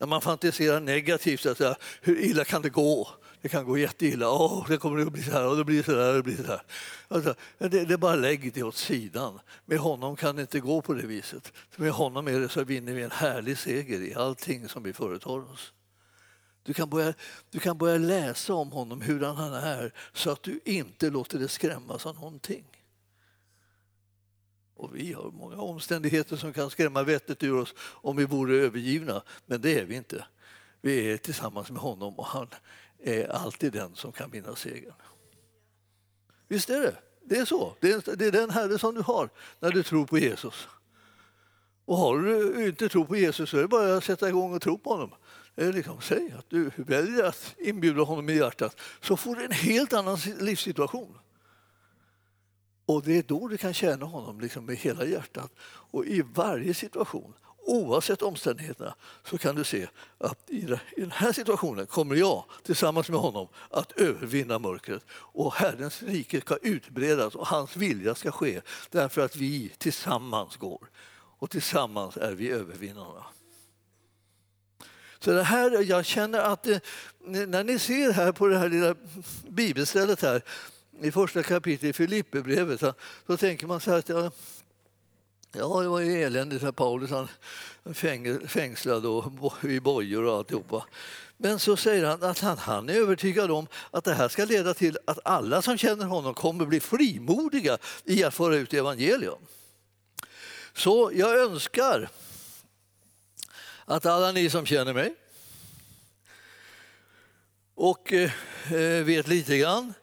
när 0.00 0.06
man 0.06 0.20
fantiserar 0.20 0.80
negativt, 0.80 1.46
att 1.46 1.58
säga, 1.58 1.76
hur 2.00 2.20
illa 2.20 2.44
kan 2.44 2.62
det 2.62 2.68
gå? 2.68 3.08
Det 3.42 3.48
kan 3.48 3.64
gå 3.64 3.78
jätteilla. 3.78 4.30
Oh, 4.30 4.68
det 4.68 4.76
kommer 4.76 5.06
att 5.06 5.12
bli 5.12 5.22
så 5.22 5.30
här 5.30 5.46
och 5.46 5.56
det 5.56 5.64
blir 5.64 5.82
så 5.82 5.92
där. 5.92 6.14
Det, 6.14 6.22
blir 6.22 6.36
så 6.36 6.42
här. 6.42 6.62
Alltså, 7.08 7.34
det, 7.58 7.68
det 7.68 7.94
är 7.94 7.96
bara 7.96 8.14
lägg 8.14 8.52
det 8.54 8.62
åt 8.62 8.76
sidan. 8.76 9.40
Med 9.64 9.78
honom 9.78 10.16
kan 10.16 10.36
det 10.36 10.42
inte 10.42 10.60
gå 10.60 10.82
på 10.82 10.94
det 10.94 11.06
viset. 11.06 11.52
Med 11.76 11.92
honom 11.92 12.28
är 12.28 12.40
det 12.40 12.48
så 12.48 12.64
vinner 12.64 12.92
vi 12.92 13.02
en 13.02 13.10
härlig 13.10 13.58
seger 13.58 14.02
i 14.02 14.14
allting 14.14 14.68
som 14.68 14.82
vi 14.82 14.92
företar 14.92 15.52
oss. 15.52 15.72
Du 16.62 16.74
kan, 16.74 16.90
börja, 16.90 17.14
du 17.50 17.58
kan 17.58 17.78
börja 17.78 17.98
läsa 17.98 18.54
om 18.54 18.72
honom, 18.72 19.00
hur 19.00 19.20
han 19.20 19.54
är, 19.54 19.94
så 20.12 20.30
att 20.30 20.42
du 20.42 20.60
inte 20.64 21.10
låter 21.10 21.38
dig 21.38 21.48
skrämmas 21.48 22.06
av 22.06 22.14
någonting. 22.14 22.64
Och 24.80 24.96
vi 24.96 25.12
har 25.12 25.30
många 25.30 25.56
omständigheter 25.56 26.36
som 26.36 26.52
kan 26.52 26.70
skrämma 26.70 27.02
vettet 27.02 27.42
ur 27.42 27.58
oss 27.58 27.74
om 27.78 28.16
vi 28.16 28.24
vore 28.24 28.56
övergivna, 28.56 29.22
men 29.46 29.60
det 29.60 29.78
är 29.78 29.84
vi 29.84 29.94
inte. 29.94 30.24
Vi 30.80 31.12
är 31.12 31.16
tillsammans 31.16 31.70
med 31.70 31.80
honom 31.80 32.18
och 32.18 32.26
han 32.26 32.46
är 33.02 33.28
alltid 33.28 33.72
den 33.72 33.94
som 33.94 34.12
kan 34.12 34.30
vinna 34.30 34.56
segern. 34.56 34.94
Visst 36.48 36.70
är 36.70 36.80
det? 36.80 36.96
Det 37.24 37.36
är 37.36 37.44
så. 37.44 37.76
Det 37.80 38.08
är, 38.08 38.32
den 38.32 38.50
Herre 38.50 38.78
som 38.78 38.94
du 38.94 39.00
har 39.00 39.28
när 39.60 39.70
du 39.70 39.82
tror 39.82 40.06
på 40.06 40.18
Jesus. 40.18 40.68
Och 41.84 41.96
har 41.96 42.18
du 42.18 42.66
inte 42.66 42.88
tro 42.88 43.04
på 43.04 43.16
Jesus 43.16 43.50
så 43.50 43.56
är 43.56 43.62
det 43.62 43.68
bara 43.68 43.96
att 43.96 44.04
sätta 44.04 44.28
igång 44.28 44.54
och 44.54 44.62
tro 44.62 44.78
på 44.78 44.90
honom. 44.90 45.10
Liksom, 45.54 46.00
säg 46.00 46.34
att 46.38 46.50
du 46.50 46.70
väljer 46.76 47.24
att 47.24 47.54
inbjuda 47.58 48.02
honom 48.02 48.28
i 48.28 48.36
hjärtat 48.36 48.80
så 49.00 49.16
får 49.16 49.36
du 49.36 49.44
en 49.44 49.52
helt 49.52 49.92
annan 49.92 50.18
livssituation. 50.40 51.18
Och 52.90 53.02
det 53.02 53.18
är 53.18 53.22
då 53.22 53.48
du 53.48 53.56
kan 53.56 53.74
tjäna 53.74 54.06
honom 54.06 54.40
liksom 54.40 54.64
med 54.64 54.76
hela 54.76 55.04
hjärtat. 55.04 55.52
Och 55.62 56.06
i 56.06 56.22
varje 56.34 56.74
situation, 56.74 57.34
oavsett 57.66 58.22
omständigheterna, 58.22 58.94
så 59.24 59.38
kan 59.38 59.54
du 59.54 59.64
se 59.64 59.88
att 60.18 60.50
i 60.50 60.76
den 60.96 61.10
här 61.10 61.32
situationen 61.32 61.86
kommer 61.86 62.16
jag 62.16 62.44
tillsammans 62.62 63.08
med 63.08 63.20
honom 63.20 63.48
att 63.70 63.92
övervinna 63.92 64.58
mörkret. 64.58 65.04
Och 65.10 65.54
Herrens 65.54 66.02
rike 66.02 66.40
ska 66.40 66.56
utbredas 66.56 67.34
och 67.34 67.46
hans 67.46 67.76
vilja 67.76 68.14
ska 68.14 68.32
ske 68.32 68.60
därför 68.90 69.24
att 69.24 69.36
vi 69.36 69.72
tillsammans 69.78 70.56
går. 70.56 70.90
Och 71.38 71.50
tillsammans 71.50 72.16
är 72.16 72.32
vi 72.32 72.50
övervinnarna. 72.50 73.24
Så 75.18 75.30
det 75.30 75.42
här, 75.42 75.82
jag 75.82 76.04
känner 76.04 76.38
att 76.38 76.62
det, 76.62 76.80
när 77.46 77.64
ni 77.64 77.78
ser 77.78 78.12
här 78.12 78.32
på 78.32 78.46
det 78.46 78.58
här 78.58 78.68
lilla 78.68 78.94
bibelstället 79.48 80.22
här 80.22 80.42
i 81.04 81.12
första 81.12 81.42
kapitlet 81.42 81.90
i 81.90 81.92
Filipperbrevet 81.92 82.80
så, 82.80 82.94
så 83.26 83.36
tänker 83.36 83.66
man 83.66 83.80
så 83.80 83.90
här 83.90 83.98
att 83.98 84.08
ja, 84.08 84.30
ja, 85.52 85.80
det 85.80 85.88
var 85.88 86.00
ju 86.00 86.22
eländigt 86.22 86.62
här 86.62 86.72
Paulus, 86.72 87.10
han 87.10 87.28
fängslad 88.48 89.06
och 89.06 89.64
i 89.64 89.80
bojor 89.80 90.24
och 90.24 90.36
alltihopa. 90.36 90.84
Men 91.36 91.58
så 91.58 91.76
säger 91.76 92.04
han 92.04 92.22
att 92.22 92.38
han, 92.38 92.58
han 92.58 92.88
är 92.88 92.94
övertygad 92.94 93.50
om 93.50 93.66
att 93.90 94.04
det 94.04 94.14
här 94.14 94.28
ska 94.28 94.44
leda 94.44 94.74
till 94.74 94.98
att 95.04 95.18
alla 95.24 95.62
som 95.62 95.78
känner 95.78 96.06
honom 96.06 96.34
kommer 96.34 96.66
bli 96.66 96.80
frimodiga 96.80 97.78
i 98.04 98.24
att 98.24 98.34
föra 98.34 98.56
ut 98.56 98.74
evangelium. 98.74 99.38
Så 100.72 101.10
jag 101.14 101.38
önskar 101.38 102.08
att 103.84 104.06
alla 104.06 104.32
ni 104.32 104.50
som 104.50 104.66
känner 104.66 104.92
mig 104.92 105.14
och 107.74 108.12
eh, 108.12 109.04
vet 109.04 109.28
lite 109.28 109.58
grann 109.58 109.94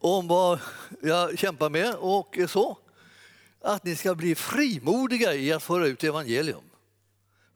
om 0.00 0.28
vad 0.28 0.58
jag 1.02 1.38
kämpar 1.38 1.70
med 1.70 1.94
och 1.94 2.38
så, 2.48 2.78
att 3.60 3.84
ni 3.84 3.96
ska 3.96 4.14
bli 4.14 4.34
frimodiga 4.34 5.34
i 5.34 5.52
att 5.52 5.62
föra 5.62 5.86
ut 5.86 6.04
evangelium. 6.04 6.62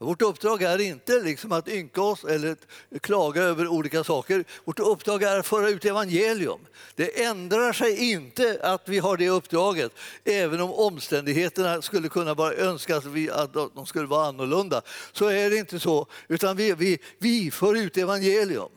Vårt 0.03 0.23
uppdrag 0.23 0.63
är 0.63 0.81
inte 0.81 1.21
liksom 1.21 1.53
att 1.53 1.69
ynka 1.69 2.03
oss 2.03 2.25
eller 2.25 2.57
klaga 3.01 3.43
över 3.43 3.69
olika 3.69 4.05
saker. 4.05 4.45
Vårt 4.65 4.79
uppdrag 4.79 5.23
är 5.23 5.39
att 5.39 5.47
föra 5.47 5.69
ut 5.69 5.85
evangelium. 5.85 6.61
Det 6.95 7.25
ändrar 7.25 7.73
sig 7.73 8.11
inte 8.13 8.59
att 8.63 8.89
vi 8.89 8.99
har 8.99 9.17
det 9.17 9.29
uppdraget, 9.29 9.93
även 10.25 10.61
om 10.61 10.73
omständigheterna 10.73 11.83
skulle 11.83 12.09
kunna 12.09 12.35
bara 12.35 12.55
önskas 12.55 13.05
att 13.33 13.53
de 13.75 13.87
skulle 13.87 14.07
vara 14.07 14.27
annorlunda. 14.27 14.83
Så 15.13 15.27
är 15.27 15.51
det 15.51 15.57
inte 15.57 15.81
så, 15.81 16.07
utan 16.29 16.57
vi, 16.57 16.73
vi, 16.73 16.99
vi 17.19 17.51
för 17.51 17.75
ut 17.75 17.97
evangelium. 17.97 18.71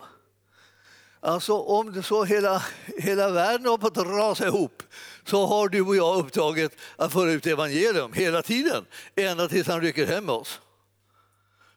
Alltså 1.25 1.53
om 1.53 2.03
så 2.03 2.23
hela, 2.23 2.63
hela 2.97 3.29
världen 3.29 3.67
har 3.67 3.77
fått 3.77 3.97
rasa 3.97 4.47
ihop 4.47 4.83
så 5.25 5.45
har 5.45 5.69
du 5.69 5.81
och 5.81 5.95
jag 5.95 6.17
uppdraget 6.17 6.71
att 6.95 7.13
föra 7.13 7.31
ut 7.31 7.47
evangelium 7.47 8.13
hela 8.13 8.41
tiden, 8.41 8.85
ända 9.15 9.47
tills 9.47 9.67
han 9.67 9.81
rycker 9.81 10.05
hem 10.05 10.29
oss. 10.29 10.59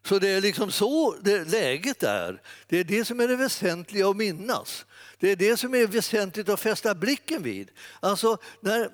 Så 0.04 0.18
det 0.18 0.28
är 0.28 0.40
liksom 0.40 0.70
så 0.70 1.16
det 1.20 1.44
läget 1.44 2.02
är. 2.02 2.42
Det 2.66 2.78
är 2.78 2.84
det 2.84 3.04
som 3.04 3.20
är 3.20 3.28
det 3.28 3.36
väsentliga 3.36 4.08
att 4.08 4.16
minnas. 4.16 4.86
Det 5.20 5.30
är 5.32 5.36
det 5.36 5.56
som 5.56 5.74
är 5.74 5.86
väsentligt 5.86 6.48
att 6.48 6.60
fästa 6.60 6.94
blicken 6.94 7.42
vid. 7.42 7.70
Alltså, 8.00 8.38
när, 8.60 8.90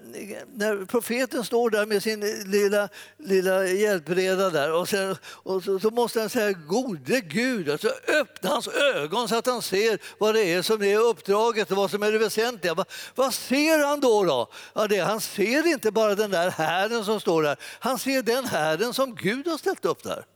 när 0.57 0.87
profeten 0.87 1.45
står 1.45 1.71
där 1.71 1.87
med 1.87 2.03
sin 2.03 2.21
lilla, 2.47 2.89
lilla 3.19 3.67
hjälpreda 3.67 4.51
där 4.51 4.73
och, 4.73 4.89
så, 4.89 5.17
och 5.27 5.65
så, 5.65 5.79
så, 5.79 5.91
måste 5.91 6.21
han 6.21 6.31
säga 6.31 6.53
gode 6.53 7.21
Gud, 7.21 7.71
alltså 7.71 7.89
öppna 8.21 8.51
hans 8.51 8.69
ögon 8.69 9.29
så 9.29 9.37
att 9.37 9.47
han 9.47 9.63
ser 9.63 9.99
vad 10.19 10.35
det 10.35 10.45
är 10.45 10.63
som 10.63 10.83
är 10.83 10.99
uppdraget 10.99 11.71
och 11.71 11.77
vad 11.77 11.91
som 11.91 12.03
är 12.03 12.13
det 12.13 12.19
väsentliga. 12.19 12.75
Vad, 12.75 12.87
vad 13.15 13.35
ser 13.35 13.87
han 13.87 14.01
då? 14.01 14.25
då? 14.25 14.51
Ja, 14.75 14.87
det, 14.87 14.99
han 14.99 15.21
ser 15.21 15.67
inte 15.67 15.91
bara 15.91 16.15
den 16.15 16.31
där 16.31 16.51
härden 16.51 17.05
som 17.05 17.21
står 17.21 17.43
där, 17.43 17.57
han 17.79 17.99
ser 17.99 18.23
den 18.23 18.45
härden 18.45 18.95
som 18.95 19.15
Gud 19.15 19.47
har 19.47 19.59
ställt 19.59 19.85
upp 19.85 20.03
där. 20.03 20.27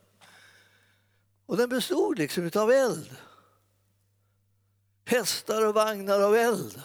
Och 1.46 1.56
den 1.56 1.68
bestod 1.68 2.18
liksom 2.18 2.50
av 2.54 2.70
eld. 2.72 3.10
Hästar 5.08 5.66
och 5.66 5.74
vagnar 5.74 6.20
av 6.20 6.34
eld. 6.34 6.82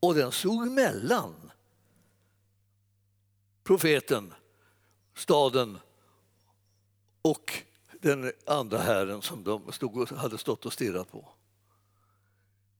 Och 0.00 0.14
den 0.14 0.32
stod 0.32 0.70
mellan 0.70 1.50
profeten, 3.64 4.34
staden 5.16 5.78
och 7.22 7.62
den 8.00 8.32
andra 8.46 8.78
herren 8.78 9.22
som 9.22 9.44
de 9.44 9.72
stod 9.72 10.10
hade 10.10 10.38
stått 10.38 10.66
och 10.66 10.72
stirrat 10.72 11.10
på. 11.10 11.28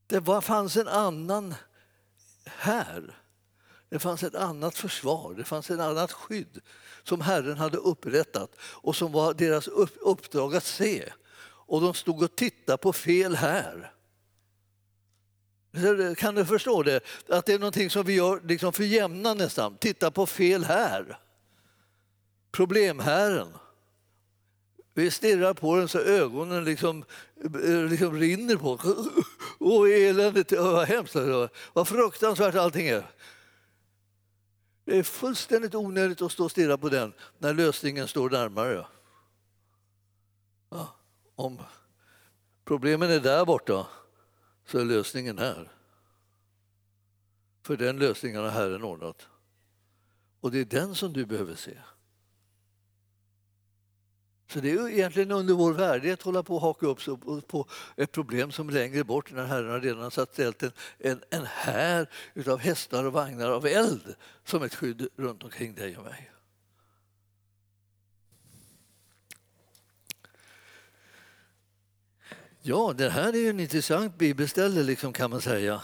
Det 0.07 0.21
var, 0.21 0.41
fanns 0.41 0.77
en 0.77 0.89
annan 0.89 1.55
här. 2.45 3.19
Det 3.89 3.99
fanns 3.99 4.23
ett 4.23 4.35
annat 4.35 4.75
försvar, 4.75 5.35
det 5.35 5.45
fanns 5.45 5.71
ett 5.71 5.81
annat 5.81 6.13
skydd 6.13 6.61
som 7.03 7.21
Herren 7.21 7.59
hade 7.59 7.77
upprättat 7.77 8.57
och 8.61 8.97
som 8.97 9.13
var 9.13 9.35
deras 9.35 9.69
uppdrag 10.01 10.55
att 10.57 10.65
se. 10.65 11.13
Och 11.45 11.81
de 11.81 11.95
stod 11.95 12.23
och 12.23 12.37
tittade 12.37 12.79
på 12.79 12.93
fel 12.93 13.37
här. 13.37 13.93
Kan 16.17 16.35
du 16.35 16.45
förstå 16.45 16.83
det? 16.83 17.01
Att 17.29 17.47
det 17.47 17.53
är 17.53 17.59
någonting 17.59 17.91
som 17.91 18.03
vi 18.03 18.15
gör 18.15 18.41
liksom 18.45 18.73
för 18.73 18.85
jämna 18.85 19.35
nästan. 19.35 19.77
Titta 19.77 20.11
på 20.11 20.27
fel 20.27 20.65
här. 20.65 21.19
Problemhären. 22.53 23.49
Vi 24.95 25.11
stirrar 25.11 25.55
på 25.55 25.77
den 25.77 25.89
så 25.89 25.99
ögonen 25.99 26.65
liksom, 26.65 27.05
eh, 27.65 27.85
liksom 27.85 28.19
rinner 28.19 28.57
på 28.57 28.79
Åh, 29.59 29.91
eländigt, 29.91 30.53
vad 30.53 30.89
hemskt, 30.89 31.17
vad 31.73 31.89
fruktansvärt 31.89 32.55
allting 32.55 32.89
är. 32.89 33.07
Det 34.85 34.99
är 34.99 35.03
fullständigt 35.03 35.75
onödigt 35.75 36.23
att 36.23 36.33
stå 36.33 36.45
och 36.45 36.51
stirra 36.51 36.79
på 36.79 36.89
den 36.89 37.13
när 37.39 37.55
lösningen 37.55 38.09
står 38.09 38.31
närmare. 38.31 38.87
Ja, 40.71 40.97
om 41.35 41.59
problemen 42.65 43.11
är 43.11 43.21
där 43.21 43.45
borta 43.45 43.87
så 44.73 44.79
är 44.79 44.85
lösningen 44.85 45.39
här. 45.39 45.69
För 47.63 47.77
den 47.77 47.99
lösningen 47.99 48.43
har 48.43 48.51
Herren 48.51 48.85
ordnat. 48.85 49.27
Och 50.41 50.51
det 50.51 50.59
är 50.59 50.65
den 50.65 50.95
som 50.95 51.13
du 51.13 51.27
behöver 51.27 51.55
se. 51.55 51.79
Så 54.47 54.61
det 54.61 54.71
är 54.71 54.89
egentligen 54.89 55.31
under 55.31 55.55
vår 55.55 55.73
värdighet 55.73 56.19
att 56.19 56.25
hålla 56.25 56.43
på 56.43 56.55
och 56.55 56.61
haka 56.61 56.87
upp 56.87 57.03
sig 57.03 57.17
på 57.47 57.67
ett 57.97 58.13
problem 58.13 58.53
som 58.53 58.69
är 58.69 58.73
längre 58.73 59.05
bort 59.05 59.33
när 59.33 59.47
Herren 59.47 59.71
har 59.71 59.81
redan 59.81 60.11
satt 60.11 60.33
ställt 60.33 60.63
en, 60.63 60.73
en, 60.99 61.23
en 61.31 61.47
här 61.47 62.09
utav 62.35 62.59
hästar 62.59 63.05
och 63.05 63.13
vagnar 63.13 63.51
av 63.51 63.67
eld 63.67 64.15
som 64.45 64.63
ett 64.63 64.75
skydd 64.75 65.09
runt 65.17 65.45
omkring 65.45 65.75
dig 65.75 65.97
och 65.97 66.05
mig. 66.05 66.31
Ja, 72.65 72.95
det 72.97 73.11
här 73.11 73.33
är 73.33 73.39
ju 73.39 73.49
en 73.49 73.61
intressant 73.61 74.19
bibelställe 74.19 74.83
liksom 74.83 75.13
kan 75.13 75.31
man 75.31 75.41
säga. 75.41 75.81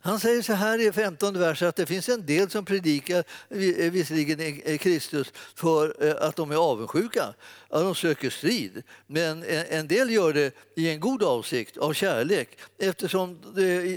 Han 0.00 0.20
säger 0.20 0.42
så 0.42 0.52
här 0.52 0.88
i 0.88 0.92
15 0.92 1.38
vers 1.38 1.62
att 1.62 1.76
det 1.76 1.86
finns 1.86 2.08
en 2.08 2.26
del 2.26 2.50
som 2.50 2.64
predikar 2.64 3.24
eh, 3.48 3.90
visserligen 3.90 4.78
Kristus 4.78 5.32
för 5.54 6.06
eh, 6.06 6.28
att 6.28 6.36
de 6.36 6.50
är 6.50 6.56
avundsjuka, 6.56 7.24
att 7.68 7.82
de 7.82 7.94
söker 7.94 8.30
strid. 8.30 8.82
Men 9.06 9.42
eh, 9.42 9.74
en 9.74 9.88
del 9.88 10.10
gör 10.10 10.32
det 10.32 10.54
i 10.76 10.90
en 10.90 11.00
god 11.00 11.22
avsikt, 11.22 11.76
av 11.76 11.92
kärlek 11.92 12.58
eftersom 12.78 13.38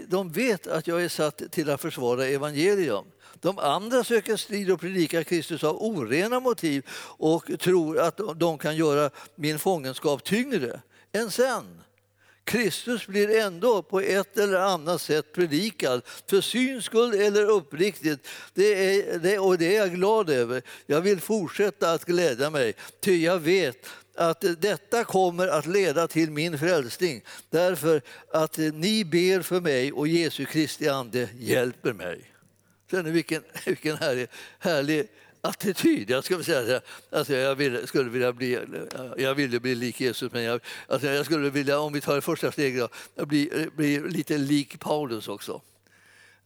de 0.08 0.32
vet 0.32 0.68
att 0.68 0.88
jag 0.88 1.04
är 1.04 1.10
satt 1.10 1.42
till 1.52 1.70
att 1.70 1.82
försvara 1.82 2.26
evangelium. 2.26 3.06
De 3.34 3.60
andra 3.60 4.04
söker 4.04 4.38
strid 4.38 4.72
och 4.72 4.80
predikar 4.80 5.24
Kristus 5.24 5.64
av 5.64 5.84
orena 5.84 6.40
motiv 6.40 6.86
och 7.18 7.60
tror 7.60 8.00
att 8.00 8.20
de 8.36 8.58
kan 8.58 8.76
göra 8.76 9.10
min 9.36 9.60
fångenskap 9.60 10.24
tyngre 10.24 10.82
än 11.16 11.32
sen. 11.32 11.82
Kristus 12.44 13.08
blir 13.08 13.40
ändå 13.40 13.82
på 13.82 14.00
ett 14.00 14.38
eller 14.38 14.60
annat 14.60 15.02
sätt 15.02 15.34
predikad, 15.34 16.02
för 16.30 16.42
syns 16.42 16.86
skull 16.86 17.14
eller 17.14 17.50
uppriktigt. 17.50 18.28
Det 18.54 18.64
är, 19.00 19.20
det, 19.20 19.40
och 19.40 19.58
det 19.58 19.76
är 19.76 19.80
jag 19.80 19.96
glad 19.96 20.30
över. 20.30 20.62
Jag 20.86 21.02
vill 21.02 21.20
fortsätta 21.20 21.92
att 21.92 22.06
glädja 22.06 22.50
mig, 22.50 22.74
ty 23.02 23.24
jag 23.24 23.40
vet 23.40 23.88
att 24.16 24.46
detta 24.58 25.04
kommer 25.04 25.48
att 25.48 25.66
leda 25.66 26.08
till 26.08 26.32
min 26.32 26.60
frälsning 26.60 27.22
därför 27.50 28.02
att 28.34 28.58
ni 28.58 29.06
ber 29.06 29.42
för 29.42 29.62
mig 29.62 29.92
och 29.92 30.08
Jesu 30.08 30.46
Kristi 30.46 30.90
ande 30.90 31.30
hjälper 31.40 31.94
mig. 31.94 32.32
Sen 32.92 33.14
vilken, 33.14 33.44
vilken 33.66 33.98
härlig, 33.98 34.28
härlig 34.60 35.08
attityd. 35.46 36.10
Jag 36.10 36.24
skulle 36.24 36.44
säga 36.44 36.82
alltså 37.12 37.34
jag 37.34 37.56
vill, 37.56 37.88
skulle 37.88 38.10
vilja 38.10 38.34
bli, 38.34 38.60
jag 39.18 39.36
ville 39.36 39.60
bli 39.60 39.76
lik 39.76 40.02
Jesus, 40.02 40.32
men 40.32 40.44
jag, 40.44 40.62
alltså 40.88 41.08
jag 41.08 41.26
skulle 41.26 41.50
vilja, 41.50 41.80
om 41.80 41.94
vi 41.94 42.02
tar 42.02 42.16
det 42.16 42.22
första 42.22 42.52
steget, 42.52 42.92
då, 43.16 43.26
bli, 43.26 43.70
bli 43.76 44.00
lite 44.00 44.38
lik 44.38 44.80
Paulus 44.80 45.28
också. 45.28 45.62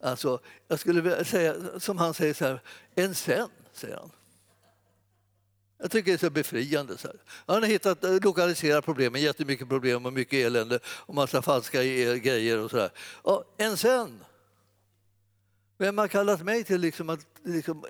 Alltså, 0.02 0.40
jag 0.68 0.80
skulle 0.80 1.02
vilja 1.02 1.24
säga, 1.24 1.80
som 1.80 1.98
han 1.98 2.14
säger 2.14 2.34
så 2.34 2.46
här, 2.46 2.62
en 2.96 3.16
sen, 3.16 3.50
säger 3.74 3.96
han. 3.96 4.12
Jag 5.82 5.92
tycker 5.92 6.12
det 6.12 6.16
är 6.16 6.18
så 6.18 6.30
befriande. 6.30 6.98
Så 6.98 7.08
här. 7.08 7.18
Han 7.46 7.64
har 7.64 7.70
hittat, 7.70 7.98
lokaliserat 8.24 8.86
problemen, 8.86 9.22
jättemycket 9.22 9.70
problem 9.70 10.06
och 10.06 10.14
mycket 10.14 10.46
elände 10.46 10.80
och 10.86 11.16
massa 11.16 11.42
falska 11.42 11.84
e-, 11.84 12.20
grejer 12.20 12.60
och 12.60 12.72
sådär. 12.72 12.90
En 13.58 13.78
sen. 13.78 14.24
Vem 15.78 15.98
har 15.98 16.08
kallat 16.08 16.42
mig 16.42 16.64
till 16.64 16.82
liksom 16.82 17.10
att 17.10 17.20
liksom 17.44 17.86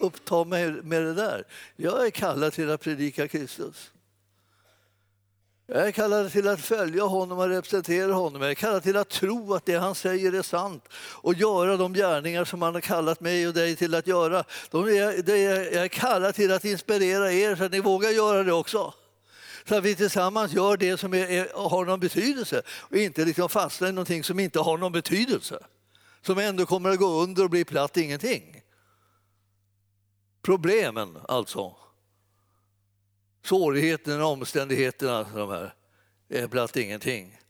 uppta 0.00 0.44
mig 0.44 0.70
med 0.70 1.02
det 1.02 1.14
där. 1.14 1.44
Jag 1.76 2.06
är 2.06 2.10
kallad 2.10 2.52
till 2.52 2.70
att 2.70 2.80
predika 2.80 3.28
Kristus. 3.28 3.90
Jag 5.72 5.88
är 5.88 5.92
kallad 5.92 6.32
till 6.32 6.48
att 6.48 6.60
följa 6.60 7.04
honom 7.04 7.38
och 7.38 7.48
representera 7.48 8.12
honom. 8.12 8.42
Jag 8.42 8.50
är 8.50 8.54
kallad 8.54 8.82
till 8.82 8.96
att 8.96 9.08
tro 9.08 9.54
att 9.54 9.66
det 9.66 9.74
han 9.74 9.94
säger 9.94 10.32
är 10.32 10.42
sant 10.42 10.84
och 10.94 11.34
göra 11.34 11.76
de 11.76 11.92
gärningar 11.92 12.44
som 12.44 12.62
han 12.62 12.74
har 12.74 12.80
kallat 12.80 13.20
mig 13.20 13.48
och 13.48 13.54
dig 13.54 13.76
till 13.76 13.94
att 13.94 14.06
göra. 14.06 14.44
Jag 14.72 14.90
är 14.90 15.88
kallad 15.88 16.34
till 16.34 16.52
att 16.52 16.64
inspirera 16.64 17.32
er 17.32 17.56
så 17.56 17.64
att 17.64 17.72
ni 17.72 17.80
vågar 17.80 18.10
göra 18.10 18.42
det 18.42 18.52
också. 18.52 18.94
Så 19.68 19.74
att 19.74 19.84
vi 19.84 19.94
tillsammans 19.94 20.52
gör 20.52 20.76
det 20.76 20.96
som 20.96 21.14
är, 21.14 21.30
är, 21.30 21.68
har 21.68 21.84
någon 21.84 22.00
betydelse 22.00 22.62
och 22.68 22.96
inte 22.96 23.24
liksom 23.24 23.48
fastnar 23.48 23.88
i 23.88 23.92
någonting 23.92 24.24
som 24.24 24.40
inte 24.40 24.60
har 24.60 24.78
någon 24.78 24.92
betydelse. 24.92 25.58
Som 26.22 26.38
ändå 26.38 26.66
kommer 26.66 26.90
att 26.90 26.98
gå 26.98 27.22
under 27.22 27.44
och 27.44 27.50
bli 27.50 27.64
platt 27.64 27.96
ingenting. 27.96 28.59
Problemen 30.42 31.18
alltså. 31.28 31.76
Svårigheterna, 33.42 34.26
omständigheterna, 34.26 35.16
alltså, 35.18 35.36
de 35.36 35.50
här, 35.50 35.74
är 36.28 36.48
platt 36.48 36.76
ingenting. 36.76 37.40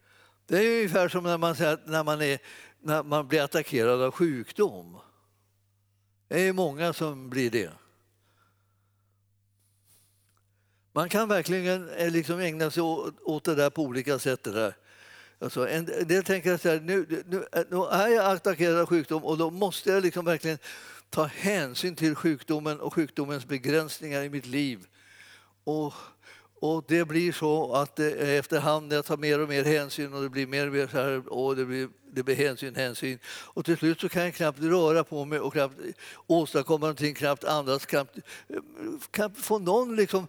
Det 0.46 0.58
är 0.58 0.76
ungefär 0.76 1.08
som 1.08 1.24
när 1.24 1.38
man, 1.38 1.56
när 1.84 2.04
man, 2.04 2.22
är, 2.22 2.38
när 2.80 3.02
man 3.02 3.28
blir 3.28 3.42
attackerad 3.42 4.02
av 4.02 4.10
sjukdom. 4.10 4.98
Det 6.28 6.40
är 6.40 6.52
många 6.52 6.92
som 6.92 7.30
blir 7.30 7.50
det. 7.50 7.70
Man 10.92 11.08
kan 11.08 11.28
verkligen 11.28 11.88
eh, 11.88 12.10
liksom 12.10 12.40
ägna 12.40 12.70
sig 12.70 12.82
åt 12.82 13.44
det 13.44 13.54
där 13.54 13.70
på 13.70 13.82
olika 13.82 14.18
sätt. 14.18 14.42
Det 14.42 14.52
där. 14.52 14.76
Alltså, 15.38 15.68
en 15.68 15.84
del 15.84 16.24
tänker 16.24 16.56
så 16.56 16.68
här, 16.68 16.80
nu, 16.80 17.24
nu, 17.26 17.44
nu 17.70 17.76
är 17.76 18.08
jag 18.08 18.32
attackerad 18.32 18.78
av 18.78 18.86
sjukdom 18.86 19.24
och 19.24 19.38
då 19.38 19.50
måste 19.50 19.90
jag 19.90 20.02
liksom 20.02 20.24
verkligen 20.24 20.58
ta 21.10 21.24
hänsyn 21.24 21.96
till 21.96 22.14
sjukdomen 22.14 22.80
och 22.80 22.94
sjukdomens 22.94 23.46
begränsningar 23.46 24.22
i 24.22 24.30
mitt 24.30 24.46
liv. 24.46 24.86
Och, 25.64 25.94
och 26.60 26.84
det 26.88 27.04
blir 27.04 27.32
så 27.32 27.74
att 27.74 27.98
eh, 27.98 28.06
efterhand 28.38 28.92
jag 28.92 29.04
tar 29.04 29.16
mer 29.16 29.40
och 29.40 29.48
mer 29.48 29.64
hänsyn 29.64 30.14
och 30.14 30.22
det 30.22 30.28
blir 30.28 30.46
mer 30.46 30.66
och 30.66 30.72
mer 30.72 30.86
så 30.86 30.96
här, 30.96 31.32
och 31.32 31.56
det 31.56 31.64
blir, 31.64 31.88
det 32.12 32.22
blir 32.22 32.36
hänsyn, 32.36 32.74
hänsyn. 32.74 33.18
Och 33.26 33.64
till 33.64 33.76
slut 33.76 34.00
så 34.00 34.08
kan 34.08 34.22
jag 34.22 34.34
knappt 34.34 34.60
röra 34.60 35.04
på 35.04 35.24
mig 35.24 35.38
och 35.38 35.52
knappt 35.52 35.74
åstadkomma 36.26 36.80
någonting, 36.80 37.14
knappt 37.14 37.44
andas, 37.44 37.86
knappt, 37.86 38.16
eh, 38.48 38.56
knappt 39.10 39.38
få 39.38 39.58
någon 39.58 39.96
liksom 39.96 40.26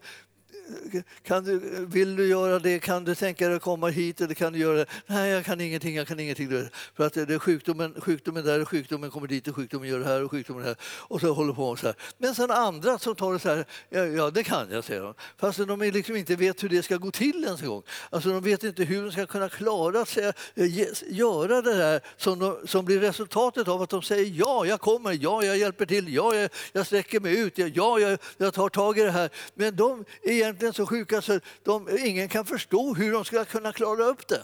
kan 1.24 1.44
du, 1.44 1.60
vill 1.86 2.16
du 2.16 2.28
göra 2.28 2.60
det? 2.60 2.80
Kan 2.80 3.06
du 3.06 3.16
tänka 3.16 3.48
dig 3.48 3.56
att 3.56 3.62
komma 3.62 3.88
hit? 3.88 4.22
Eller 4.22 4.34
kan 4.34 4.54
du 4.54 4.60
göra 4.60 4.78
det? 4.78 4.86
Nej, 5.08 5.32
jag 5.32 5.46
kan 5.46 5.62
ingenting. 5.62 5.96
Jag 5.96 6.08
kan 6.08 6.20
ingenting. 6.20 6.70
För 6.96 7.06
att 7.06 7.14
det 7.14 7.30
är 7.30 7.40
sjukdomen, 7.40 8.02
sjukdomen 8.02 8.46
där 8.46 8.62
och 8.62 8.70
sjukdomen 8.70 9.12
kommer 9.12 9.28
dit 9.28 9.48
och 9.48 9.56
sjukdomen 9.56 9.90
gör 9.90 10.00
det 10.00 10.06
här 10.06 10.24
och 10.24 10.32
sjukdomen 10.32 10.64
här. 10.64 10.76
Och 10.84 11.22
så 11.22 11.34
håller 11.34 11.54
på 11.54 11.76
så 11.76 11.86
här. 11.86 11.96
Men 12.18 12.36
sen 12.36 12.52
andra 12.52 13.00
som 13.00 13.16
tar 13.16 13.34
det 13.34 13.40
så 13.40 13.50
här, 13.50 13.66
ja, 13.90 14.06
ja 14.06 14.30
det 14.30 14.44
kan 14.44 14.72
jag, 14.72 14.84
säger 14.84 15.02
de. 15.02 15.14
Fast 15.38 15.58
de 15.58 15.82
liksom 15.82 16.16
inte 16.16 16.36
vet 16.36 16.64
hur 16.64 16.70
det 16.70 16.84
ska 16.84 16.98
gå 16.98 17.12
till 17.12 17.44
ens 17.44 17.62
en 17.62 17.68
gång. 17.68 17.84
Alltså 18.10 18.30
de 18.30 18.44
vet 18.44 18.64
inte 18.64 18.84
hur 18.84 19.04
de 19.04 19.12
ska 19.12 19.26
kunna 19.26 19.50
klara 19.50 20.06
sig, 20.06 20.26
eh, 20.56 20.88
göra 21.08 21.62
det 21.62 21.74
här 21.74 22.02
som, 22.18 22.40
de, 22.40 22.68
som 22.68 22.86
blir 22.86 23.00
resultatet 23.00 23.68
av 23.68 23.82
att 23.82 23.90
de 23.90 24.02
säger 24.02 24.34
ja, 24.36 24.66
jag 24.66 24.80
kommer, 24.82 25.18
ja, 25.22 25.44
jag 25.44 25.58
hjälper 25.58 25.86
till, 25.86 26.14
ja, 26.14 26.36
jag, 26.36 26.50
jag 26.74 26.86
sträcker 26.86 27.20
mig 27.20 27.40
ut, 27.40 27.58
ja, 27.58 28.00
jag, 28.00 28.20
jag 28.38 28.54
tar 28.54 28.70
tag 28.70 29.00
i 29.00 29.02
det 29.02 29.12
här. 29.12 29.30
Men 29.54 29.76
de 29.76 30.06
egentligen 30.24 30.61
egentligen 30.62 30.88
så 30.88 30.90
sjuka 30.90 31.22
så 31.22 31.40
de, 31.64 31.98
ingen 32.00 32.30
kan 32.30 32.46
förstå 32.46 32.94
hur 32.94 33.12
de 33.12 33.26
ska 33.26 33.46
kunna 33.46 33.74
klara 33.74 34.04
upp 34.04 34.28
det. 34.28 34.44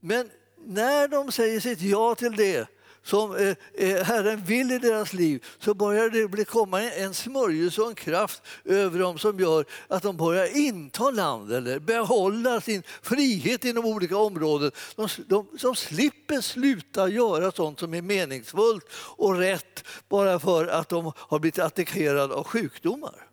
Men 0.00 0.30
när 0.66 1.08
de 1.08 1.32
säger 1.32 1.60
sitt 1.60 1.80
ja 1.80 2.14
till 2.14 2.36
det 2.36 2.68
som 3.02 3.36
eh, 3.36 3.56
eh, 3.74 4.04
Herren 4.04 4.44
vill 4.44 4.72
i 4.72 4.78
deras 4.78 5.12
liv 5.12 5.44
så 5.58 5.74
börjar 5.74 6.10
det 6.10 6.28
bli 6.28 6.44
komma 6.44 6.82
en 6.82 7.14
smörjelse 7.14 7.82
och 7.82 7.88
en 7.88 7.94
kraft 7.94 8.42
över 8.64 8.98
dem 8.98 9.18
som 9.18 9.40
gör 9.40 9.64
att 9.88 10.02
de 10.02 10.16
börjar 10.16 10.56
inta 10.56 11.10
land 11.10 11.52
eller 11.52 11.78
behålla 11.78 12.60
sin 12.60 12.82
frihet 13.02 13.64
inom 13.64 13.84
olika 13.84 14.16
områden. 14.16 14.70
De, 14.96 15.08
de, 15.26 15.46
de 15.62 15.76
slipper 15.76 16.40
sluta 16.40 17.08
göra 17.08 17.52
sånt 17.52 17.80
som 17.80 17.94
är 17.94 18.02
meningsfullt 18.02 18.86
och 18.94 19.38
rätt 19.38 19.84
bara 20.08 20.38
för 20.38 20.66
att 20.66 20.88
de 20.88 21.12
har 21.16 21.38
blivit 21.38 21.58
attackerade 21.58 22.34
av 22.34 22.44
sjukdomar. 22.44 23.31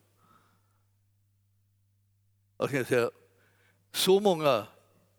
Jag 2.61 2.69
kan 2.69 2.85
säga, 2.85 3.09
så 3.91 4.19
många 4.19 4.67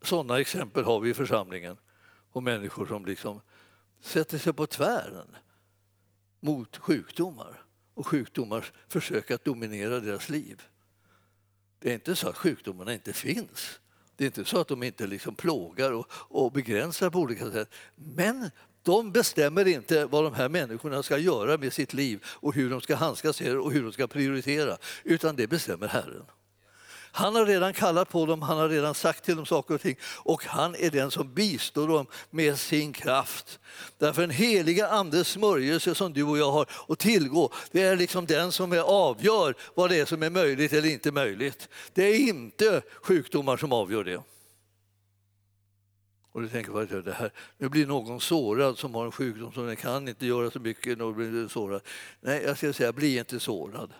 sådana 0.02 0.40
exempel 0.40 0.84
har 0.84 1.00
vi 1.00 1.10
i 1.10 1.14
församlingen 1.14 1.76
på 2.32 2.40
människor 2.40 2.86
som 2.86 3.04
liksom 3.04 3.40
sätter 4.00 4.38
sig 4.38 4.52
på 4.52 4.66
tvären 4.66 5.36
mot 6.40 6.76
sjukdomar 6.76 7.64
och 7.94 8.06
sjukdomars 8.06 8.72
försök 8.88 9.30
att 9.30 9.44
dominera 9.44 10.00
deras 10.00 10.28
liv. 10.28 10.62
Det 11.78 11.90
är 11.90 11.94
inte 11.94 12.16
så 12.16 12.28
att 12.28 12.36
sjukdomarna 12.36 12.94
inte 12.94 13.12
finns. 13.12 13.80
Det 14.16 14.24
är 14.24 14.26
inte 14.26 14.44
så 14.44 14.60
att 14.60 14.68
de 14.68 14.82
inte 14.82 15.06
liksom 15.06 15.34
plågar 15.34 15.92
och, 15.92 16.06
och 16.12 16.52
begränsar 16.52 17.10
på 17.10 17.18
olika 17.18 17.50
sätt. 17.50 17.74
Men 17.94 18.50
de 18.82 19.12
bestämmer 19.12 19.68
inte 19.68 20.06
vad 20.06 20.24
de 20.24 20.34
här 20.34 20.48
människorna 20.48 21.02
ska 21.02 21.18
göra 21.18 21.58
med 21.58 21.72
sitt 21.72 21.92
liv 21.92 22.24
och 22.26 22.54
hur 22.54 22.70
de 22.70 22.80
ska 22.80 22.96
handskas 22.96 23.40
med 23.40 23.58
och 23.58 23.72
hur 23.72 23.82
de 23.82 23.92
ska 23.92 24.06
prioritera, 24.06 24.76
utan 25.04 25.36
det 25.36 25.46
bestämmer 25.46 25.88
Herren. 25.88 26.24
Han 27.12 27.34
har 27.34 27.46
redan 27.46 27.72
kallat 27.72 28.08
på 28.08 28.26
dem, 28.26 28.42
han 28.42 28.58
har 28.58 28.68
redan 28.68 28.94
sagt 28.94 29.24
till 29.24 29.36
dem 29.36 29.46
saker 29.46 29.74
och 29.74 29.80
ting 29.80 29.96
och 30.04 30.44
han 30.44 30.74
är 30.74 30.90
den 30.90 31.10
som 31.10 31.34
bistår 31.34 31.88
dem 31.88 32.06
med 32.30 32.58
sin 32.58 32.92
kraft. 32.92 33.58
Därför 33.98 34.20
den 34.20 34.30
heliga 34.30 34.88
andes 34.88 35.28
smörjelse 35.28 35.94
som 35.94 36.12
du 36.12 36.22
och 36.22 36.38
jag 36.38 36.52
har 36.52 36.66
att 36.88 36.98
tillgå, 36.98 37.52
det 37.70 37.82
är 37.82 37.96
liksom 37.96 38.26
den 38.26 38.52
som 38.52 38.82
avgör 38.86 39.54
vad 39.74 39.90
det 39.90 39.96
är 39.96 40.04
som 40.04 40.22
är 40.22 40.30
möjligt 40.30 40.72
eller 40.72 40.88
inte 40.88 41.12
möjligt. 41.12 41.68
Det 41.94 42.02
är 42.02 42.18
inte 42.18 42.82
sjukdomar 43.02 43.56
som 43.56 43.72
avgör 43.72 44.04
det. 44.04 44.22
Och 46.32 46.42
du 46.42 46.48
tänker, 46.48 46.80
att 46.80 47.04
det 47.04 47.12
här? 47.12 47.32
nu 47.58 47.68
blir 47.68 47.86
någon 47.86 48.20
sårad 48.20 48.78
som 48.78 48.94
har 48.94 49.04
en 49.04 49.12
sjukdom 49.12 49.52
som 49.52 49.66
den 49.66 49.76
kan 49.76 50.08
inte 50.08 50.26
göra 50.26 50.50
så 50.50 50.60
mycket. 50.60 50.98
Blir 50.98 51.48
sårad. 51.48 51.80
Nej, 52.20 52.42
jag 52.42 52.56
ska 52.56 52.72
säga, 52.72 52.92
bli 52.92 53.18
inte 53.18 53.40
sårad. 53.40 53.92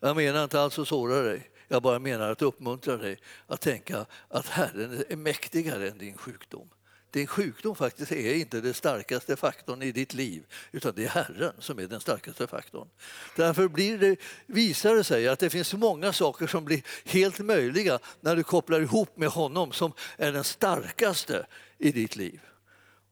Jag 0.00 0.16
menar 0.16 0.44
inte 0.44 0.60
alls 0.60 0.78
att 0.78 0.88
såra 0.88 1.22
dig. 1.22 1.50
Jag 1.68 1.82
bara 1.82 1.98
menar 1.98 2.30
att 2.30 2.42
uppmuntra 2.42 2.96
dig 2.96 3.18
att 3.46 3.60
tänka 3.60 4.06
att 4.28 4.46
Herren 4.46 5.04
är 5.08 5.16
mäktigare 5.16 5.88
än 5.88 5.98
din 5.98 6.16
sjukdom. 6.16 6.68
Din 7.10 7.26
sjukdom 7.26 7.76
faktiskt 7.76 8.12
är 8.12 8.34
inte 8.34 8.60
den 8.60 8.74
starkaste 8.74 9.36
faktorn 9.36 9.82
i 9.82 9.92
ditt 9.92 10.14
liv 10.14 10.46
utan 10.72 10.92
det 10.96 11.04
är 11.04 11.08
Herren 11.08 11.52
som 11.58 11.78
är 11.78 11.86
den 11.86 12.00
starkaste 12.00 12.46
faktorn. 12.46 12.88
Därför 13.36 13.68
blir 13.68 13.98
det, 13.98 14.16
visar 14.46 14.94
det 14.94 15.04
sig 15.04 15.28
att 15.28 15.38
det 15.38 15.50
finns 15.50 15.74
många 15.74 16.12
saker 16.12 16.46
som 16.46 16.64
blir 16.64 16.82
helt 17.04 17.38
möjliga 17.38 17.98
när 18.20 18.36
du 18.36 18.42
kopplar 18.42 18.80
ihop 18.80 19.16
med 19.16 19.28
honom 19.28 19.72
som 19.72 19.92
är 20.16 20.32
den 20.32 20.44
starkaste 20.44 21.46
i 21.78 21.92
ditt 21.92 22.16
liv. 22.16 22.40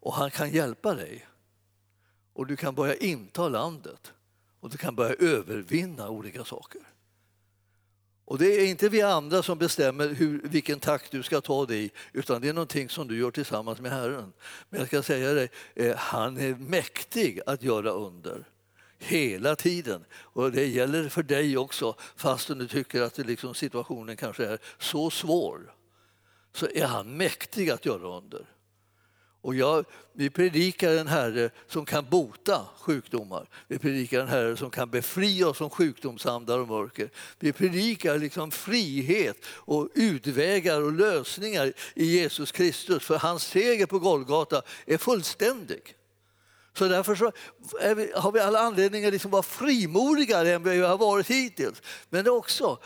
Och 0.00 0.14
han 0.14 0.30
kan 0.30 0.50
hjälpa 0.50 0.94
dig. 0.94 1.26
Och 2.32 2.46
du 2.46 2.56
kan 2.56 2.74
börja 2.74 2.94
inta 2.94 3.48
landet 3.48 4.12
och 4.60 4.70
du 4.70 4.78
kan 4.78 4.96
börja 4.96 5.14
övervinna 5.14 6.08
olika 6.08 6.44
saker. 6.44 6.80
Och 8.26 8.38
det 8.38 8.60
är 8.60 8.66
inte 8.66 8.88
vi 8.88 9.02
andra 9.02 9.42
som 9.42 9.58
bestämmer 9.58 10.08
hur, 10.08 10.40
vilken 10.44 10.80
takt 10.80 11.10
du 11.10 11.22
ska 11.22 11.40
ta 11.40 11.66
dig 11.66 11.84
i, 11.84 11.90
utan 12.12 12.40
det 12.40 12.48
är 12.48 12.52
någonting 12.52 12.88
som 12.88 13.08
du 13.08 13.18
gör 13.18 13.30
tillsammans 13.30 13.80
med 13.80 13.92
Herren. 13.92 14.32
Men 14.68 14.80
jag 14.80 14.88
ska 14.88 15.02
säga 15.02 15.32
dig, 15.32 15.50
eh, 15.74 15.96
han 15.96 16.36
är 16.36 16.54
mäktig 16.54 17.40
att 17.46 17.62
göra 17.62 17.90
under. 17.90 18.48
Hela 18.98 19.56
tiden. 19.56 20.04
Och 20.12 20.52
det 20.52 20.66
gäller 20.66 21.08
för 21.08 21.22
dig 21.22 21.56
också, 21.56 21.96
fastän 22.16 22.58
du 22.58 22.68
tycker 22.68 23.02
att 23.02 23.14
det 23.14 23.24
liksom, 23.24 23.54
situationen 23.54 24.16
kanske 24.16 24.46
är 24.46 24.58
så 24.78 25.10
svår. 25.10 25.74
Så 26.52 26.66
är 26.74 26.86
han 26.86 27.16
mäktig 27.16 27.70
att 27.70 27.86
göra 27.86 28.18
under. 28.18 28.46
Och 29.46 29.54
jag, 29.54 29.84
vi 30.12 30.30
predikar 30.30 30.92
en 30.92 31.06
Herre 31.06 31.50
som 31.68 31.84
kan 31.84 32.06
bota 32.10 32.66
sjukdomar. 32.80 33.48
Vi 33.68 33.78
predikar 33.78 34.20
en 34.20 34.28
Herre 34.28 34.56
som 34.56 34.70
kan 34.70 34.90
befria 34.90 35.48
oss 35.48 35.58
från 35.58 35.70
sjukdomsandar 35.70 36.58
och 36.58 36.68
mörker. 36.68 37.10
Vi 37.38 37.52
predikar 37.52 38.18
liksom 38.18 38.50
frihet 38.50 39.36
och 39.46 39.88
utvägar 39.94 40.82
och 40.82 40.92
lösningar 40.92 41.72
i 41.94 42.04
Jesus 42.04 42.52
Kristus. 42.52 43.04
För 43.04 43.18
hans 43.18 43.42
seger 43.42 43.86
på 43.86 43.98
Golgata 43.98 44.62
är 44.86 44.98
fullständig. 44.98 45.96
Så 46.78 46.88
därför 46.88 47.14
så 47.14 47.32
vi, 47.94 48.12
har 48.14 48.32
vi 48.32 48.40
alla 48.40 48.60
anledning 48.60 49.04
att 49.04 49.12
liksom 49.12 49.30
vara 49.30 49.42
frimodigare 49.42 50.52
än 50.52 50.62
vi 50.62 50.80
har 50.80 50.98
varit 50.98 51.30
hittills. 51.30 51.82
Men 52.10 52.28
också, 52.28 52.78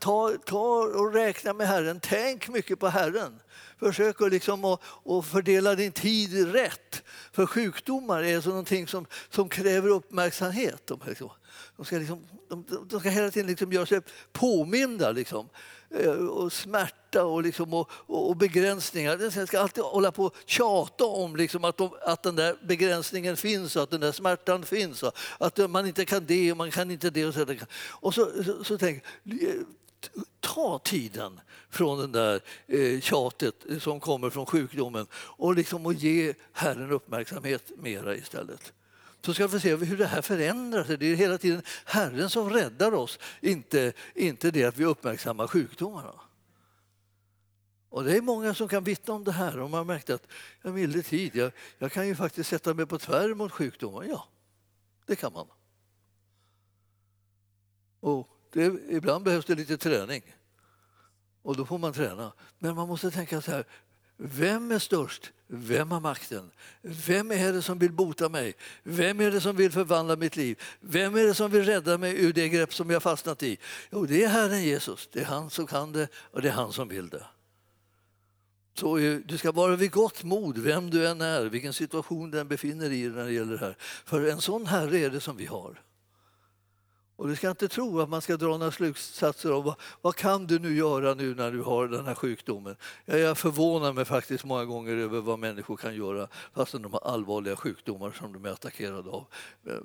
ta, 0.00 0.32
ta 0.44 0.78
och 0.78 1.14
räkna 1.14 1.52
med 1.52 1.68
Herren, 1.68 2.00
tänk 2.02 2.48
mycket 2.48 2.78
på 2.80 2.88
Herren. 2.88 3.40
Försök 3.78 4.20
att, 4.20 4.32
liksom 4.32 4.64
att, 4.64 4.80
att 5.06 5.26
fördela 5.26 5.74
din 5.74 5.92
tid 5.92 6.52
rätt. 6.52 7.02
För 7.32 7.46
sjukdomar 7.46 8.22
är 8.22 8.40
så 8.40 8.48
någonting 8.48 8.86
som, 8.86 9.06
som 9.30 9.48
kräver 9.48 9.88
uppmärksamhet. 9.88 10.86
De, 10.86 11.00
liksom, 11.06 11.30
de, 11.76 11.84
ska, 11.84 11.98
liksom, 11.98 12.26
de, 12.48 12.64
de 12.88 13.00
ska 13.00 13.08
hela 13.08 13.30
tiden 13.30 13.46
liksom 13.46 13.72
göra 13.72 13.86
sig 13.86 14.00
påminda. 14.32 15.12
Liksom 15.12 15.48
eh, 15.90 16.10
och 16.10 16.52
smärta 16.52 17.24
och, 17.24 17.42
liksom, 17.42 17.74
och, 17.74 17.90
och, 18.06 18.36
begränsningar. 18.36 19.18
Jag 19.36 19.48
ska 19.48 19.60
alltid 19.60 19.84
hålla 19.84 20.12
på 20.12 20.24
och 20.24 20.34
tjata 20.46 21.04
om 21.04 21.36
liksom, 21.36 21.64
att, 21.64 21.76
de, 21.76 21.90
att 22.02 22.22
den 22.22 22.36
där 22.36 22.56
begränsningen 22.62 23.36
finns 23.36 23.76
och 23.76 23.82
att 23.82 23.90
den 23.90 24.00
där 24.00 24.12
smärtan 24.12 24.62
finns. 24.62 25.02
Och 25.02 25.12
att 25.38 25.70
man 25.70 25.86
inte 25.86 26.04
kan 26.04 26.26
det 26.26 26.50
och 26.50 26.56
man 26.56 26.70
kan 26.70 26.90
inte 26.90 27.10
det. 27.10 27.24
Och 27.26 27.34
så, 27.34 27.46
och 27.88 28.14
så, 28.14 28.30
så, 28.44 28.64
så 28.64 28.78
tänk, 28.78 29.02
ta 30.40 30.78
tiden 30.78 31.40
från 31.70 31.98
den 31.98 32.12
där 32.12 32.40
eh, 32.66 33.00
tjatet 33.00 33.54
som 33.80 34.00
kommer 34.00 34.30
från 34.30 34.46
sjukdomen 34.46 35.06
och, 35.14 35.54
liksom, 35.54 35.86
och 35.86 35.94
ge 35.94 36.34
Herren 36.52 36.92
uppmärksamhet 36.92 37.72
mera 37.76 38.16
istället. 38.16 38.72
Så 39.20 39.34
ska 39.34 39.46
vi 39.46 39.60
se 39.60 39.76
hur 39.76 39.96
det 39.96 40.06
här 40.06 40.22
förändrar 40.22 40.84
sig. 40.84 40.96
Det 40.96 41.06
är 41.06 41.16
hela 41.16 41.38
tiden 41.38 41.62
Herren 41.84 42.30
som 42.30 42.50
räddar 42.50 42.94
oss, 42.94 43.18
inte, 43.40 43.92
inte 44.14 44.50
det 44.50 44.64
att 44.64 44.76
vi 44.76 44.84
uppmärksammar 44.84 45.46
sjukdomarna. 45.46 46.12
Och 47.88 48.04
det 48.04 48.16
är 48.16 48.20
många 48.20 48.54
som 48.54 48.68
kan 48.68 48.84
vittna 48.84 49.14
om 49.14 49.24
det 49.24 49.32
här. 49.32 49.56
De 49.56 49.72
har 49.72 49.84
märkt 49.84 50.10
att 50.10 50.26
jag 50.62 50.74
milde 50.74 51.02
tid, 51.02 51.36
jag, 51.36 51.52
jag 51.78 51.92
kan 51.92 52.08
ju 52.08 52.14
faktiskt 52.14 52.50
sätta 52.50 52.74
mig 52.74 52.86
på 52.86 52.98
tvär 52.98 53.34
mot 53.34 53.52
sjukdomar. 53.52 54.04
Ja, 54.04 54.28
det 55.06 55.16
kan 55.16 55.32
man. 55.32 55.46
Och 58.00 58.35
det, 58.56 58.80
ibland 58.88 59.24
behövs 59.24 59.44
det 59.44 59.54
lite 59.54 59.76
träning. 59.76 60.22
Och 61.42 61.56
då 61.56 61.66
får 61.66 61.78
man 61.78 61.92
träna. 61.92 62.32
Men 62.58 62.74
man 62.74 62.88
måste 62.88 63.10
tänka 63.10 63.40
så 63.40 63.50
här, 63.50 63.64
vem 64.16 64.72
är 64.72 64.78
störst? 64.78 65.32
Vem 65.46 65.90
har 65.90 66.00
makten? 66.00 66.50
Vem 66.82 67.30
är 67.30 67.52
det 67.52 67.62
som 67.62 67.78
vill 67.78 67.92
bota 67.92 68.28
mig? 68.28 68.54
Vem 68.82 69.20
är 69.20 69.30
det 69.30 69.40
som 69.40 69.56
vill 69.56 69.72
förvandla 69.72 70.16
mitt 70.16 70.36
liv? 70.36 70.62
Vem 70.80 71.14
är 71.16 71.22
det 71.22 71.34
som 71.34 71.50
vill 71.50 71.64
rädda 71.64 71.98
mig 71.98 72.24
ur 72.24 72.32
det 72.32 72.48
grepp 72.48 72.74
som 72.74 72.90
jag 72.90 73.02
fastnat 73.02 73.42
i? 73.42 73.58
Jo, 73.90 74.06
det 74.06 74.24
är 74.24 74.28
Herren 74.28 74.62
Jesus. 74.62 75.08
Det 75.12 75.20
är 75.20 75.24
han 75.24 75.50
som 75.50 75.66
kan 75.66 75.92
det 75.92 76.08
och 76.14 76.42
det 76.42 76.48
är 76.48 76.52
han 76.52 76.72
som 76.72 76.88
vill 76.88 77.08
det. 77.08 77.26
Så 78.74 78.96
du 79.24 79.38
ska 79.38 79.52
vara 79.52 79.76
vid 79.76 79.90
gott 79.90 80.24
mod, 80.24 80.58
vem 80.58 80.90
du 80.90 81.08
än 81.08 81.20
är, 81.20 81.44
vilken 81.44 81.72
situation 81.72 82.30
du 82.30 82.40
än 82.40 82.48
befinner 82.48 82.88
dig 82.88 83.02
i 83.02 83.08
när 83.08 83.24
det 83.24 83.32
gäller 83.32 83.52
det 83.52 83.58
här. 83.58 83.76
För 83.80 84.30
en 84.30 84.40
sån 84.40 84.66
Herre 84.66 84.98
är 84.98 85.10
det 85.10 85.20
som 85.20 85.36
vi 85.36 85.46
har. 85.46 85.82
Och 87.16 87.28
du 87.28 87.36
ska 87.36 87.50
inte 87.50 87.68
tro 87.68 88.00
att 88.00 88.08
man 88.08 88.22
ska 88.22 88.36
dra 88.36 88.56
några 88.56 88.72
slutsatser 88.72 89.50
av 89.50 89.64
vad, 89.64 89.74
vad 90.02 90.16
kan 90.16 90.46
du 90.46 90.58
nu 90.58 90.76
göra 90.76 91.14
nu 91.14 91.34
när 91.34 91.52
du 91.52 91.62
har 91.62 91.88
den 91.88 92.06
här 92.06 92.14
sjukdomen. 92.14 92.76
Jag 93.04 93.38
förvånar 93.38 93.92
mig 93.92 94.04
faktiskt 94.04 94.44
många 94.44 94.64
gånger 94.64 94.96
över 94.96 95.20
vad 95.20 95.38
människor 95.38 95.76
kan 95.76 95.94
göra 95.94 96.28
fastän 96.54 96.82
de 96.82 96.92
har 96.92 97.00
allvarliga 97.00 97.56
sjukdomar 97.56 98.12
som 98.18 98.32
de 98.32 98.44
är 98.44 98.50
attackerade 98.50 99.10
av. 99.10 99.26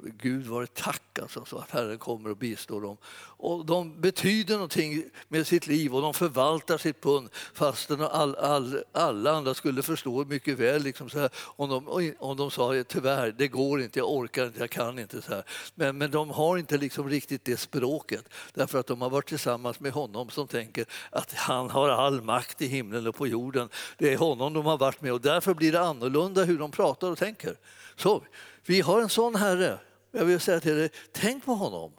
Gud 0.03 0.45
vare 0.45 0.67
tack 0.67 1.19
alltså, 1.21 1.45
så 1.45 1.57
att 1.57 1.71
Herren 1.71 1.97
kommer 1.97 2.29
och 2.29 2.37
bistår 2.37 2.81
dem. 2.81 2.97
Och 3.37 3.65
de 3.65 4.01
betyder 4.01 4.53
någonting 4.53 5.03
med 5.27 5.47
sitt 5.47 5.67
liv 5.67 5.95
och 5.95 6.01
de 6.01 6.13
förvaltar 6.13 6.77
sitt 6.77 7.01
pund 7.01 7.29
fastän 7.53 8.01
all, 8.01 8.35
all, 8.35 8.83
alla 8.91 9.31
andra 9.31 9.53
skulle 9.53 9.83
förstå 9.83 10.25
mycket 10.25 10.59
väl 10.59 10.83
liksom 10.83 11.09
så 11.09 11.19
här, 11.19 11.29
om, 11.35 11.69
de, 11.69 12.13
om 12.19 12.37
de 12.37 12.51
sa 12.51 12.83
tyvärr, 12.87 13.31
det 13.37 13.47
går 13.47 13.81
inte, 13.81 13.99
jag 13.99 14.11
orkar 14.11 14.45
inte, 14.45 14.59
jag 14.59 14.69
kan 14.69 14.99
inte. 14.99 15.21
Så 15.21 15.33
här. 15.33 15.43
Men, 15.75 15.97
men 15.97 16.11
de 16.11 16.29
har 16.29 16.57
inte 16.57 16.77
liksom 16.77 17.09
riktigt 17.21 17.45
det 17.45 17.57
språket 17.57 18.29
därför 18.53 18.79
att 18.79 18.87
de 18.87 19.01
har 19.01 19.09
varit 19.09 19.27
tillsammans 19.27 19.79
med 19.79 19.91
honom 19.91 20.29
som 20.29 20.47
tänker 20.47 20.85
att 21.09 21.33
han 21.33 21.69
har 21.69 21.89
all 21.89 22.21
makt 22.21 22.61
i 22.61 22.67
himlen 22.67 23.07
och 23.07 23.15
på 23.15 23.27
jorden. 23.27 23.69
Det 23.97 24.13
är 24.13 24.17
honom 24.17 24.53
de 24.53 24.65
har 24.65 24.77
varit 24.77 25.01
med 25.01 25.13
och 25.13 25.21
därför 25.21 25.53
blir 25.53 25.71
det 25.71 25.81
annorlunda 25.81 26.43
hur 26.43 26.59
de 26.59 26.71
pratar 26.71 27.11
och 27.11 27.17
tänker. 27.17 27.55
Så 27.95 28.23
vi 28.65 28.81
har 28.81 29.01
en 29.01 29.09
sån 29.09 29.35
Herre. 29.35 29.79
Jag 30.11 30.25
vill 30.25 30.39
säga 30.39 30.59
till 30.59 30.75
dig, 30.75 30.89
tänk 31.11 31.45
på 31.45 31.53
honom. 31.53 31.91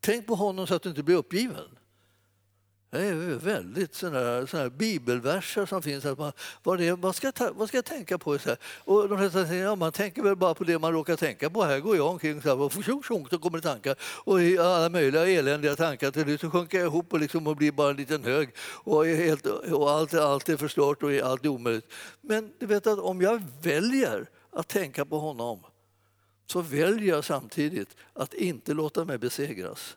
Tänk 0.00 0.26
på 0.26 0.34
honom 0.34 0.66
så 0.66 0.74
att 0.74 0.82
du 0.82 0.88
inte 0.88 1.02
blir 1.02 1.16
uppgiven. 1.16 1.77
Det 2.90 2.98
är 2.98 3.14
väldigt 3.34 3.94
sådana 3.94 4.18
här 4.18 4.70
bibelverser 4.70 5.66
som 5.66 5.82
finns. 5.82 6.04
Att 6.04 6.18
man, 6.18 6.32
vad, 6.62 6.78
det, 6.78 6.92
vad, 6.92 7.14
ska 7.14 7.32
ta, 7.32 7.52
vad 7.52 7.68
ska 7.68 7.76
jag 7.76 7.84
tänka 7.84 8.18
på? 8.18 8.38
Så 8.38 8.48
här? 8.48 8.58
Och 8.84 9.08
de 9.08 9.18
flesta 9.18 9.46
säger 9.46 9.64
ja, 9.64 9.76
man 9.76 9.92
tänker 9.92 10.22
väl 10.22 10.36
bara 10.36 10.54
på 10.54 10.64
det 10.64 10.78
man 10.78 10.92
råkar 10.92 11.16
tänka 11.16 11.50
på. 11.50 11.62
Här 11.64 11.80
går 11.80 11.96
jag 11.96 12.06
omkring 12.06 12.42
så 12.42 12.48
här, 12.48 12.60
och 12.60 12.72
tjong, 12.84 13.02
tjong, 13.02 13.28
så 13.30 13.38
kommer 13.38 13.58
det 13.58 13.62
tankar. 13.62 13.96
Och 14.00 14.40
alla 14.40 14.88
möjliga 14.88 15.26
eländiga 15.28 15.76
tankar. 15.76 16.10
Till 16.10 16.22
slut 16.22 16.40
så 16.40 16.50
sjunker 16.50 16.78
jag 16.78 16.86
ihop 16.86 17.12
och, 17.12 17.20
liksom 17.20 17.46
och 17.46 17.56
blir 17.56 17.72
bara 17.72 17.90
en 17.90 17.96
liten 17.96 18.24
hög. 18.24 18.50
Och, 18.60 19.06
helt, 19.06 19.46
och 19.46 19.90
allt, 19.90 20.14
allt 20.14 20.48
är 20.48 20.56
förstört 20.56 21.02
och 21.02 21.12
allt 21.12 21.44
är 21.44 21.48
omöjligt. 21.48 21.92
Men 22.20 22.52
du 22.58 22.66
vet 22.66 22.86
att 22.86 22.98
om 22.98 23.20
jag 23.20 23.42
väljer 23.62 24.30
att 24.52 24.68
tänka 24.68 25.04
på 25.04 25.18
honom 25.18 25.60
så 26.46 26.60
väljer 26.60 27.14
jag 27.14 27.24
samtidigt 27.24 27.96
att 28.12 28.34
inte 28.34 28.74
låta 28.74 29.04
mig 29.04 29.18
besegras 29.18 29.96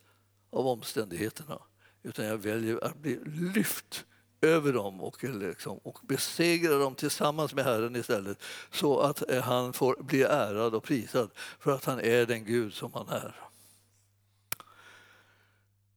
av 0.52 0.68
omständigheterna 0.68 1.60
utan 2.04 2.26
jag 2.26 2.38
väljer 2.38 2.84
att 2.84 2.98
bli 2.98 3.20
lyft 3.26 4.06
över 4.42 4.74
dem 4.74 5.02
och, 5.02 5.24
liksom, 5.24 5.78
och 5.78 6.00
besegra 6.04 6.78
dem 6.78 6.96
tillsammans 6.96 7.54
med 7.54 7.66
Herren 7.66 7.96
istället 7.96 8.44
så 8.72 9.00
att 9.00 9.30
eh, 9.30 9.42
han 9.42 9.74
får 9.74 10.04
bli 10.04 10.22
ärad 10.24 10.76
och 10.76 10.84
prisad 10.84 11.30
för 11.60 11.72
att 11.72 11.86
han 11.86 12.00
är 12.00 12.26
den 12.26 12.46
Gud 12.46 12.74
som 12.74 12.94
han 12.94 13.10
är. 13.10 13.36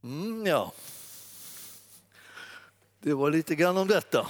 Mm, 0.02 0.46
ja. 0.46 0.72
Det 3.00 3.14
var 3.14 3.30
lite 3.30 3.54
grann 3.54 3.76
om 3.76 3.88
detta. 3.88 4.26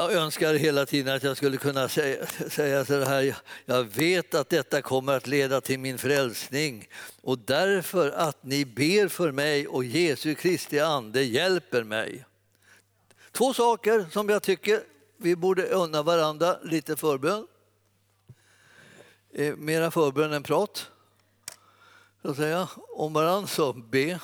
Jag 0.00 0.12
önskar 0.12 0.54
hela 0.54 0.86
tiden 0.86 1.16
att 1.16 1.22
jag 1.22 1.36
skulle 1.36 1.56
kunna 1.56 1.88
säga, 1.88 2.26
säga 2.26 2.84
så 2.84 3.04
här. 3.04 3.36
Jag 3.64 3.84
vet 3.84 4.34
att 4.34 4.48
detta 4.48 4.82
kommer 4.82 5.16
att 5.16 5.26
leda 5.26 5.60
till 5.60 5.78
min 5.78 5.98
frälsning 5.98 6.88
och 7.22 7.38
därför 7.38 8.10
att 8.10 8.44
ni 8.44 8.64
ber 8.64 9.08
för 9.08 9.32
mig 9.32 9.68
och 9.68 9.84
Jesu 9.84 10.34
Kristi 10.34 10.80
ande 10.80 11.22
hjälper 11.22 11.84
mig. 11.84 12.24
Två 13.32 13.54
saker 13.54 14.06
som 14.12 14.28
jag 14.28 14.42
tycker 14.42 14.80
vi 15.16 15.36
borde 15.36 15.66
unna 15.66 16.02
varandra 16.02 16.56
lite 16.62 16.96
förbön. 16.96 17.46
Eh, 19.32 19.56
mera 19.56 19.90
förbön 19.90 20.32
än 20.32 20.42
prat. 20.42 20.90
Så 22.22 22.30
att 22.30 22.36
säga. 22.36 22.68
Om 22.88 23.12
varandra 23.12 23.46
så 23.46 23.72
be 23.72 24.20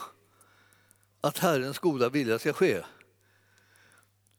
att 1.21 1.39
Herrens 1.39 1.79
goda 1.79 2.09
vilja 2.09 2.39
ska 2.39 2.53
ske. 2.53 2.83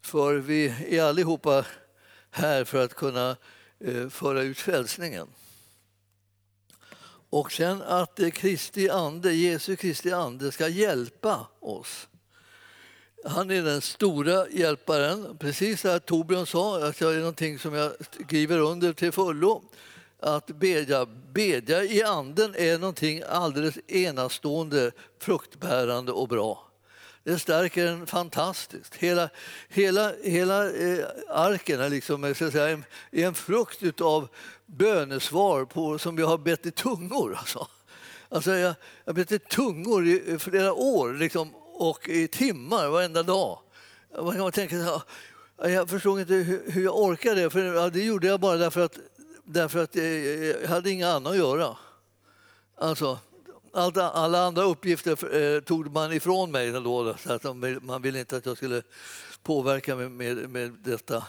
För 0.08 0.36
vi 0.36 0.74
är 0.90 1.04
allihopa 1.04 1.66
här 2.32 2.64
för 2.64 2.84
att 2.84 2.94
kunna 2.94 3.38
eh, 3.80 4.10
föra 4.10 4.42
ut 4.42 4.58
frälsningen. 4.58 5.28
Och 7.30 7.52
sen 7.52 7.82
att 7.82 8.20
eh, 8.20 8.30
Kristi 8.30 8.90
ande, 8.90 9.34
Jesu 9.34 9.76
Kristi 9.76 10.12
ande 10.12 10.52
ska 10.52 10.68
hjälpa 10.68 11.48
oss. 11.60 12.08
Han 13.26 13.52
är 13.52 13.62
den 13.62 13.82
stora 13.82 14.50
hjälparen. 14.50 15.38
Precis 15.38 15.82
som 15.82 16.00
Torbjörn 16.00 16.46
sa, 16.46 16.88
att 16.88 17.02
jag 17.02 17.14
är 17.14 17.20
någonting 17.20 17.60
som 17.60 17.74
jag 17.74 17.92
skriver 18.26 18.60
under 18.60 18.94
till 18.94 19.12
fullo. 19.12 19.64
Att 20.20 20.48
bedja, 20.48 21.06
bedja 21.34 21.84
i 21.84 22.04
anden 22.04 22.56
är 22.56 22.78
någonting 22.78 23.24
alldeles 23.30 23.78
enastående, 23.88 24.92
fruktbärande 25.20 26.12
och 26.12 26.28
bra. 26.28 26.67
Den 27.28 27.40
stärker 27.40 27.86
en 27.86 28.08
fantastiskt. 28.08 28.96
Hela, 28.96 29.30
hela, 29.70 30.14
hela 30.24 30.72
eh, 30.72 31.06
arken 31.30 31.82
är, 31.82 31.90
liksom, 31.90 32.24
eh, 32.24 32.30
jag 32.30 32.36
ska 32.36 32.52
säga, 32.52 32.70
en, 32.70 32.84
en 33.12 33.34
frukt 33.34 34.02
av 34.02 34.28
bönesvar 34.66 35.66
på, 35.66 36.00
som 36.00 36.18
jag 36.18 36.28
har 36.28 36.38
bett 36.38 36.66
i 36.66 36.72
tungor. 36.72 37.36
Alltså. 37.40 37.68
Alltså 38.30 38.52
jag 38.52 38.76
har 39.06 39.14
bett 39.14 39.32
i 39.32 39.40
tungor 39.40 40.08
i 40.08 40.34
i 40.34 40.40
flera 40.40 40.74
år 40.74 41.14
liksom, 41.14 41.56
och 41.74 42.10
i 42.10 42.28
timmar 42.28 42.88
varenda 42.88 43.24
dag. 43.24 43.60
Man 44.22 44.36
kan 44.36 44.52
tänka, 44.52 44.76
så 44.76 45.02
här, 45.62 45.70
jag 45.70 45.90
förstod 45.90 46.20
inte 46.20 46.34
hur, 46.34 46.72
hur 46.72 46.84
jag 46.84 46.98
orkade, 46.98 47.50
för 47.50 47.64
ja, 47.64 47.90
det 47.90 48.04
gjorde 48.04 48.28
jag 48.28 48.40
bara 48.40 48.58
därför 48.58 48.86
att, 48.86 48.98
därför 49.44 49.84
att 49.84 49.96
jag 49.96 50.06
jag 50.06 50.68
hade 50.68 50.92
inget 50.92 51.08
annat 51.08 51.32
att 51.32 51.38
göra. 51.38 51.78
Alltså, 52.78 53.20
allt, 53.78 53.98
alla 53.98 54.44
andra 54.44 54.64
uppgifter 54.64 55.36
eh, 55.36 55.62
tog 55.62 55.92
man 55.92 56.14
ifrån 56.14 56.52
mig. 56.52 56.72
Då, 56.72 57.16
så 57.24 57.34
att 57.34 57.44
man 57.82 58.02
ville 58.02 58.20
inte 58.20 58.38
att 58.38 58.46
jag 58.46 58.58
skulle 58.58 58.82
påverka 59.44 59.96
mig 59.96 60.10
med, 60.10 60.50
med 60.50 60.72
detta 60.72 61.24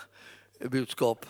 budskap 0.60 1.26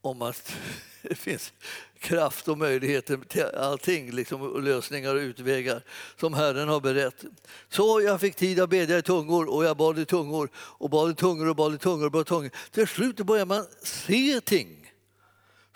om 0.00 0.22
att 0.22 0.52
det 1.02 1.14
finns 1.14 1.52
kraft 1.98 2.48
och 2.48 2.58
möjligheter 2.58 3.16
till 3.16 3.44
allting, 3.44 4.10
liksom, 4.10 4.64
lösningar 4.64 5.14
och 5.14 5.20
utvägar 5.20 5.82
som 6.20 6.34
Herren 6.34 6.68
har 6.68 6.80
berett. 6.80 7.24
Så 7.68 8.00
jag 8.00 8.20
fick 8.20 8.34
tid 8.34 8.60
att 8.60 8.70
bedja 8.70 8.98
i 8.98 9.02
tungor 9.02 9.48
och 9.48 9.64
jag 9.64 9.76
bad 9.76 9.98
i 9.98 10.04
tungor 10.04 10.50
och 10.56 10.90
bad 10.90 11.10
i 11.10 11.14
tungor 11.14 11.48
och 11.48 11.56
bad 11.56 11.74
i 11.74 11.78
tungor 11.78 12.06
och 12.06 12.12
bad 12.12 12.22
i 12.22 12.24
tungor. 12.24 12.50
Till 12.70 12.86
slut 12.86 13.16
börjar 13.16 13.46
man 13.46 13.66
se 13.82 14.40
ting 14.40 14.92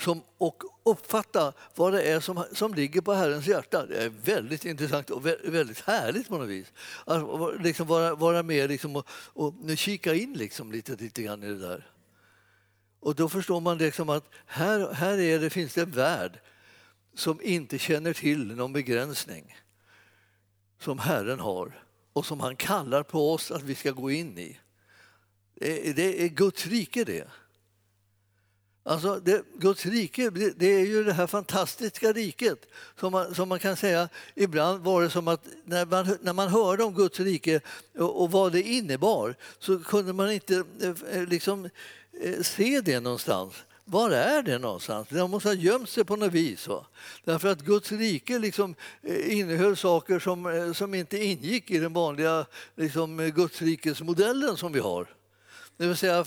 som, 0.00 0.22
och 0.38 0.62
uppfatta 0.84 1.52
vad 1.74 1.92
det 1.92 2.02
är 2.02 2.20
som, 2.20 2.44
som 2.52 2.74
ligger 2.74 3.00
på 3.00 3.12
Herrens 3.12 3.46
hjärta. 3.46 3.86
Det 3.86 4.04
är 4.04 4.08
väldigt 4.08 4.64
intressant 4.64 5.10
och 5.10 5.26
väldigt 5.26 5.80
härligt 5.80 6.28
på 6.28 6.38
något 6.38 6.48
vis. 6.48 6.72
Att 7.04 7.62
liksom 7.62 7.86
vara, 7.86 8.14
vara 8.14 8.42
med 8.42 8.70
liksom 8.70 8.96
och, 8.96 9.06
och 9.10 9.54
kika 9.76 10.14
in 10.14 10.32
liksom 10.32 10.72
lite, 10.72 10.96
lite 10.96 11.22
grann 11.22 11.42
i 11.42 11.46
det 11.46 11.58
där. 11.68 11.90
Och 13.00 13.14
då 13.14 13.28
förstår 13.28 13.60
man 13.60 13.78
liksom 13.78 14.08
att 14.08 14.24
här, 14.46 14.92
här 14.92 15.18
är 15.18 15.38
det, 15.38 15.50
finns 15.50 15.74
det 15.74 15.82
en 15.82 15.90
värld 15.90 16.40
som 17.14 17.40
inte 17.42 17.78
känner 17.78 18.12
till 18.12 18.54
någon 18.54 18.72
begränsning 18.72 19.56
som 20.80 20.98
Herren 20.98 21.40
har 21.40 21.84
och 22.12 22.26
som 22.26 22.40
han 22.40 22.56
kallar 22.56 23.02
på 23.02 23.32
oss 23.32 23.50
att 23.50 23.62
vi 23.62 23.74
ska 23.74 23.90
gå 23.90 24.10
in 24.10 24.38
i. 24.38 24.60
Det, 25.54 25.92
det 25.96 26.24
är 26.24 26.28
Guds 26.28 26.66
rike 26.66 27.04
det. 27.04 27.28
Alltså 28.86 29.20
det, 29.20 29.42
Guds 29.58 29.86
rike, 29.86 30.30
det 30.56 30.66
är 30.66 30.86
ju 30.86 31.04
det 31.04 31.12
här 31.12 31.26
fantastiska 31.26 32.12
riket 32.12 32.66
som 33.00 33.12
man, 33.12 33.34
som 33.34 33.48
man 33.48 33.58
kan 33.58 33.76
säga, 33.76 34.08
ibland 34.34 34.84
var 34.84 35.02
det 35.02 35.10
som 35.10 35.28
att 35.28 35.46
när 35.64 35.86
man, 35.86 36.18
när 36.22 36.32
man 36.32 36.48
hörde 36.48 36.84
om 36.84 36.94
Guds 36.94 37.20
rike 37.20 37.60
och, 37.98 38.22
och 38.22 38.30
vad 38.30 38.52
det 38.52 38.62
innebar 38.62 39.34
så 39.58 39.78
kunde 39.78 40.12
man 40.12 40.32
inte 40.32 40.64
eh, 40.80 41.18
eh, 41.18 41.28
liksom, 41.28 41.68
eh, 42.22 42.42
se 42.42 42.80
det 42.80 43.00
någonstans. 43.00 43.54
var 43.84 44.10
är 44.10 44.42
det 44.42 44.58
någonstans? 44.58 45.08
Det 45.10 45.28
måste 45.28 45.48
ha 45.48 45.54
gömt 45.54 45.88
sig 45.88 46.04
på 46.04 46.16
något 46.16 46.32
vis. 46.32 46.68
Va? 46.68 46.86
Därför 47.24 47.48
att 47.48 47.60
Guds 47.60 47.92
rike 47.92 48.38
liksom 48.38 48.74
innehöll 49.26 49.76
saker 49.76 50.18
som, 50.18 50.72
som 50.76 50.94
inte 50.94 51.24
ingick 51.24 51.70
i 51.70 51.78
den 51.78 51.92
vanliga 51.92 52.46
liksom, 52.76 53.30
Guds 53.34 53.60
som 54.56 54.72
vi 54.72 54.80
har. 54.80 55.06
Det 55.76 55.86
vill 55.86 55.96
säga 55.96 56.24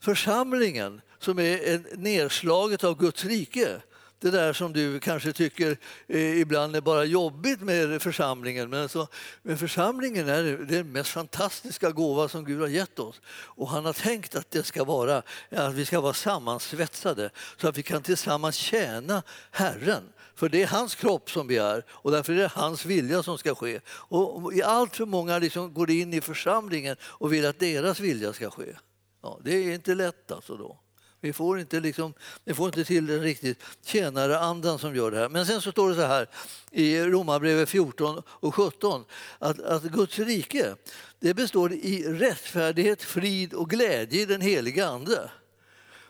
församlingen 0.00 1.00
som 1.20 1.38
är 1.38 1.96
nedslaget 1.96 2.84
av 2.84 2.98
Guds 2.98 3.24
rike 3.24 3.80
det 4.20 4.30
där 4.30 4.52
som 4.52 4.72
du 4.72 5.00
kanske 5.00 5.32
tycker 5.32 5.76
eh, 6.08 6.40
ibland 6.40 6.76
är 6.76 6.80
bara 6.80 7.04
jobbigt 7.04 7.60
med 7.60 8.02
församlingen. 8.02 8.70
Men, 8.70 8.82
alltså, 8.82 9.08
men 9.42 9.58
församlingen 9.58 10.28
är 10.28 10.42
den 10.42 10.92
mest 10.92 11.10
fantastiska 11.10 11.90
gåva 11.90 12.28
som 12.28 12.44
Gud 12.44 12.60
har 12.60 12.68
gett 12.68 12.98
oss. 12.98 13.20
Och 13.28 13.68
han 13.68 13.84
har 13.84 13.92
tänkt 13.92 14.34
att 14.34 14.50
det 14.50 14.62
ska 14.62 14.84
vara 14.84 15.22
att 15.50 15.74
vi 15.74 15.84
ska 15.84 16.00
vara 16.00 16.12
sammansvetsade 16.12 17.30
så 17.56 17.68
att 17.68 17.78
vi 17.78 17.82
kan 17.82 18.02
tillsammans 18.02 18.56
tjäna 18.56 19.22
Herren. 19.50 20.12
För 20.34 20.48
det 20.48 20.62
är 20.62 20.66
hans 20.66 20.94
kropp 20.94 21.30
som 21.30 21.46
vi 21.46 21.56
är 21.56 21.84
och 21.88 22.10
därför 22.10 22.32
är 22.32 22.36
det 22.36 22.48
hans 22.54 22.84
vilja 22.86 23.22
som 23.22 23.38
ska 23.38 23.54
ske. 23.54 23.80
Och 23.86 24.52
allt 24.64 24.96
för 24.96 25.06
många 25.06 25.38
liksom 25.38 25.74
går 25.74 25.90
in 25.90 26.14
i 26.14 26.20
församlingen 26.20 26.96
och 27.02 27.32
vill 27.32 27.46
att 27.46 27.58
deras 27.58 28.00
vilja 28.00 28.32
ska 28.32 28.50
ske. 28.50 28.76
Ja, 29.22 29.40
det 29.44 29.54
är 29.54 29.74
inte 29.74 29.94
lätt 29.94 30.32
alltså 30.32 30.56
då. 30.56 30.80
Vi 31.20 31.32
får 31.32 31.60
inte, 31.60 31.80
liksom, 31.80 32.14
vi 32.44 32.54
får 32.54 32.66
inte 32.66 32.84
till 32.84 33.06
den 33.06 33.20
riktigt 33.20 33.62
tjänareandan 33.84 34.78
som 34.78 34.96
gör 34.96 35.10
det 35.10 35.18
här. 35.18 35.28
Men 35.28 35.46
sen 35.46 35.60
så 35.60 35.72
står 35.72 35.88
det 35.88 35.94
så 35.94 36.02
här 36.02 36.28
i 36.70 37.00
Romarbrevet 37.00 37.68
14 37.68 38.22
och 38.26 38.54
17 38.54 39.04
att, 39.38 39.60
att 39.60 39.82
Guds 39.82 40.18
rike 40.18 40.74
det 41.20 41.34
består 41.34 41.72
i 41.72 42.04
rättfärdighet, 42.08 43.02
frid 43.02 43.54
och 43.54 43.70
glädje 43.70 44.22
i 44.22 44.26
den 44.26 44.40
heliga 44.40 44.86
Ande. 44.86 45.30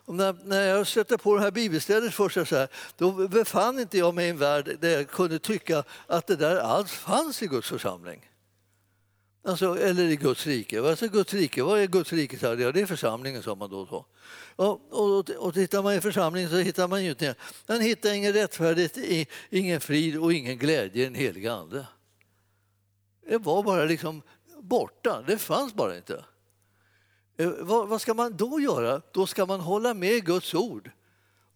Och 0.05 0.15
när, 0.15 0.37
när 0.45 0.63
jag 0.63 0.87
stötte 0.87 1.19
på 1.19 1.35
det 1.35 1.41
här 1.41 1.51
bibelstället 1.51 2.15
först 2.15 2.49
så 2.49 2.57
här, 2.57 2.69
då 2.97 3.29
befann 3.29 3.79
inte 3.79 3.99
jag 3.99 4.15
mig 4.15 4.27
i 4.27 4.31
en 4.31 4.39
värld 4.39 4.77
där 4.81 4.91
jag 4.91 5.11
kunde 5.11 5.39
tycka 5.39 5.85
att 6.07 6.27
det 6.27 6.37
där 6.37 6.57
alls 6.57 6.93
fanns 6.93 7.43
i 7.43 7.47
Guds 7.47 7.69
församling. 7.69 8.30
Alltså, 9.43 9.79
eller 9.79 10.05
i 10.05 10.17
Guds 10.17 10.47
rike. 10.47 10.83
Alltså, 10.83 11.09
Guds 11.09 11.35
rike. 11.35 11.63
Vad 11.63 11.81
är 11.81 11.87
Guds 11.87 12.13
rike? 12.13 12.39
Ja, 12.43 12.73
det 12.73 12.81
är 12.81 12.87
församlingen, 12.87 13.43
sa 13.43 13.55
man 13.55 13.71
då. 13.71 14.07
Och, 14.57 14.81
och, 14.91 15.31
och 15.31 15.55
tittar 15.55 15.83
man 15.83 15.95
i 15.95 16.01
församlingen 16.01 16.51
så 16.51 16.57
hittar 16.57 16.89
man 16.89 17.05
ju 17.05 17.11
inte 17.11 17.35
Man 17.67 17.81
hittar 17.81 18.13
ingen 18.13 18.33
rättfärdighet, 18.33 19.29
ingen 19.51 19.81
frid 19.81 20.17
och 20.17 20.33
ingen 20.33 20.59
glädje 20.59 21.03
i 21.03 21.05
den 21.05 21.15
helige 21.15 21.53
Ande. 21.53 21.87
Det 23.29 23.39
var 23.39 23.63
bara 23.63 23.85
liksom 23.85 24.23
borta, 24.61 25.23
det 25.27 25.39
fanns 25.39 25.75
bara 25.75 25.97
inte. 25.97 26.25
Eh, 27.37 27.51
vad, 27.61 27.89
vad 27.89 28.01
ska 28.01 28.15
man 28.15 28.37
då 28.37 28.61
göra? 28.61 29.03
Då 29.13 29.27
ska 29.27 29.47
man 29.47 29.61
hålla 29.61 29.95
med 29.95 30.25
Guds 30.25 30.55
ord 30.55 30.91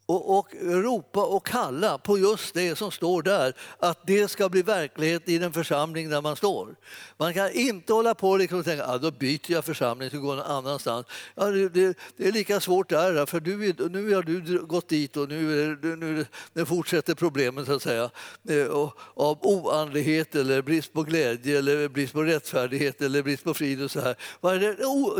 och, 0.05 0.37
och, 0.37 0.47
ropa 0.61 1.25
och 1.25 1.45
kalla 1.45 1.97
på 1.97 2.17
just 2.17 2.53
det 2.53 2.75
som 2.75 2.91
står 2.91 3.21
där, 3.21 3.53
att 3.79 4.07
det 4.07 4.27
ska 4.27 4.49
bli 4.49 4.61
verklighet 4.61 5.29
i 5.29 5.37
den 5.37 5.53
församling 5.53 6.09
där 6.09 6.21
man 6.21 6.35
står. 6.35 6.75
Man 7.17 7.33
kan 7.33 7.51
inte 7.51 7.93
hålla 7.93 8.15
på 8.15 8.37
liksom 8.37 8.59
och 8.59 8.65
tänka 8.65 8.85
att 8.85 9.01
då 9.01 9.11
byter 9.11 9.51
jag 9.51 9.65
församling 9.65 10.09
och 10.13 10.21
går 10.21 10.35
någon 10.35 10.45
annanstans. 10.45 11.05
Ja, 11.35 11.45
det, 11.45 11.69
det, 11.69 11.97
det, 12.17 12.27
är 12.27 12.31
lika 12.31 12.59
svårt 12.59 12.89
där, 12.89 13.25
för 13.25 13.39
du, 13.39 13.57
nu 13.89 14.15
har 14.15 14.23
du 14.23 14.65
gått 14.65 14.89
dit 14.89 15.17
och 15.17 15.29
nu, 15.29 15.77
nu, 15.81 16.25
nu 16.53 16.65
fortsätter 16.65 17.15
problemen 17.15 17.65
så 17.65 17.73
att 17.73 17.81
säga. 17.81 18.09
Eh, 18.49 18.65
och, 18.65 18.97
av 19.13 19.37
oandlighet 19.41 20.35
eller 20.35 20.61
brist 20.61 20.93
på 20.93 21.03
glädje 21.03 21.59
eller 21.59 21.87
brist 21.89 22.13
på 22.13 22.23
rättfärdighet 22.23 23.01
eller 23.01 23.23
brist 23.23 23.43
på 23.43 23.53
frid 23.53 23.83
och 23.83 23.91
så 23.91 23.99
här. 23.99 24.15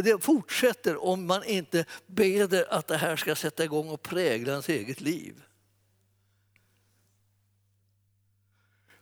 Det 0.04 0.24
fortsätter 0.24 1.04
om 1.04 1.26
man 1.26 1.44
inte 1.44 1.86
beder 2.08 2.66
att 2.70 2.88
det 2.88 2.98
här 2.98 3.16
ska 3.16 3.36
sätta 3.36 3.64
igång 3.64 3.90
och 3.90 4.02
prägla 4.02 4.52
ens 4.52 4.70
eget 4.76 5.02
liv. 5.02 5.44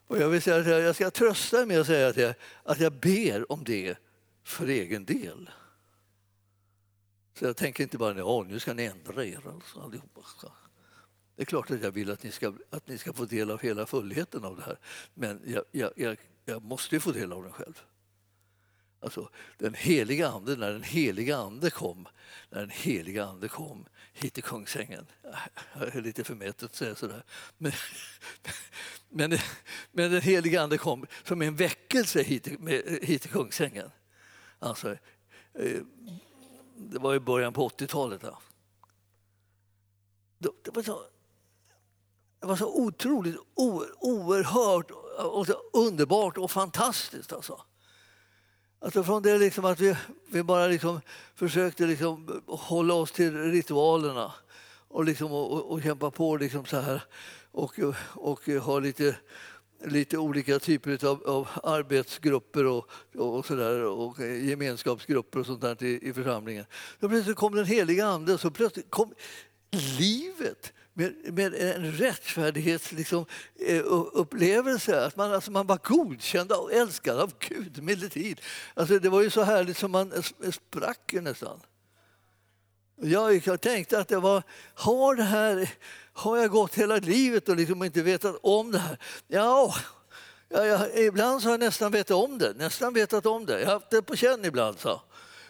Och 0.08 0.20
jag, 0.20 0.30
vill 0.30 0.42
säga 0.42 0.58
att 0.78 0.84
jag 0.84 0.96
ska 0.96 1.12
trösta 1.12 1.62
er 1.62 1.66
med 1.66 1.80
att 1.80 1.88
säga 1.88 2.08
att 2.08 2.18
jag, 2.18 2.36
att 2.64 2.80
jag 2.80 2.94
ber 2.94 3.52
om 3.52 3.64
det 3.64 3.98
för 4.44 4.68
egen 4.68 5.06
del. 5.06 5.50
Så 7.40 7.46
jag 7.46 7.58
tänker 7.58 7.84
inte 7.84 7.98
bara 7.98 8.40
att 8.40 8.48
nu 8.48 8.60
ska 8.60 8.74
ni 8.74 8.86
ändra 8.86 9.26
er 9.26 9.42
alltså, 9.48 9.80
allihopa. 9.80 10.22
Det 11.36 11.42
är 11.42 11.46
klart 11.46 11.72
att 11.72 11.84
jag 11.84 11.92
vill 11.92 12.12
att 12.12 12.24
ni 12.24 12.32
ska, 12.32 12.54
att 12.70 12.88
ni 12.88 12.98
ska 12.98 13.14
få 13.14 13.26
del 13.26 13.52
av 13.52 13.62
hela 13.62 13.86
fullheten 13.86 14.46
av 14.46 14.56
det 14.56 14.64
här. 14.64 14.78
Men 15.14 15.42
jag, 15.46 15.64
jag, 15.72 15.92
jag, 15.96 16.18
jag 16.46 16.64
måste 16.64 16.96
ju 16.96 17.00
få 17.00 17.12
del 17.12 17.34
av 17.34 17.44
den 17.44 17.54
själv. 17.54 17.82
Alltså, 19.00 19.30
den 19.58 19.74
heliga 19.74 20.28
ande, 20.28 20.56
när 20.56 20.72
den 20.72 20.84
heliga 20.84 21.38
ande 21.38 21.70
kom, 21.70 22.08
när 22.50 22.60
den 22.60 22.70
heliga 22.70 23.26
ande 23.26 23.48
kom 23.48 23.86
hit 24.14 24.34
till 24.34 24.44
Kungsängen. 24.44 25.08
Det 25.80 25.96
är 25.96 26.02
lite 26.02 26.24
förmätet 26.24 26.64
att 26.64 26.76
säga 26.76 26.96
sådär. 26.96 27.24
Men, 27.58 27.72
men, 29.10 29.38
men 29.92 30.12
den 30.12 30.22
helige 30.22 30.62
ande 30.62 30.78
kom 30.78 31.06
som 31.24 31.42
en 31.42 31.56
väckelse 31.56 32.24
hit, 32.24 32.48
hit 33.02 33.22
till 33.22 33.32
Kungsängen. 33.32 33.92
Alltså, 34.60 34.92
eh, 35.54 35.82
det 36.76 37.00
var 37.00 37.16
i 37.16 37.20
början 37.20 37.54
på 37.54 37.70
80-talet. 37.70 38.22
Det 40.38 40.72
var 40.74 40.84
så, 40.84 41.04
det 42.40 42.48
var 42.48 42.56
så 42.56 42.86
otroligt 42.86 43.38
oerhört 43.56 44.92
och 45.18 45.48
så 45.48 45.54
underbart 45.74 46.38
och 46.38 46.52
fantastiskt. 46.52 47.34
Alltså. 47.34 47.62
Alltså 48.84 49.04
från 49.04 49.24
det 49.24 49.38
liksom 49.38 49.66
att 49.66 49.80
vi, 49.80 49.96
vi 50.32 50.44
bara 50.44 50.68
liksom 50.68 51.02
försökte 51.36 51.86
liksom 51.86 52.42
hålla 52.48 52.94
oss 52.94 53.12
till 53.12 53.52
ritualerna 53.52 54.34
och, 54.88 55.06
liksom, 55.06 55.32
och, 55.32 55.72
och 55.72 55.82
kämpa 55.82 56.12
på 56.12 56.38
liksom 56.38 56.66
så 56.66 56.80
här 56.80 57.04
och, 57.52 57.80
och 58.14 58.46
ha 58.48 58.80
lite, 58.80 59.16
lite 59.86 60.18
olika 60.18 60.60
typer 60.60 61.06
av, 61.06 61.24
av 61.24 61.48
arbetsgrupper 61.64 62.66
och, 62.66 62.90
och, 63.16 63.46
så 63.46 63.56
där, 63.56 63.84
och 63.84 64.20
gemenskapsgrupper 64.20 65.40
och 65.40 65.46
sånt 65.46 65.62
där 65.62 65.84
i, 65.84 66.10
i 66.10 66.14
församlingen. 66.14 66.66
Då 67.00 67.10
plötsligt 67.10 67.38
kom 67.38 67.56
den 67.56 67.66
heliga 67.66 68.06
Ande 68.06 68.38
så 68.38 68.52
plötsligt 68.52 68.90
kom 68.90 69.14
livet 69.98 70.74
med, 70.94 71.34
med 71.34 71.54
en 71.54 71.92
rättfärdighetsupplevelse. 71.92 73.26
Liksom, 74.76 74.96
eh, 74.96 75.06
att 75.06 75.16
man, 75.16 75.34
alltså 75.34 75.52
man 75.52 75.68
var 75.68 75.80
godkänd 75.84 76.52
och 76.52 76.74
älskad 76.74 77.20
av 77.20 77.34
Gud 77.40 77.78
emellertid. 77.78 78.42
Alltså 78.74 79.00
det 79.00 79.10
var 79.10 79.22
ju 79.22 79.30
så 79.30 79.44
härligt 79.44 79.78
som 79.78 79.92
man 79.92 80.12
eh, 80.12 80.52
sprack 80.52 81.14
nästan. 81.14 81.60
Jag 82.96 83.62
tänkte 83.62 84.00
att 84.00 84.08
det 84.08 84.18
var, 84.18 84.44
har, 84.74 85.16
det 85.16 85.24
här, 85.24 85.70
har 86.14 86.38
jag 86.38 86.50
gått 86.50 86.76
hela 86.76 86.98
livet 86.98 87.50
och 87.50 87.56
liksom 87.56 87.84
inte 87.84 88.02
vetat 88.02 88.36
om 88.42 88.72
det 88.72 88.80
här? 88.80 88.98
Ja, 89.28 89.76
ja, 90.50 90.66
ja, 90.66 90.88
ibland 90.90 91.42
så 91.42 91.48
har 91.48 91.54
jag 91.54 91.60
nästan 91.60 91.92
vetat 91.92 92.18
om 92.18 92.38
det. 92.38 92.54
Nästan 92.54 92.94
vetat 92.94 93.26
om 93.26 93.46
det. 93.46 93.60
Jag 93.60 93.68
har 93.68 93.74
haft 93.74 93.90
det 93.90 94.02
på 94.02 94.16
känn 94.16 94.46
ibland. 94.46 94.80
Så. 94.80 95.02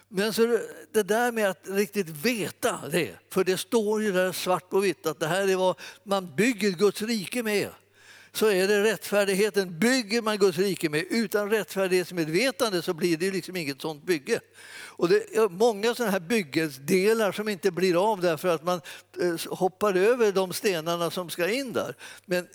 Men 0.08 0.32
så 0.32 0.58
det 0.92 1.02
där 1.02 1.32
med 1.32 1.50
att 1.50 1.68
riktigt 1.68 2.08
veta 2.08 2.80
det, 2.90 3.16
för 3.30 3.44
det 3.44 3.56
står 3.56 4.02
ju 4.02 4.12
där 4.12 4.32
svart 4.32 4.70
på 4.70 4.80
vitt 4.80 5.06
att 5.06 5.20
det 5.20 5.26
här 5.26 5.48
är 5.48 5.56
vad 5.56 5.78
man 6.04 6.34
bygger 6.34 6.70
Guds 6.70 7.02
rike 7.02 7.42
med. 7.42 7.68
Så 8.32 8.50
är 8.50 8.68
det 8.68 8.82
rättfärdigheten 8.82 9.78
bygger 9.78 10.22
man 10.22 10.38
Guds 10.38 10.58
rike 10.58 10.88
med. 10.88 11.04
Utan 11.10 11.50
rättfärdighetsmedvetande 11.50 12.82
så 12.82 12.94
blir 12.94 13.16
det 13.16 13.30
liksom 13.30 13.56
inget 13.56 13.80
sånt 13.80 14.04
bygge. 14.04 14.40
Och 14.96 15.08
det 15.08 15.36
är 15.36 15.48
många 15.48 15.94
sådana 15.94 16.12
här 16.12 16.20
byggesdelar 16.20 17.32
som 17.32 17.48
inte 17.48 17.70
blir 17.70 18.12
av 18.12 18.20
därför 18.20 18.48
att 18.48 18.64
man 18.64 18.80
eh, 19.20 19.54
hoppar 19.54 19.94
över 19.94 20.32
de 20.32 20.52
stenarna 20.52 21.10
som 21.10 21.30
ska 21.30 21.50
in 21.50 21.72
där. 21.72 21.94
Men 22.26 22.46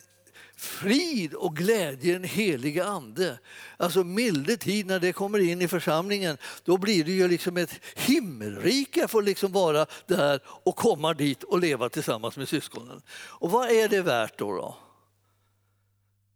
frid 0.59 1.33
och 1.33 1.55
glädje 1.55 2.09
i 2.09 2.13
den 2.13 2.23
helige 2.23 2.85
Ande. 2.85 3.39
Alltså 3.77 4.03
milde 4.03 4.57
tid 4.57 4.85
när 4.85 4.99
det 4.99 5.13
kommer 5.13 5.39
in 5.39 5.61
i 5.61 5.67
församlingen, 5.67 6.37
då 6.63 6.77
blir 6.77 7.03
det 7.03 7.11
ju 7.11 7.27
liksom 7.27 7.57
ett 7.57 7.79
himmelrike 7.95 9.07
får 9.07 9.21
liksom 9.21 9.51
vara 9.51 9.85
där 10.05 10.41
och 10.45 10.75
komma 10.75 11.13
dit 11.13 11.43
och 11.43 11.59
leva 11.59 11.89
tillsammans 11.89 12.37
med 12.37 12.49
syskonen. 12.49 13.01
Och 13.11 13.51
vad 13.51 13.69
är 13.69 13.89
det 13.89 14.01
värt 14.01 14.37
då? 14.37 14.51
då? 14.51 14.77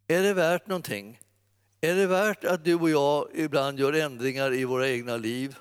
Är 0.08 0.24
det 0.24 0.34
värt 0.34 0.68
någonting? 0.68 1.20
Är 1.82 1.96
det 1.96 2.08
värt 2.08 2.44
att 2.44 2.66
du 2.66 2.76
och 2.76 2.90
jag 2.90 3.28
ibland 3.34 3.80
gör 3.80 3.94
ändringar 3.94 4.54
i 4.54 4.66
våra 4.66 4.90
egna 4.90 5.18
liv? 5.18 5.56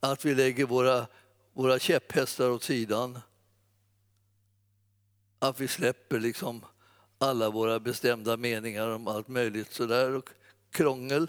Att 0.00 0.24
vi 0.24 0.34
lägger 0.34 0.66
våra, 0.66 1.06
våra 1.52 1.78
käpphästar 1.78 2.50
åt 2.50 2.62
sidan? 2.62 3.18
Att 5.38 5.60
vi 5.60 5.68
släpper 5.68 6.20
liksom 6.20 6.64
alla 7.24 7.50
våra 7.50 7.80
bestämda 7.80 8.36
meningar 8.36 8.88
om 8.88 9.08
allt 9.08 9.28
möjligt 9.28 9.72
sådär 9.72 10.10
och 10.10 10.30
krångel. 10.70 11.28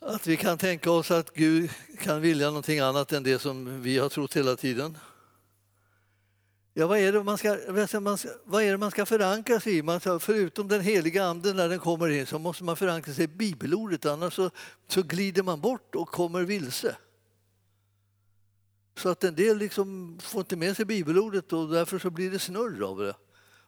Att 0.00 0.26
vi 0.26 0.36
kan 0.36 0.58
tänka 0.58 0.90
oss 0.90 1.10
att 1.10 1.34
Gud 1.34 1.70
kan 1.98 2.20
vilja 2.20 2.46
någonting 2.46 2.78
annat 2.78 3.12
än 3.12 3.22
det 3.22 3.38
som 3.38 3.82
vi 3.82 3.98
har 3.98 4.08
trott 4.08 4.36
hela 4.36 4.56
tiden. 4.56 4.98
Ja, 6.74 6.86
vad, 6.86 6.98
är 6.98 7.12
det 7.12 7.22
man 7.22 7.38
ska, 7.38 7.58
vad 8.44 8.62
är 8.62 8.70
det 8.70 8.78
man 8.78 8.90
ska 8.90 9.06
förankra 9.06 9.60
sig 9.60 9.76
i? 9.78 9.82
Man, 9.82 10.00
förutom 10.00 10.68
den 10.68 10.80
heliga 10.80 11.24
anden 11.24 11.56
när 11.56 11.68
den 11.68 11.78
kommer 11.78 12.08
in 12.08 12.26
så 12.26 12.38
måste 12.38 12.64
man 12.64 12.76
förankra 12.76 13.14
sig 13.14 13.24
i 13.24 13.28
bibelordet 13.28 14.06
annars 14.06 14.34
så, 14.34 14.50
så 14.88 15.02
glider 15.02 15.42
man 15.42 15.60
bort 15.60 15.94
och 15.94 16.08
kommer 16.08 16.42
vilse 16.42 16.96
så 19.00 19.08
att 19.08 19.24
en 19.24 19.34
del 19.34 19.58
liksom 19.58 20.18
får 20.22 20.40
inte 20.40 20.56
med 20.56 20.76
sig 20.76 20.84
bibelordet 20.84 21.52
och 21.52 21.68
därför 21.68 21.98
så 21.98 22.10
blir 22.10 22.30
det 22.30 22.38
snurr 22.38 22.82
av 22.82 22.98
det. 22.98 23.14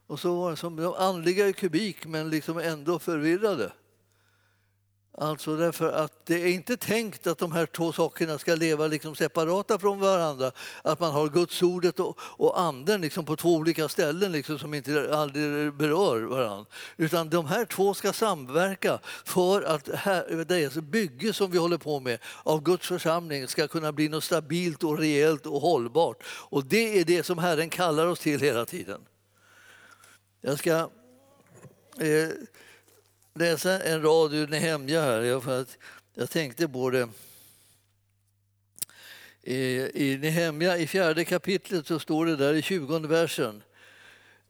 Och 0.06 0.20
så 0.20 0.40
var 0.40 0.50
det 0.50 0.56
som 0.56 0.76
de 0.76 0.94
andliga 0.94 1.48
i 1.48 1.52
kubik 1.52 2.06
men 2.06 2.30
liksom 2.30 2.58
ändå 2.58 2.98
förvirrade. 2.98 3.72
Alltså 5.18 5.56
därför 5.56 5.92
att 5.92 6.26
det 6.26 6.34
är 6.34 6.46
inte 6.46 6.76
tänkt 6.76 7.26
att 7.26 7.38
de 7.38 7.52
här 7.52 7.66
två 7.66 7.92
sakerna 7.92 8.38
ska 8.38 8.54
leva 8.54 8.86
liksom 8.86 9.14
separata 9.14 9.78
från 9.78 10.00
varandra. 10.00 10.52
Att 10.82 11.00
man 11.00 11.12
har 11.12 11.28
Guds 11.28 11.62
ordet 11.62 12.00
och, 12.00 12.18
och 12.20 12.60
anden 12.60 13.00
liksom 13.00 13.24
på 13.24 13.36
två 13.36 13.54
olika 13.54 13.88
ställen 13.88 14.32
liksom 14.32 14.58
som 14.58 14.74
inte 14.74 15.16
aldrig 15.16 15.74
berör 15.74 16.22
varandra. 16.22 16.66
Utan 16.96 17.30
de 17.30 17.46
här 17.46 17.64
två 17.64 17.94
ska 17.94 18.12
samverka 18.12 18.98
för 19.24 19.62
att 19.62 19.88
här, 19.88 20.44
det 20.44 20.82
bygge 20.82 21.32
som 21.32 21.50
vi 21.50 21.58
håller 21.58 21.78
på 21.78 22.00
med 22.00 22.18
av 22.42 22.62
Guds 22.62 22.86
församling 22.86 23.48
ska 23.48 23.68
kunna 23.68 23.92
bli 23.92 24.08
något 24.08 24.24
stabilt 24.24 24.84
och 24.84 24.98
rejält 24.98 25.46
och 25.46 25.60
hållbart. 25.60 26.22
Och 26.26 26.64
det 26.64 27.00
är 27.00 27.04
det 27.04 27.22
som 27.22 27.38
Herren 27.38 27.70
kallar 27.70 28.06
oss 28.06 28.20
till 28.20 28.40
hela 28.40 28.64
tiden. 28.64 29.00
Jag 30.40 30.58
ska 30.58 30.70
eh, 32.00 32.28
läsa 33.34 33.82
en 33.82 34.02
rad 34.02 34.34
ur 34.34 34.48
Nehemja 34.48 35.02
här. 35.02 35.40
För 35.40 35.60
att 35.60 35.78
jag 36.14 36.30
tänkte 36.30 36.68
på 36.68 36.90
det. 36.90 37.08
I 39.94 40.18
Nehemja 40.20 40.78
i 40.78 40.86
fjärde 40.86 41.24
kapitlet 41.24 41.86
så 41.86 41.98
står 41.98 42.26
det 42.26 42.36
där 42.36 42.54
i 42.54 42.62
tjugonde 42.62 43.08
versen. 43.08 43.62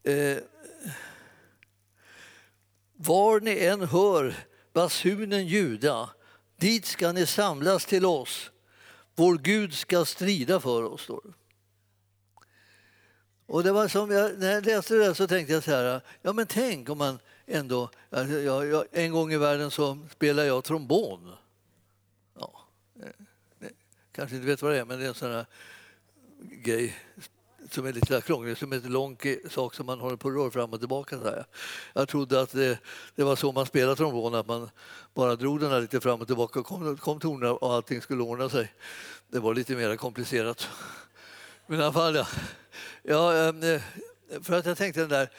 Eh, 0.03 0.37
var 2.93 3.39
ni 3.39 3.65
än 3.65 3.81
hör 3.81 4.35
basunen 4.73 5.47
ljuda, 5.47 6.09
dit 6.55 6.85
ska 6.85 7.11
ni 7.11 7.25
samlas 7.25 7.85
till 7.85 8.05
oss. 8.05 8.51
Vår 9.15 9.37
Gud 9.37 9.73
ska 9.73 10.05
strida 10.05 10.59
för 10.59 10.83
oss, 10.83 11.01
står 11.01 11.21
det. 11.23 11.33
Och 13.45 13.63
det 13.63 13.71
var 13.71 13.87
som 13.87 14.11
jag, 14.11 14.39
när 14.39 14.51
jag 14.51 14.65
läste 14.65 14.93
det 14.95 15.15
så 15.15 15.27
tänkte 15.27 15.53
jag 15.53 15.63
så 15.63 15.71
här, 15.71 16.01
ja 16.21 16.33
men 16.33 16.47
tänk 16.47 16.89
om 16.89 16.97
man 16.97 17.19
ändå... 17.45 17.89
Alltså, 18.09 18.39
jag, 18.39 18.65
jag, 18.65 18.85
en 18.91 19.11
gång 19.11 19.33
i 19.33 19.37
världen 19.37 19.71
så 19.71 19.97
spelade 20.11 20.47
jag 20.47 20.63
trombon. 20.63 21.31
Ja, 22.39 22.59
eh, 22.99 23.07
eh, 23.67 23.71
kanske 24.11 24.35
inte 24.35 24.47
vet 24.47 24.61
vad 24.61 24.71
det 24.71 24.79
är, 24.79 24.85
men 24.85 24.99
det 24.99 25.05
är 25.05 25.09
en 25.09 25.13
sån 25.13 25.31
här 25.31 25.45
grej 26.39 26.95
som 27.71 27.85
är 27.85 27.93
lite 27.93 28.21
krånglig, 28.21 28.57
som 28.57 28.71
är 28.71 28.75
en 28.75 28.91
lång 28.91 29.17
sak 29.49 29.75
som 29.75 29.85
man 29.85 29.99
håller 29.99 30.15
på 30.15 30.27
och 30.27 30.35
rör 30.35 30.49
fram 30.49 30.73
och 30.73 30.79
tillbaka. 30.79 31.19
Så 31.19 31.23
här. 31.23 31.45
Jag 31.93 32.07
trodde 32.07 32.41
att 32.41 32.51
det, 32.51 32.79
det, 33.15 33.23
var 33.23 33.35
så 33.35 33.51
man 33.51 33.65
spelade 33.65 33.95
trombon, 33.95 34.35
att 34.35 34.47
man 34.47 34.69
bara 35.13 35.35
drog 35.35 35.59
den 35.59 35.71
här 35.71 35.81
lite 35.81 36.01
fram 36.01 36.21
och 36.21 36.27
tillbaka 36.27 36.59
och 36.59 36.65
kom, 36.65 36.97
kom 36.97 37.19
tonerna 37.19 37.53
och 37.53 37.73
allting 37.73 38.01
skulle 38.01 38.23
ordna 38.23 38.49
sig. 38.49 38.73
Det 39.27 39.39
var 39.39 39.53
lite 39.53 39.75
mer 39.75 39.95
komplicerat. 39.95 40.67
Men 41.67 41.79
i 41.79 41.83
alla 41.83 41.93
fall, 41.93 42.15
ja. 42.15 42.27
ja 43.03 43.33
ehm, 43.33 43.63
eh, 43.63 43.81
för 44.41 44.53
att 44.53 44.65
jag 44.65 44.77
tänkte 44.77 44.99
den 44.99 45.09
där 45.09 45.29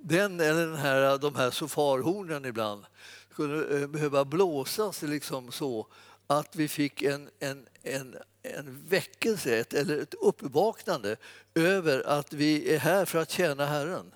den 0.00 0.40
eller 0.40 0.66
den 0.66 0.76
här, 0.76 1.18
de 1.18 1.34
här 1.34 1.50
sofarhornen 1.50 2.44
ibland 2.44 2.84
skulle 3.32 3.80
eh, 3.80 3.86
behöva 3.86 4.24
blåsas 4.24 5.02
liksom 5.02 5.52
så 5.52 5.86
att 6.26 6.56
vi 6.56 6.68
fick 6.68 7.02
en, 7.02 7.30
en, 7.38 7.66
en, 7.82 8.16
en 8.42 8.84
väckelse 8.88 9.58
ett, 9.58 9.74
eller 9.74 9.98
ett 9.98 10.14
uppvaknande 10.14 11.16
över 11.54 12.06
att 12.06 12.32
vi 12.32 12.74
är 12.74 12.78
här 12.78 13.04
för 13.04 13.18
att 13.18 13.30
tjäna 13.30 13.66
Herren. 13.66 14.14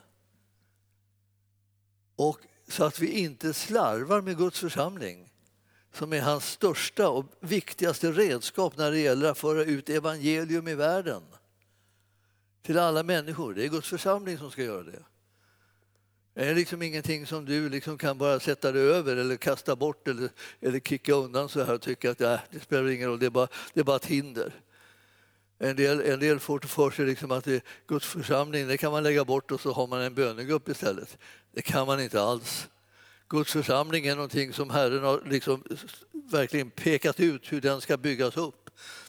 Och 2.16 2.38
så 2.68 2.84
att 2.84 3.00
vi 3.00 3.10
inte 3.10 3.54
slarvar 3.54 4.20
med 4.20 4.38
Guds 4.38 4.60
församling 4.60 5.32
som 5.92 6.12
är 6.12 6.20
hans 6.20 6.50
största 6.50 7.08
och 7.08 7.26
viktigaste 7.40 8.12
redskap 8.12 8.76
när 8.76 8.90
det 8.90 8.98
gäller 8.98 9.30
att 9.30 9.38
föra 9.38 9.64
ut 9.64 9.88
evangelium 9.88 10.68
i 10.68 10.74
världen 10.74 11.22
till 12.62 12.78
alla 12.78 13.02
människor. 13.02 13.54
Det 13.54 13.64
är 13.64 13.68
Guds 13.68 13.88
församling 13.88 14.38
som 14.38 14.50
ska 14.50 14.62
göra 14.62 14.82
det. 14.82 15.02
Det 16.34 16.44
är 16.44 16.54
liksom 16.54 16.82
ingenting 16.82 17.26
som 17.26 17.44
du 17.44 17.68
liksom 17.68 17.98
kan 17.98 18.18
bara 18.18 18.40
sätta 18.40 18.72
dig 18.72 18.82
över 18.82 19.16
eller 19.16 19.36
kasta 19.36 19.76
bort 19.76 20.08
eller, 20.08 20.30
eller 20.60 20.80
kicka 20.80 21.14
undan 21.14 21.48
så 21.48 21.64
här 21.64 21.74
och 21.74 21.80
tycka 21.80 22.10
att 22.10 22.20
äh, 22.20 22.40
det 22.50 22.60
spelar 22.60 22.90
ingen 22.90 23.08
roll, 23.08 23.18
det 23.18 23.26
är 23.26 23.30
bara, 23.30 23.48
det 23.74 23.80
är 23.80 23.84
bara 23.84 23.96
ett 23.96 24.06
hinder. 24.06 24.52
En 25.58 25.76
del, 25.76 26.00
en 26.00 26.20
del 26.20 26.38
får 26.38 26.60
för 26.60 26.90
sig 26.90 27.06
liksom 27.06 27.30
att 27.30 27.44
det 27.44 27.64
Guds 27.86 28.06
församling 28.06 28.68
det 28.68 28.76
kan 28.76 28.92
man 28.92 29.02
lägga 29.02 29.24
bort 29.24 29.50
och 29.50 29.60
så 29.60 29.72
har 29.72 29.86
man 29.86 30.00
en 30.00 30.14
bönegrupp 30.14 30.68
istället. 30.68 31.18
Det 31.52 31.62
kan 31.62 31.86
man 31.86 32.00
inte 32.00 32.22
alls. 32.22 32.68
Guds 33.28 33.52
församling 33.52 34.06
är 34.06 34.14
någonting 34.14 34.52
som 34.52 34.70
Herren 34.70 35.02
har 35.02 35.22
liksom 35.26 35.64
verkligen 36.12 36.70
pekat 36.70 37.20
ut 37.20 37.52
hur 37.52 37.60
den 37.60 37.80
ska 37.80 37.96
byggas 37.96 38.36
upp. 38.36 38.61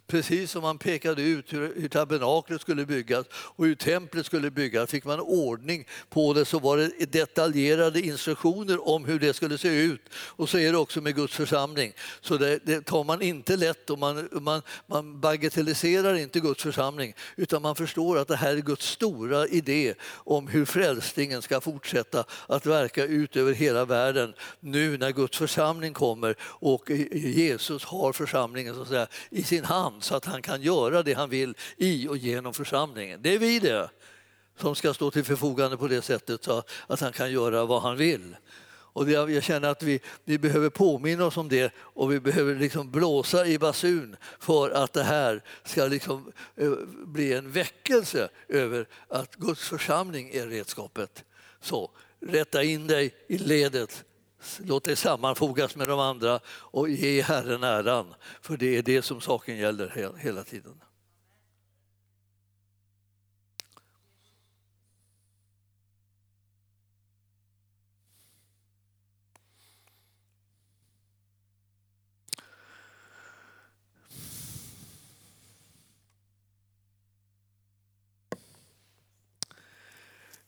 Precis 0.06 0.50
som 0.50 0.62
man 0.62 0.78
pekade 0.78 1.22
ut 1.22 1.52
hur, 1.52 1.80
hur 1.80 1.88
tabernaklet 1.88 2.60
skulle 2.60 2.86
byggas 2.86 3.26
och 3.32 3.64
hur 3.64 3.74
templet 3.74 4.26
skulle 4.26 4.50
byggas. 4.50 4.90
Fick 4.90 5.04
man 5.04 5.20
ordning 5.20 5.86
på 6.10 6.32
det 6.32 6.44
så 6.44 6.58
var 6.58 6.76
det 6.76 7.12
detaljerade 7.12 8.00
instruktioner 8.00 8.88
om 8.88 9.04
hur 9.04 9.18
det 9.18 9.34
skulle 9.34 9.58
se 9.58 9.68
ut. 9.68 10.00
Och 10.14 10.48
så 10.48 10.58
är 10.58 10.72
det 10.72 10.78
också 10.78 11.00
med 11.00 11.14
Guds 11.14 11.34
församling. 11.34 11.92
Så 12.20 12.36
det, 12.36 12.58
det 12.64 12.80
tar 12.80 13.04
man 13.04 13.22
inte 13.22 13.56
lätt 13.56 13.90
och 13.90 13.98
man, 13.98 14.28
man, 14.32 14.62
man 14.86 15.20
bagatelliserar 15.20 16.14
inte 16.14 16.40
Guds 16.40 16.62
församling 16.62 17.14
utan 17.36 17.62
man 17.62 17.76
förstår 17.76 18.18
att 18.18 18.28
det 18.28 18.36
här 18.36 18.56
är 18.56 18.60
Guds 18.60 18.86
stora 18.86 19.46
idé 19.46 19.94
om 20.12 20.48
hur 20.48 20.64
frälsningen 20.64 21.42
ska 21.42 21.60
fortsätta 21.60 22.24
att 22.46 22.66
verka 22.66 23.04
ut 23.04 23.36
över 23.36 23.52
hela 23.52 23.84
världen 23.84 24.34
nu 24.60 24.98
när 24.98 25.12
Guds 25.12 25.38
församling 25.38 25.92
kommer 25.92 26.36
och 26.40 26.90
Jesus 27.12 27.84
har 27.84 28.12
församlingen 28.12 28.74
så 28.74 28.82
att 28.82 28.88
säga, 28.88 29.06
i 29.30 29.42
sin 29.42 29.64
hand 29.64 29.93
han 29.94 30.02
så 30.02 30.14
att 30.14 30.24
han 30.24 30.42
kan 30.42 30.62
göra 30.62 31.02
det 31.02 31.14
han 31.14 31.30
vill 31.30 31.54
i 31.76 32.08
och 32.08 32.16
genom 32.16 32.54
församlingen. 32.54 33.22
Det 33.22 33.34
är 33.34 33.38
vi 33.38 33.58
det 33.58 33.90
som 34.58 34.74
ska 34.74 34.94
stå 34.94 35.10
till 35.10 35.24
förfogande 35.24 35.76
på 35.76 35.88
det 35.88 36.02
sättet 36.02 36.44
så 36.44 36.62
att 36.86 37.00
han 37.00 37.12
kan 37.12 37.32
göra 37.32 37.64
vad 37.64 37.82
han 37.82 37.96
vill. 37.96 38.36
Och 38.66 39.10
jag 39.10 39.42
känner 39.42 39.68
att 39.68 39.82
vi, 39.82 40.00
vi 40.24 40.38
behöver 40.38 40.70
påminna 40.70 41.24
oss 41.24 41.36
om 41.36 41.48
det 41.48 41.72
och 41.76 42.12
vi 42.12 42.20
behöver 42.20 42.54
liksom 42.54 42.90
blåsa 42.90 43.46
i 43.46 43.58
basun 43.58 44.16
för 44.40 44.70
att 44.70 44.92
det 44.92 45.02
här 45.02 45.42
ska 45.64 45.86
liksom 45.86 46.32
eh, 46.56 46.70
bli 47.06 47.32
en 47.32 47.50
väckelse 47.50 48.28
över 48.48 48.88
att 49.08 49.34
Guds 49.34 49.68
församling 49.68 50.30
är 50.32 50.46
redskapet. 50.46 51.24
Så 51.60 51.90
rätta 52.20 52.62
in 52.62 52.86
dig 52.86 53.14
i 53.28 53.38
ledet 53.38 54.04
Låt 54.64 54.84
det 54.84 54.96
sammanfogas 54.96 55.76
med 55.76 55.88
de 55.88 56.00
andra 56.00 56.40
och 56.46 56.88
ge 56.88 57.22
Herren 57.22 57.62
äran. 57.62 58.14
För 58.40 58.56
det 58.56 58.76
är 58.76 58.82
det 58.82 59.02
som 59.02 59.20
saken 59.20 59.56
gäller 59.56 60.16
hela 60.18 60.44
tiden. 60.44 60.80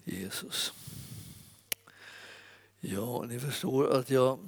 Jesus. 0.05 0.73
Ja, 2.89 3.25
ni 3.29 3.41
förstår 3.41 3.95
att 3.99 4.11
jag... 4.11 4.39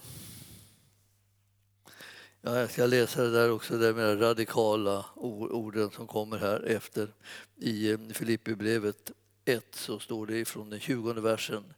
Ja, 2.40 2.58
jag 2.58 2.70
ska 2.70 2.86
läsa 2.86 3.22
det 3.22 3.30
där 3.30 3.52
också, 3.52 3.78
de 3.78 3.92
där 3.92 4.16
radikala 4.16 5.04
orden 5.16 5.90
som 5.90 6.06
kommer 6.06 6.38
här 6.38 6.60
efter. 6.66 7.14
I 7.56 7.90
eh, 7.90 7.98
Filipperbrevet 8.12 9.10
1 9.44 9.64
så 9.74 9.98
står 9.98 10.26
det 10.26 10.44
från 10.44 10.70
den 10.70 10.80
20 10.80 11.12
versen. 11.12 11.74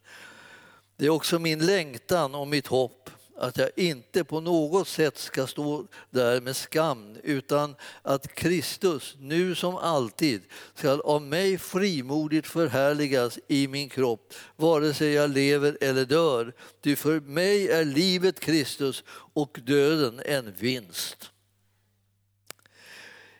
Det 0.97 1.07
är 1.07 1.11
också 1.11 1.39
min 1.39 1.67
längtan 1.67 2.35
och 2.35 2.49
mitt 2.49 2.67
hopp 2.67 3.11
att 3.41 3.57
jag 3.57 3.71
inte 3.77 4.25
på 4.25 4.41
något 4.41 4.89
sätt 4.89 5.19
ska 5.19 5.47
stå 5.47 5.87
där 6.11 6.41
med 6.41 6.57
skam 6.57 7.17
utan 7.23 7.77
att 8.03 8.35
Kristus, 8.35 9.17
nu 9.19 9.55
som 9.55 9.77
alltid, 9.77 10.43
ska 10.75 11.01
av 11.01 11.23
mig 11.23 11.59
frimodigt 11.59 12.47
förhärligas 12.47 13.39
i 13.49 13.69
min 13.69 13.89
kropp, 13.89 14.35
vare 14.57 14.95
sig 14.95 15.13
jag 15.13 15.31
lever 15.31 15.79
eller 15.81 16.05
dör. 16.05 16.53
Ty 16.83 16.97
för 16.97 17.21
mig 17.21 17.69
är 17.69 17.85
livet 17.85 18.41
Kristus 18.41 19.05
och 19.35 19.61
döden 19.63 20.23
en 20.25 20.55
vinst. 20.59 21.31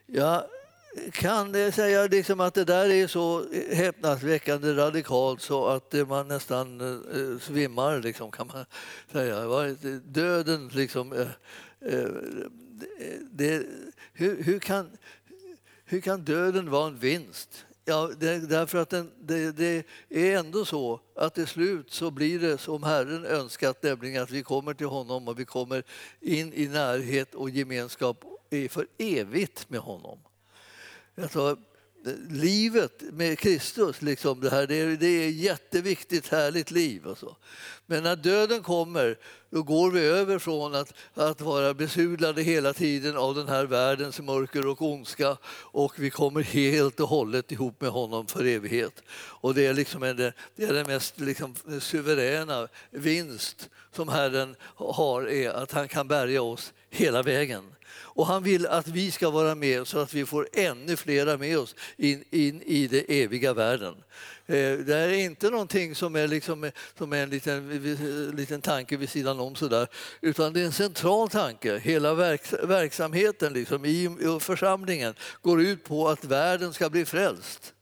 Jag 0.05 0.43
kan 1.11 1.71
säga 1.71 2.07
liksom 2.07 2.39
att 2.39 2.53
det 2.53 2.65
där 2.65 2.89
är 2.89 3.07
så 3.07 3.45
häpnadsväckande 3.71 4.73
radikalt 4.73 5.41
så 5.41 5.67
att 5.67 5.93
man 6.07 6.27
nästan 6.27 6.81
eh, 6.81 7.39
svimmar, 7.39 8.01
liksom, 8.01 8.31
kan 8.31 8.47
man 8.47 8.65
säga. 9.11 9.75
Döden, 10.03 10.67
liksom... 10.73 11.13
Eh, 11.13 11.27
eh, 11.91 12.09
det, 13.31 13.65
hur, 14.13 14.43
hur, 14.43 14.59
kan, 14.59 14.89
hur 15.85 16.01
kan 16.01 16.21
döden 16.21 16.69
vara 16.69 16.87
en 16.87 16.97
vinst? 16.97 17.65
Ja, 17.85 18.11
det, 18.19 18.49
därför 18.49 18.77
att 18.77 18.89
den, 18.89 19.11
det, 19.19 19.51
det, 19.51 19.85
är 20.09 20.37
ändå 20.37 20.65
så 20.65 20.99
att 21.15 21.35
till 21.35 21.47
slut 21.47 21.91
så 21.91 22.11
blir 22.11 22.39
det 22.39 22.57
som 22.57 22.83
Herren 22.83 23.25
önskat, 23.25 23.83
nämligen 23.83 24.23
att 24.23 24.31
vi 24.31 24.43
kommer 24.43 24.73
till 24.73 24.87
honom 24.87 25.27
och 25.27 25.39
vi 25.39 25.45
kommer 25.45 25.83
in 26.19 26.53
i 26.53 26.67
närhet 26.67 27.35
och 27.35 27.49
gemenskap 27.49 28.23
för 28.69 28.87
evigt 28.97 29.69
med 29.69 29.79
honom. 29.79 30.19
Alltså, 31.21 31.57
livet 32.29 33.01
med 33.11 33.39
Kristus, 33.39 34.01
liksom 34.01 34.39
det, 34.39 34.49
här, 34.49 34.67
det, 34.67 34.75
är, 34.75 34.87
det 34.87 35.07
är 35.07 35.29
ett 35.29 35.35
jätteviktigt, 35.35 36.27
härligt 36.27 36.71
liv. 36.71 37.05
Och 37.05 37.17
så. 37.17 37.37
Men 37.85 38.03
när 38.03 38.15
döden 38.15 38.63
kommer, 38.63 39.17
då 39.49 39.63
går 39.63 39.91
vi 39.91 39.99
över 39.99 40.39
från 40.39 40.75
att, 40.75 40.93
att 41.13 41.41
vara 41.41 41.73
besudlade 41.73 42.41
hela 42.41 42.73
tiden 42.73 43.17
av 43.17 43.35
den 43.35 43.47
här 43.47 43.65
världens 43.65 44.19
mörker 44.19 44.67
och 44.67 44.81
ondska 44.81 45.37
och 45.47 45.93
vi 45.99 46.09
kommer 46.09 46.41
helt 46.41 46.99
och 46.99 47.09
hållet 47.09 47.51
ihop 47.51 47.81
med 47.81 47.89
honom 47.89 48.27
för 48.27 48.45
evighet. 48.45 49.03
Och 49.13 49.53
det 49.53 49.65
är, 49.65 49.73
liksom 49.73 50.03
en, 50.03 50.17
det 50.55 50.63
är 50.63 50.73
den 50.73 50.87
mest 50.87 51.19
liksom, 51.19 51.55
suveräna 51.81 52.67
vinst 52.91 53.69
som 53.95 54.09
Herren 54.09 54.55
har, 54.75 55.29
är 55.29 55.49
att 55.49 55.71
han 55.71 55.87
kan 55.87 56.07
bärga 56.07 56.41
oss 56.41 56.73
hela 56.89 57.23
vägen. 57.23 57.63
Och 58.21 58.27
han 58.27 58.43
vill 58.43 58.67
att 58.67 58.87
vi 58.87 59.11
ska 59.11 59.29
vara 59.29 59.55
med 59.55 59.87
så 59.87 59.99
att 59.99 60.13
vi 60.13 60.25
får 60.25 60.47
ännu 60.53 60.97
flera 60.97 61.37
med 61.37 61.59
oss 61.59 61.75
in, 61.97 62.23
in 62.31 62.61
i 62.61 62.87
den 62.87 63.03
eviga 63.07 63.53
världen. 63.53 63.95
Eh, 64.45 64.55
det 64.55 64.83
det 64.83 64.95
är 64.95 65.13
inte 65.13 65.49
någonting 65.49 65.95
som 65.95 66.15
är, 66.15 66.27
liksom, 66.27 66.71
som 66.97 67.13
är 67.13 67.23
en 67.23 67.29
liten, 67.29 67.71
eh, 67.71 68.35
liten 68.35 68.61
tanke 68.61 68.97
vid 68.97 69.09
sidan 69.09 69.39
om 69.39 69.55
sådär, 69.55 69.87
utan 70.21 70.53
det 70.53 70.61
är 70.61 70.65
en 70.65 70.71
central 70.71 71.29
tanke. 71.29 71.79
Hela 71.79 72.13
verks, 72.13 72.53
verksamheten 72.63 73.53
liksom, 73.53 73.85
i 73.85 74.09
församlingen 74.39 75.13
går 75.41 75.61
ut 75.61 75.83
på 75.83 76.09
att 76.09 76.25
världen 76.25 76.73
ska 76.73 76.89
bli 76.89 77.05
frälst. 77.05 77.73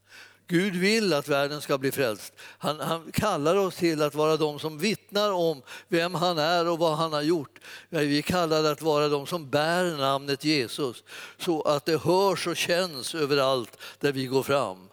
Gud 0.52 0.76
vill 0.76 1.14
att 1.14 1.28
världen 1.28 1.62
ska 1.62 1.78
bli 1.78 1.92
frälst. 1.92 2.34
Han, 2.58 2.80
han, 2.80 3.12
kallar 3.12 3.56
oss 3.56 3.76
till 3.76 4.02
att 4.02 4.16
vara 4.16 4.38
de 4.38 4.60
som 4.60 4.78
vittnar 4.78 5.32
om 5.32 5.62
vem 5.88 6.16
han 6.16 6.38
är 6.38 6.68
och 6.68 6.80
vad 6.80 6.98
han 6.98 7.14
har 7.14 7.22
gjort. 7.22 7.60
Vi 7.90 8.22
kallar 8.22 8.64
att 8.64 8.82
vara 8.82 9.08
de 9.08 9.28
som 9.28 9.50
bär 9.50 9.98
namnet 9.98 10.44
Jesus 10.44 11.04
så 11.38 11.62
att 11.62 11.86
det 11.86 12.04
hörs 12.04 12.48
och 12.48 12.58
känns 12.58 13.16
överallt 13.16 13.78
där 14.00 14.12
vi 14.12 14.26
går 14.26 14.44
fram. 14.44 14.89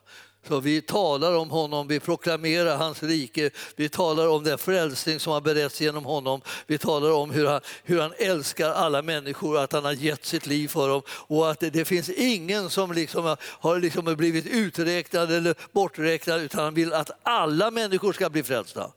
Så 0.48 0.60
vi 0.60 0.82
talar 0.82 1.36
om 1.36 1.50
honom, 1.50 1.88
vi 1.88 2.00
proklamerar 2.00 2.76
hans 2.76 3.02
rike, 3.02 3.50
vi 3.76 3.88
talar 3.88 4.28
om 4.28 4.44
den 4.44 4.58
frälsning 4.58 5.20
som 5.20 5.32
har 5.32 5.40
berätts 5.40 5.80
genom 5.80 6.04
honom. 6.04 6.40
Vi 6.66 6.78
talar 6.78 7.12
om 7.12 7.30
hur 7.30 7.46
han, 7.46 7.60
hur 7.84 8.00
han 8.00 8.12
älskar 8.18 8.70
alla 8.70 9.02
människor, 9.02 9.58
att 9.58 9.72
han 9.72 9.84
har 9.84 9.92
gett 9.92 10.24
sitt 10.24 10.46
liv 10.46 10.68
för 10.68 10.88
dem 10.88 11.02
och 11.08 11.50
att 11.50 11.60
det, 11.60 11.70
det 11.70 11.84
finns 11.84 12.08
ingen 12.08 12.70
som 12.70 12.92
liksom 12.92 13.36
har 13.42 13.80
liksom 13.80 14.04
blivit 14.04 14.46
uträknad 14.46 15.32
eller 15.32 15.54
borträknad 15.72 16.40
utan 16.40 16.64
han 16.64 16.74
vill 16.74 16.92
att 16.92 17.10
alla 17.22 17.70
människor 17.70 18.12
ska 18.12 18.30
bli 18.30 18.42
frälsta. 18.42 18.90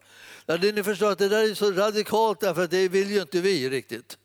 Ja, 0.46 0.58
det, 0.58 0.72
ni 0.72 0.84
förstår 0.84 1.12
att 1.12 1.20
det 1.20 1.30
där 1.30 1.52
är 1.52 1.54
så 1.54 1.72
radikalt 1.72 2.40
därför 2.40 2.64
att 2.64 2.72
det 2.72 2.88
vill 2.88 3.12
ju 3.12 3.22
inte 3.22 3.42
vi 3.42 3.70
riktigt 3.70 4.18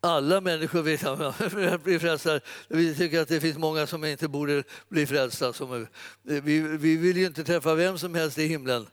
alla 0.00 0.40
människor 0.40 0.82
vill 0.82 1.78
bli 1.84 1.98
frälsta. 1.98 2.40
Vi 2.68 2.94
tycker 2.94 3.20
att 3.20 3.28
det 3.28 3.40
finns 3.40 3.58
många 3.58 3.86
som 3.86 4.04
inte 4.04 4.28
borde 4.28 4.62
bli 4.88 5.06
frälsta. 5.06 5.52
Vi, 6.22 6.60
vi 6.60 6.96
vill 6.96 7.16
ju 7.16 7.26
inte 7.26 7.44
träffa 7.44 7.74
vem 7.74 7.98
som 7.98 8.14
helst 8.14 8.38
i 8.38 8.46
himlen. 8.46 8.86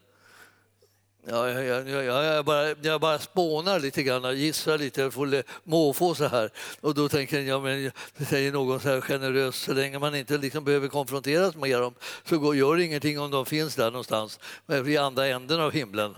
Ja, 1.27 1.49
jag, 1.49 1.89
jag, 1.89 2.05
jag, 2.05 2.45
bara, 2.45 2.75
jag 2.81 3.01
bara 3.01 3.19
spånar 3.19 3.79
lite 3.79 4.03
grann, 4.03 4.37
gissar 4.37 4.77
lite, 4.77 5.01
jag 5.01 5.13
får 5.13 5.43
måfå 5.63 6.15
så 6.15 6.27
här. 6.27 6.51
Och 6.81 6.93
då 6.93 7.09
tänker 7.09 7.39
jag, 7.39 7.63
men 7.63 7.91
säger 8.29 8.51
någon 8.51 8.79
så 8.79 8.89
här 8.89 9.01
generöst, 9.01 9.63
så 9.63 9.73
länge 9.73 9.99
man 9.99 10.15
inte 10.15 10.37
liksom 10.37 10.63
behöver 10.63 10.87
konfronteras 10.87 11.55
med 11.55 11.79
dem 11.79 11.93
så 12.23 12.37
går, 12.37 12.55
gör 12.55 12.75
det 12.75 12.83
ingenting 12.83 13.19
om 13.19 13.31
de 13.31 13.45
finns 13.45 13.75
där 13.75 13.91
någonstans, 13.91 14.39
i 14.85 14.97
andra 14.97 15.27
änden 15.27 15.59
av 15.59 15.71
himlen. 15.71 16.15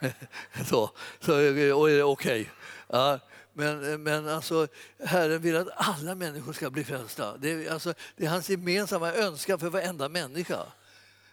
så, 0.66 0.90
så 1.20 1.32
okej. 1.32 2.02
Okay. 2.02 2.46
Ja, 2.88 3.18
men, 3.56 3.92
eh, 3.92 3.98
men 3.98 4.28
alltså, 4.28 4.68
Herren 5.04 5.42
vill 5.42 5.56
att 5.56 5.68
alla 5.74 6.14
människor 6.14 6.52
ska 6.52 6.70
bli 6.70 6.84
frälsta. 6.84 7.36
Det 7.36 7.50
är, 7.50 7.72
alltså, 7.72 7.94
det 8.16 8.24
är 8.24 8.28
hans 8.28 8.50
gemensamma 8.50 9.12
önskan 9.12 9.58
för 9.58 9.70
varenda 9.70 10.08
människa. 10.08 10.62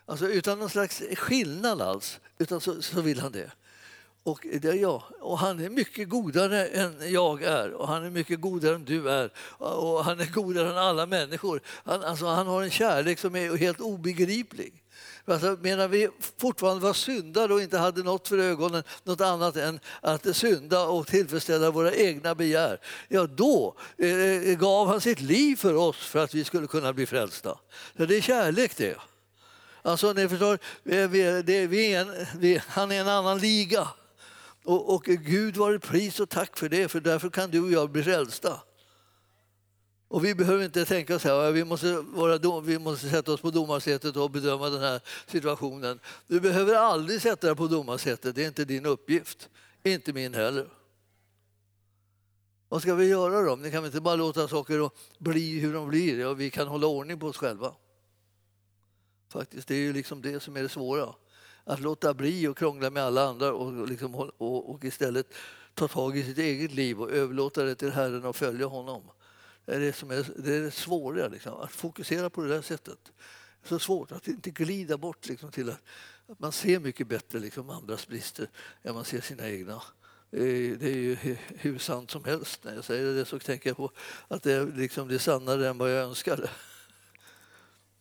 Alltså, 0.06 0.28
utan 0.28 0.60
någon 0.60 0.70
slags 0.70 1.04
skillnad 1.16 1.82
alls, 1.82 2.20
utan 2.38 2.62
så, 2.62 2.82
så 2.82 3.02
vill 3.02 3.20
han 3.20 3.32
det. 3.32 3.52
Och 4.24 4.48
det 4.62 4.70
är 4.70 4.74
jag. 4.74 5.04
Och 5.20 5.40
han 5.40 5.60
är 5.60 5.70
mycket 5.70 6.10
godare 6.10 6.68
än 6.68 7.12
jag 7.12 7.44
är 7.44 7.72
och 7.72 7.88
han 7.88 8.06
är 8.06 8.10
mycket 8.10 8.42
godare 8.42 8.76
än 8.76 8.86
du 8.86 9.10
är. 9.10 9.32
Och 9.58 10.06
han 10.06 10.20
är 10.20 10.26
godare 10.26 10.70
än 10.70 10.78
alla 10.78 11.06
människor. 11.06 11.62
Han, 11.66 12.04
alltså, 12.04 12.26
han 12.26 12.48
har 12.48 12.64
en 12.64 12.72
kärlek 12.72 13.20
som 13.20 13.36
är 13.36 13.58
helt 13.58 13.80
obegriplig. 13.80 14.83
Alltså, 15.26 15.58
medan 15.62 15.92
vi 15.92 16.10
fortfarande 16.38 16.84
var 16.84 16.94
syndare 16.94 17.54
och 17.54 17.62
inte 17.62 17.78
hade 17.78 18.04
något 18.04 18.28
för 18.28 18.38
ögonen, 18.38 18.84
något 19.04 19.22
annat 19.22 19.56
än 19.56 19.80
att 20.02 20.36
synda 20.36 20.86
och 20.86 21.08
tillfredsställa 21.08 21.72
våra 21.72 21.94
egna 21.94 22.36
begär, 22.36 22.80
ja 23.08 23.28
då 23.28 23.76
eh, 23.98 24.10
eh 24.10 24.58
gav 24.58 24.88
han 24.88 25.02
sitt 25.02 25.22
liv 25.22 25.56
för 25.56 25.76
oss 25.76 25.98
för 25.98 26.20
att 26.20 26.34
vi 26.34 26.44
skulle 26.44 26.68
kunna 26.68 26.94
bli 26.94 27.06
frälsta. 27.06 27.60
Så 27.98 28.06
det 28.06 28.18
är 28.18 28.22
kärlek 28.22 28.78
det. 28.78 28.98
Alltså, 29.82 30.14
ni 30.14 30.30
förstår, 30.30 30.60
vi, 30.84 31.42
det, 31.42 31.68
vi 31.68 31.94
är 31.94 32.02
en, 32.02 32.26
vi, 32.40 32.62
han 32.68 32.92
är 32.92 33.02
en 33.02 33.08
annan 33.08 33.40
liga. 33.40 33.88
Och, 34.64 34.94
och 34.94 35.04
Gud 35.04 35.58
var 35.58 35.78
pris 35.78 36.20
och 36.20 36.30
tack 36.30 36.58
för 36.58 36.70
det, 36.70 36.88
för 36.88 37.00
därför 37.00 37.30
kan 37.30 37.52
du 37.52 37.60
och 37.60 37.72
jag 37.72 37.90
bli 37.90 38.04
frälsta. 38.04 38.60
Och 40.14 40.26
vi 40.26 40.36
behöver 40.36 40.66
inte 40.66 40.86
tänka 40.86 41.20
så 41.20 41.28
här, 41.28 41.51
vi 41.51 41.64
måste, 41.64 42.01
vara, 42.01 42.59
vi 42.59 42.80
måste 42.80 43.09
sätta 43.09 43.34
oss 43.34 43.41
på 43.41 43.51
domarsätet 43.51 44.16
och 44.16 44.32
bedöma 44.32 44.70
den 44.70 44.82
här 44.82 45.01
situationen. 45.28 45.99
Du 46.28 46.39
behöver 46.39 46.76
aldrig 46.76 47.22
sätta 47.22 47.47
dig 47.47 47.55
på 47.55 47.68
domarsätet, 47.68 48.36
det 48.36 48.43
är 48.43 48.47
inte 48.47 48.66
din 48.66 48.86
uppgift. 48.86 49.49
Inte 49.84 50.14
min 50.14 50.34
heller. 50.34 50.68
Vad 52.70 52.82
ska 52.82 52.95
vi 52.95 53.05
göra 53.05 53.41
då? 53.41 53.55
Ni 53.55 53.72
kan 53.72 53.86
inte 53.86 54.01
bara 54.01 54.16
låta 54.16 54.47
saker 54.47 54.89
bli 55.18 55.59
hur 55.59 55.74
de 55.74 55.89
blir? 55.89 56.20
Ja, 56.20 56.34
vi 56.34 56.49
kan 56.49 56.68
hålla 56.68 56.88
ordning 56.88 57.20
på 57.20 57.28
oss 57.28 57.38
själva. 57.38 57.74
Faktiskt, 59.30 59.68
det 59.68 59.76
är 59.76 59.82
ju 59.82 59.93
liksom 59.93 60.22
det 60.22 60.39
som 60.39 60.57
är 60.57 60.64
det 60.64 60.70
svåra. 60.70 61.16
Att 61.64 61.80
låta 61.80 62.14
bli 62.14 62.47
och 62.47 62.57
krångla 62.57 62.89
med 62.89 63.03
alla 63.03 63.24
andra 63.24 63.53
och, 63.53 63.88
liksom, 63.88 64.16
och, 64.16 64.70
och 64.70 64.84
istället 64.84 65.34
ta 65.74 65.88
tag 65.88 66.18
i 66.18 66.24
sitt 66.24 66.38
eget 66.38 66.72
liv 66.72 67.01
och 67.01 67.11
överlåta 67.11 67.64
det 67.64 67.76
till 67.76 67.91
Herren 67.91 68.26
och 68.26 68.36
följa 68.36 68.66
honom. 68.66 69.01
Det 69.66 69.76
är 69.76 69.80
det, 69.80 69.93
som 69.93 70.11
är, 70.11 70.26
det, 70.36 70.55
är 70.55 70.61
det 70.61 70.72
svåra, 70.72 71.28
liksom, 71.28 71.53
att 71.53 71.72
fokusera 71.72 72.30
på 72.30 72.41
det 72.41 72.49
där 72.49 72.61
sättet. 72.61 72.99
Det 73.61 73.68
är 73.68 73.70
så 73.70 73.80
svårt 73.80 74.11
att 74.11 74.28
inte 74.28 74.51
glida 74.51 74.97
bort 74.97 75.28
liksom, 75.28 75.51
till 75.51 75.70
att, 75.70 75.82
att 76.28 76.39
man 76.39 76.51
ser 76.51 76.80
mycket 76.80 77.07
bättre 77.07 77.39
liksom, 77.39 77.70
andras 77.70 78.07
brister 78.07 78.49
än 78.84 78.95
man 78.95 79.05
ser 79.05 79.22
sina 79.22 79.49
egna. 79.49 79.82
Det 80.30 80.84
är, 80.84 80.95
ju 80.95 81.38
hur 81.47 81.78
sant 81.78 82.11
som 82.11 82.24
helst. 82.24 82.64
När 82.64 82.76
jag 82.76 82.84
säger 82.84 83.14
det 83.14 83.26
så 83.26 83.39
tänker 83.39 83.70
jag 83.70 83.78
på 83.78 83.91
att 84.28 84.43
det 84.43 84.53
är, 84.53 84.66
liksom, 84.66 85.07
det 85.07 85.16
är 85.16 85.20
sannare 85.20 85.70
än 85.70 85.78
vad 85.78 85.91
jag 85.91 86.03
önskade. 86.03 86.49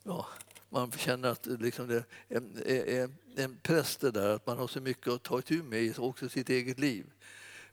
Ja, 0.05 0.29
man 0.69 0.93
känner 0.93 1.29
att 1.29 1.47
liksom 1.47 1.89
det 1.89 2.05
är, 2.29 3.11
en 3.37 3.57
press 3.63 3.97
det 3.97 4.11
där, 4.11 4.29
att 4.29 4.47
man 4.47 4.59
har 4.59 4.69
så 4.69 4.81
mycket 4.81 5.09
att 5.09 5.23
ta 5.23 5.39
itu 5.39 5.63
med 5.63 5.83
i 5.83 5.95
också 5.99 6.29
sitt 6.29 6.49
eget 6.49 6.79
liv. 6.79 7.07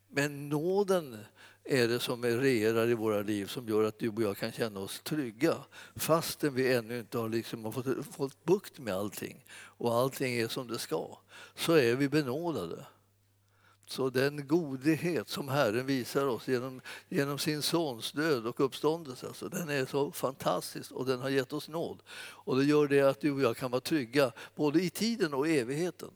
Men 0.08 0.50
nåden 0.50 1.18
är 1.64 1.88
det 1.88 2.00
som 2.00 2.26
regerar 2.26 2.88
i 2.88 2.94
våra 2.94 3.22
liv 3.22 3.46
som 3.46 3.70
gör 3.70 3.84
att 3.84 4.00
du 4.00 4.10
och 4.10 4.22
jag 4.22 4.38
kan 4.38 4.52
känna 4.52 4.80
oss 4.80 5.02
trygga 5.04 5.56
fastän 5.96 6.54
vi 6.54 6.74
ännu 6.74 7.00
inte 7.00 7.18
har 7.18 7.30
liksom 7.30 7.74
fått, 7.74 8.06
fått 8.16 8.46
bukt 8.46 8.80
med 8.80 8.94
allting 8.94 9.46
och 9.52 9.96
allting 9.96 10.34
är 10.34 10.48
som 10.48 10.68
det 10.68 10.80
ska, 10.80 11.18
så 11.56 11.74
är 11.74 11.96
vi 11.96 12.10
benådade. 12.10 12.86
Så 13.86 14.10
den 14.10 14.48
godhet 14.48 15.30
som 15.30 15.50
Herren 15.50 15.86
visar 15.86 16.26
oss 16.26 16.48
genom, 16.48 16.82
genom 17.10 17.38
sin 17.38 17.62
sons 17.62 18.12
död 18.12 18.48
och 18.48 18.60
uppståndelse, 18.60 19.28
alltså, 19.28 19.50
den 19.50 19.70
är 19.70 19.86
så 19.86 20.12
fantastisk 20.12 20.92
och 20.92 21.06
den 21.06 21.20
har 21.20 21.30
gett 21.30 21.54
oss 21.54 21.70
nåd. 21.70 22.04
Och 22.20 22.58
det 22.58 22.64
gör 22.64 22.88
det 22.88 23.02
att 23.02 23.22
du 23.22 23.32
och 23.32 23.42
jag 23.42 23.58
kan 23.58 23.72
vara 23.72 23.82
trygga 23.82 24.32
både 24.56 24.82
i 24.82 24.90
tiden 24.90 25.34
och 25.34 25.48
evigheten. 25.48 26.12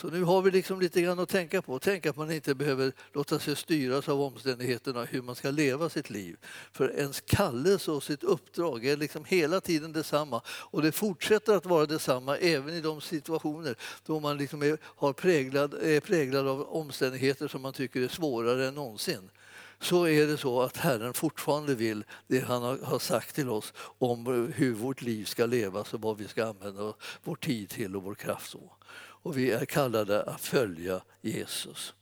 Så 0.00 0.08
nu 0.08 0.22
har 0.22 0.42
vi 0.42 0.50
liksom 0.50 0.80
lite 0.80 1.02
grann 1.02 1.18
att 1.18 1.28
tänka 1.28 1.62
på. 1.62 1.78
Tänk 1.78 2.06
att 2.06 2.16
man 2.16 2.30
inte 2.30 2.54
behöver 2.54 2.92
låta 3.12 3.38
sig 3.38 3.56
styras 3.56 4.08
av 4.08 4.20
omständigheterna 4.20 5.04
hur 5.04 5.22
man 5.22 5.34
ska 5.34 5.50
leva 5.50 5.88
sitt 5.88 6.10
liv. 6.10 6.36
För 6.72 6.88
ens 6.98 7.20
kallelse 7.20 7.90
och 7.90 8.02
sitt 8.02 8.24
uppdrag 8.24 8.84
är 8.84 8.96
liksom 8.96 9.24
hela 9.24 9.60
tiden 9.60 9.92
detsamma 9.92 10.42
och 10.46 10.82
det 10.82 10.92
fortsätter 10.92 11.52
att 11.56 11.66
vara 11.66 11.86
detsamma 11.86 12.36
även 12.36 12.74
i 12.74 12.80
de 12.80 13.00
situationer 13.00 13.76
då 14.06 14.20
man 14.20 14.36
liksom 14.38 14.62
är, 14.62 14.78
har 14.82 15.12
präglad, 15.12 15.74
är 15.74 16.00
präglad 16.00 16.48
av 16.48 16.62
omständigheter 16.62 17.48
som 17.48 17.62
man 17.62 17.72
tycker 17.72 18.00
är 18.00 18.08
svårare 18.08 18.66
än 18.66 18.74
någonsin 18.74 19.30
så 19.80 20.08
är 20.08 20.26
det 20.26 20.36
så 20.36 20.62
att 20.62 20.76
Herren 20.76 21.14
fortfarande 21.14 21.74
vill 21.74 22.04
det 22.26 22.40
han 22.40 22.62
har 22.62 22.98
sagt 22.98 23.34
till 23.34 23.48
oss 23.48 23.72
om 23.98 24.52
hur 24.56 24.74
vårt 24.74 25.02
liv 25.02 25.24
ska 25.24 25.46
levas 25.46 25.94
och 25.94 26.00
vad 26.00 26.18
vi 26.18 26.28
ska 26.28 26.46
använda 26.46 26.94
vår 27.24 27.36
tid 27.36 27.68
till 27.68 27.96
och 27.96 28.02
vår 28.02 28.14
kraft. 28.14 28.50
Så 28.50 28.72
och 29.26 29.38
vi 29.38 29.50
är 29.50 29.64
kallade 29.64 30.22
att 30.22 30.40
följa 30.40 31.00
Jesus. 31.22 31.94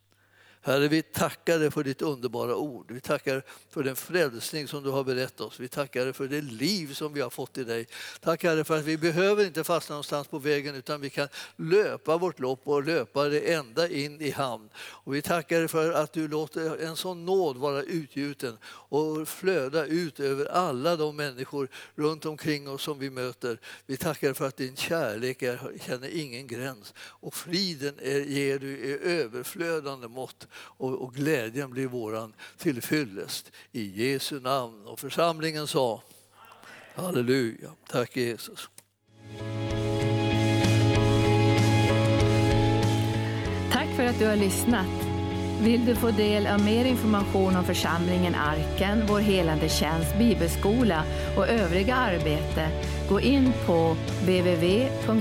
Herre, 0.66 0.88
vi 0.88 1.02
tackar 1.02 1.58
dig 1.58 1.70
för 1.70 1.84
ditt 1.84 2.02
underbara 2.02 2.56
ord. 2.56 2.90
Vi 2.90 3.00
tackar 3.00 3.42
för 3.70 3.82
den 3.82 3.96
frälsning 3.96 4.68
som 4.68 4.82
du 4.82 4.90
har 4.90 5.04
berättat 5.04 5.40
oss. 5.40 5.60
Vi 5.60 5.68
tackar 5.68 6.04
dig 6.04 6.12
för 6.12 6.28
det 6.28 6.40
liv 6.40 6.94
som 6.94 7.14
vi 7.14 7.20
har 7.20 7.30
fått 7.30 7.58
i 7.58 7.64
dig. 7.64 7.86
Tack 8.20 8.44
Herre 8.44 8.64
för 8.64 8.78
att 8.78 8.84
vi 8.84 8.98
behöver 8.98 9.44
inte 9.44 9.64
fastna 9.64 9.92
någonstans 9.92 10.28
på 10.28 10.38
vägen 10.38 10.74
utan 10.74 11.00
vi 11.00 11.10
kan 11.10 11.28
löpa 11.56 12.16
vårt 12.16 12.40
lopp 12.40 12.60
och 12.64 12.84
löpa 12.84 13.24
det 13.24 13.52
ända 13.52 13.88
in 13.88 14.20
i 14.20 14.30
hamn. 14.30 14.68
Och 14.76 15.14
vi 15.14 15.22
tackar 15.22 15.58
dig 15.58 15.68
för 15.68 15.92
att 15.92 16.12
du 16.12 16.28
låter 16.28 16.82
en 16.82 16.96
sån 16.96 17.24
nåd 17.24 17.56
vara 17.56 17.82
utgjuten 17.82 18.58
och 18.66 19.28
flöda 19.28 19.86
ut 19.86 20.20
över 20.20 20.46
alla 20.46 20.96
de 20.96 21.16
människor 21.16 21.68
runt 21.94 22.26
omkring 22.26 22.68
oss 22.68 22.82
som 22.82 22.98
vi 22.98 23.10
möter. 23.10 23.60
Vi 23.86 23.96
tackar 23.96 24.32
för 24.32 24.46
att 24.46 24.56
din 24.56 24.76
kärlek 24.76 25.42
är, 25.42 25.78
känner 25.86 26.08
ingen 26.16 26.46
gräns 26.46 26.94
och 26.98 27.34
friden 27.34 27.94
är, 28.02 28.20
ger 28.20 28.58
du 28.58 28.78
i 28.78 28.98
överflödande 29.02 30.08
mått 30.08 30.48
och, 30.56 31.02
och 31.02 31.14
glädjen 31.14 31.70
blir 31.70 31.86
våran 31.86 32.32
till 32.58 32.82
fyllest. 32.82 33.52
I 33.72 34.12
Jesu 34.12 34.40
namn. 34.40 34.86
Och 34.86 35.00
församlingen 35.00 35.66
sa 35.66 36.02
Halleluja. 36.94 37.70
Tack 37.90 38.16
Jesus. 38.16 38.68
Tack 43.72 43.96
för 43.96 44.04
att 44.04 44.18
du 44.18 44.26
har 44.26 44.36
lyssnat. 44.36 45.14
Vill 45.60 45.86
du 45.86 45.94
få 45.94 46.10
del 46.10 46.46
av 46.46 46.60
mer 46.60 46.84
information 46.84 47.56
om 47.56 47.64
församlingen 47.64 48.34
Arken, 48.34 49.06
vår 49.08 49.20
helande 49.20 49.68
tjänst, 49.68 50.18
bibelskola 50.18 51.04
och 51.36 51.48
övriga 51.48 51.94
arbete, 51.94 52.68
gå 53.08 53.20
in 53.20 53.52
på 53.66 53.96
www.arken.org. 54.20 55.14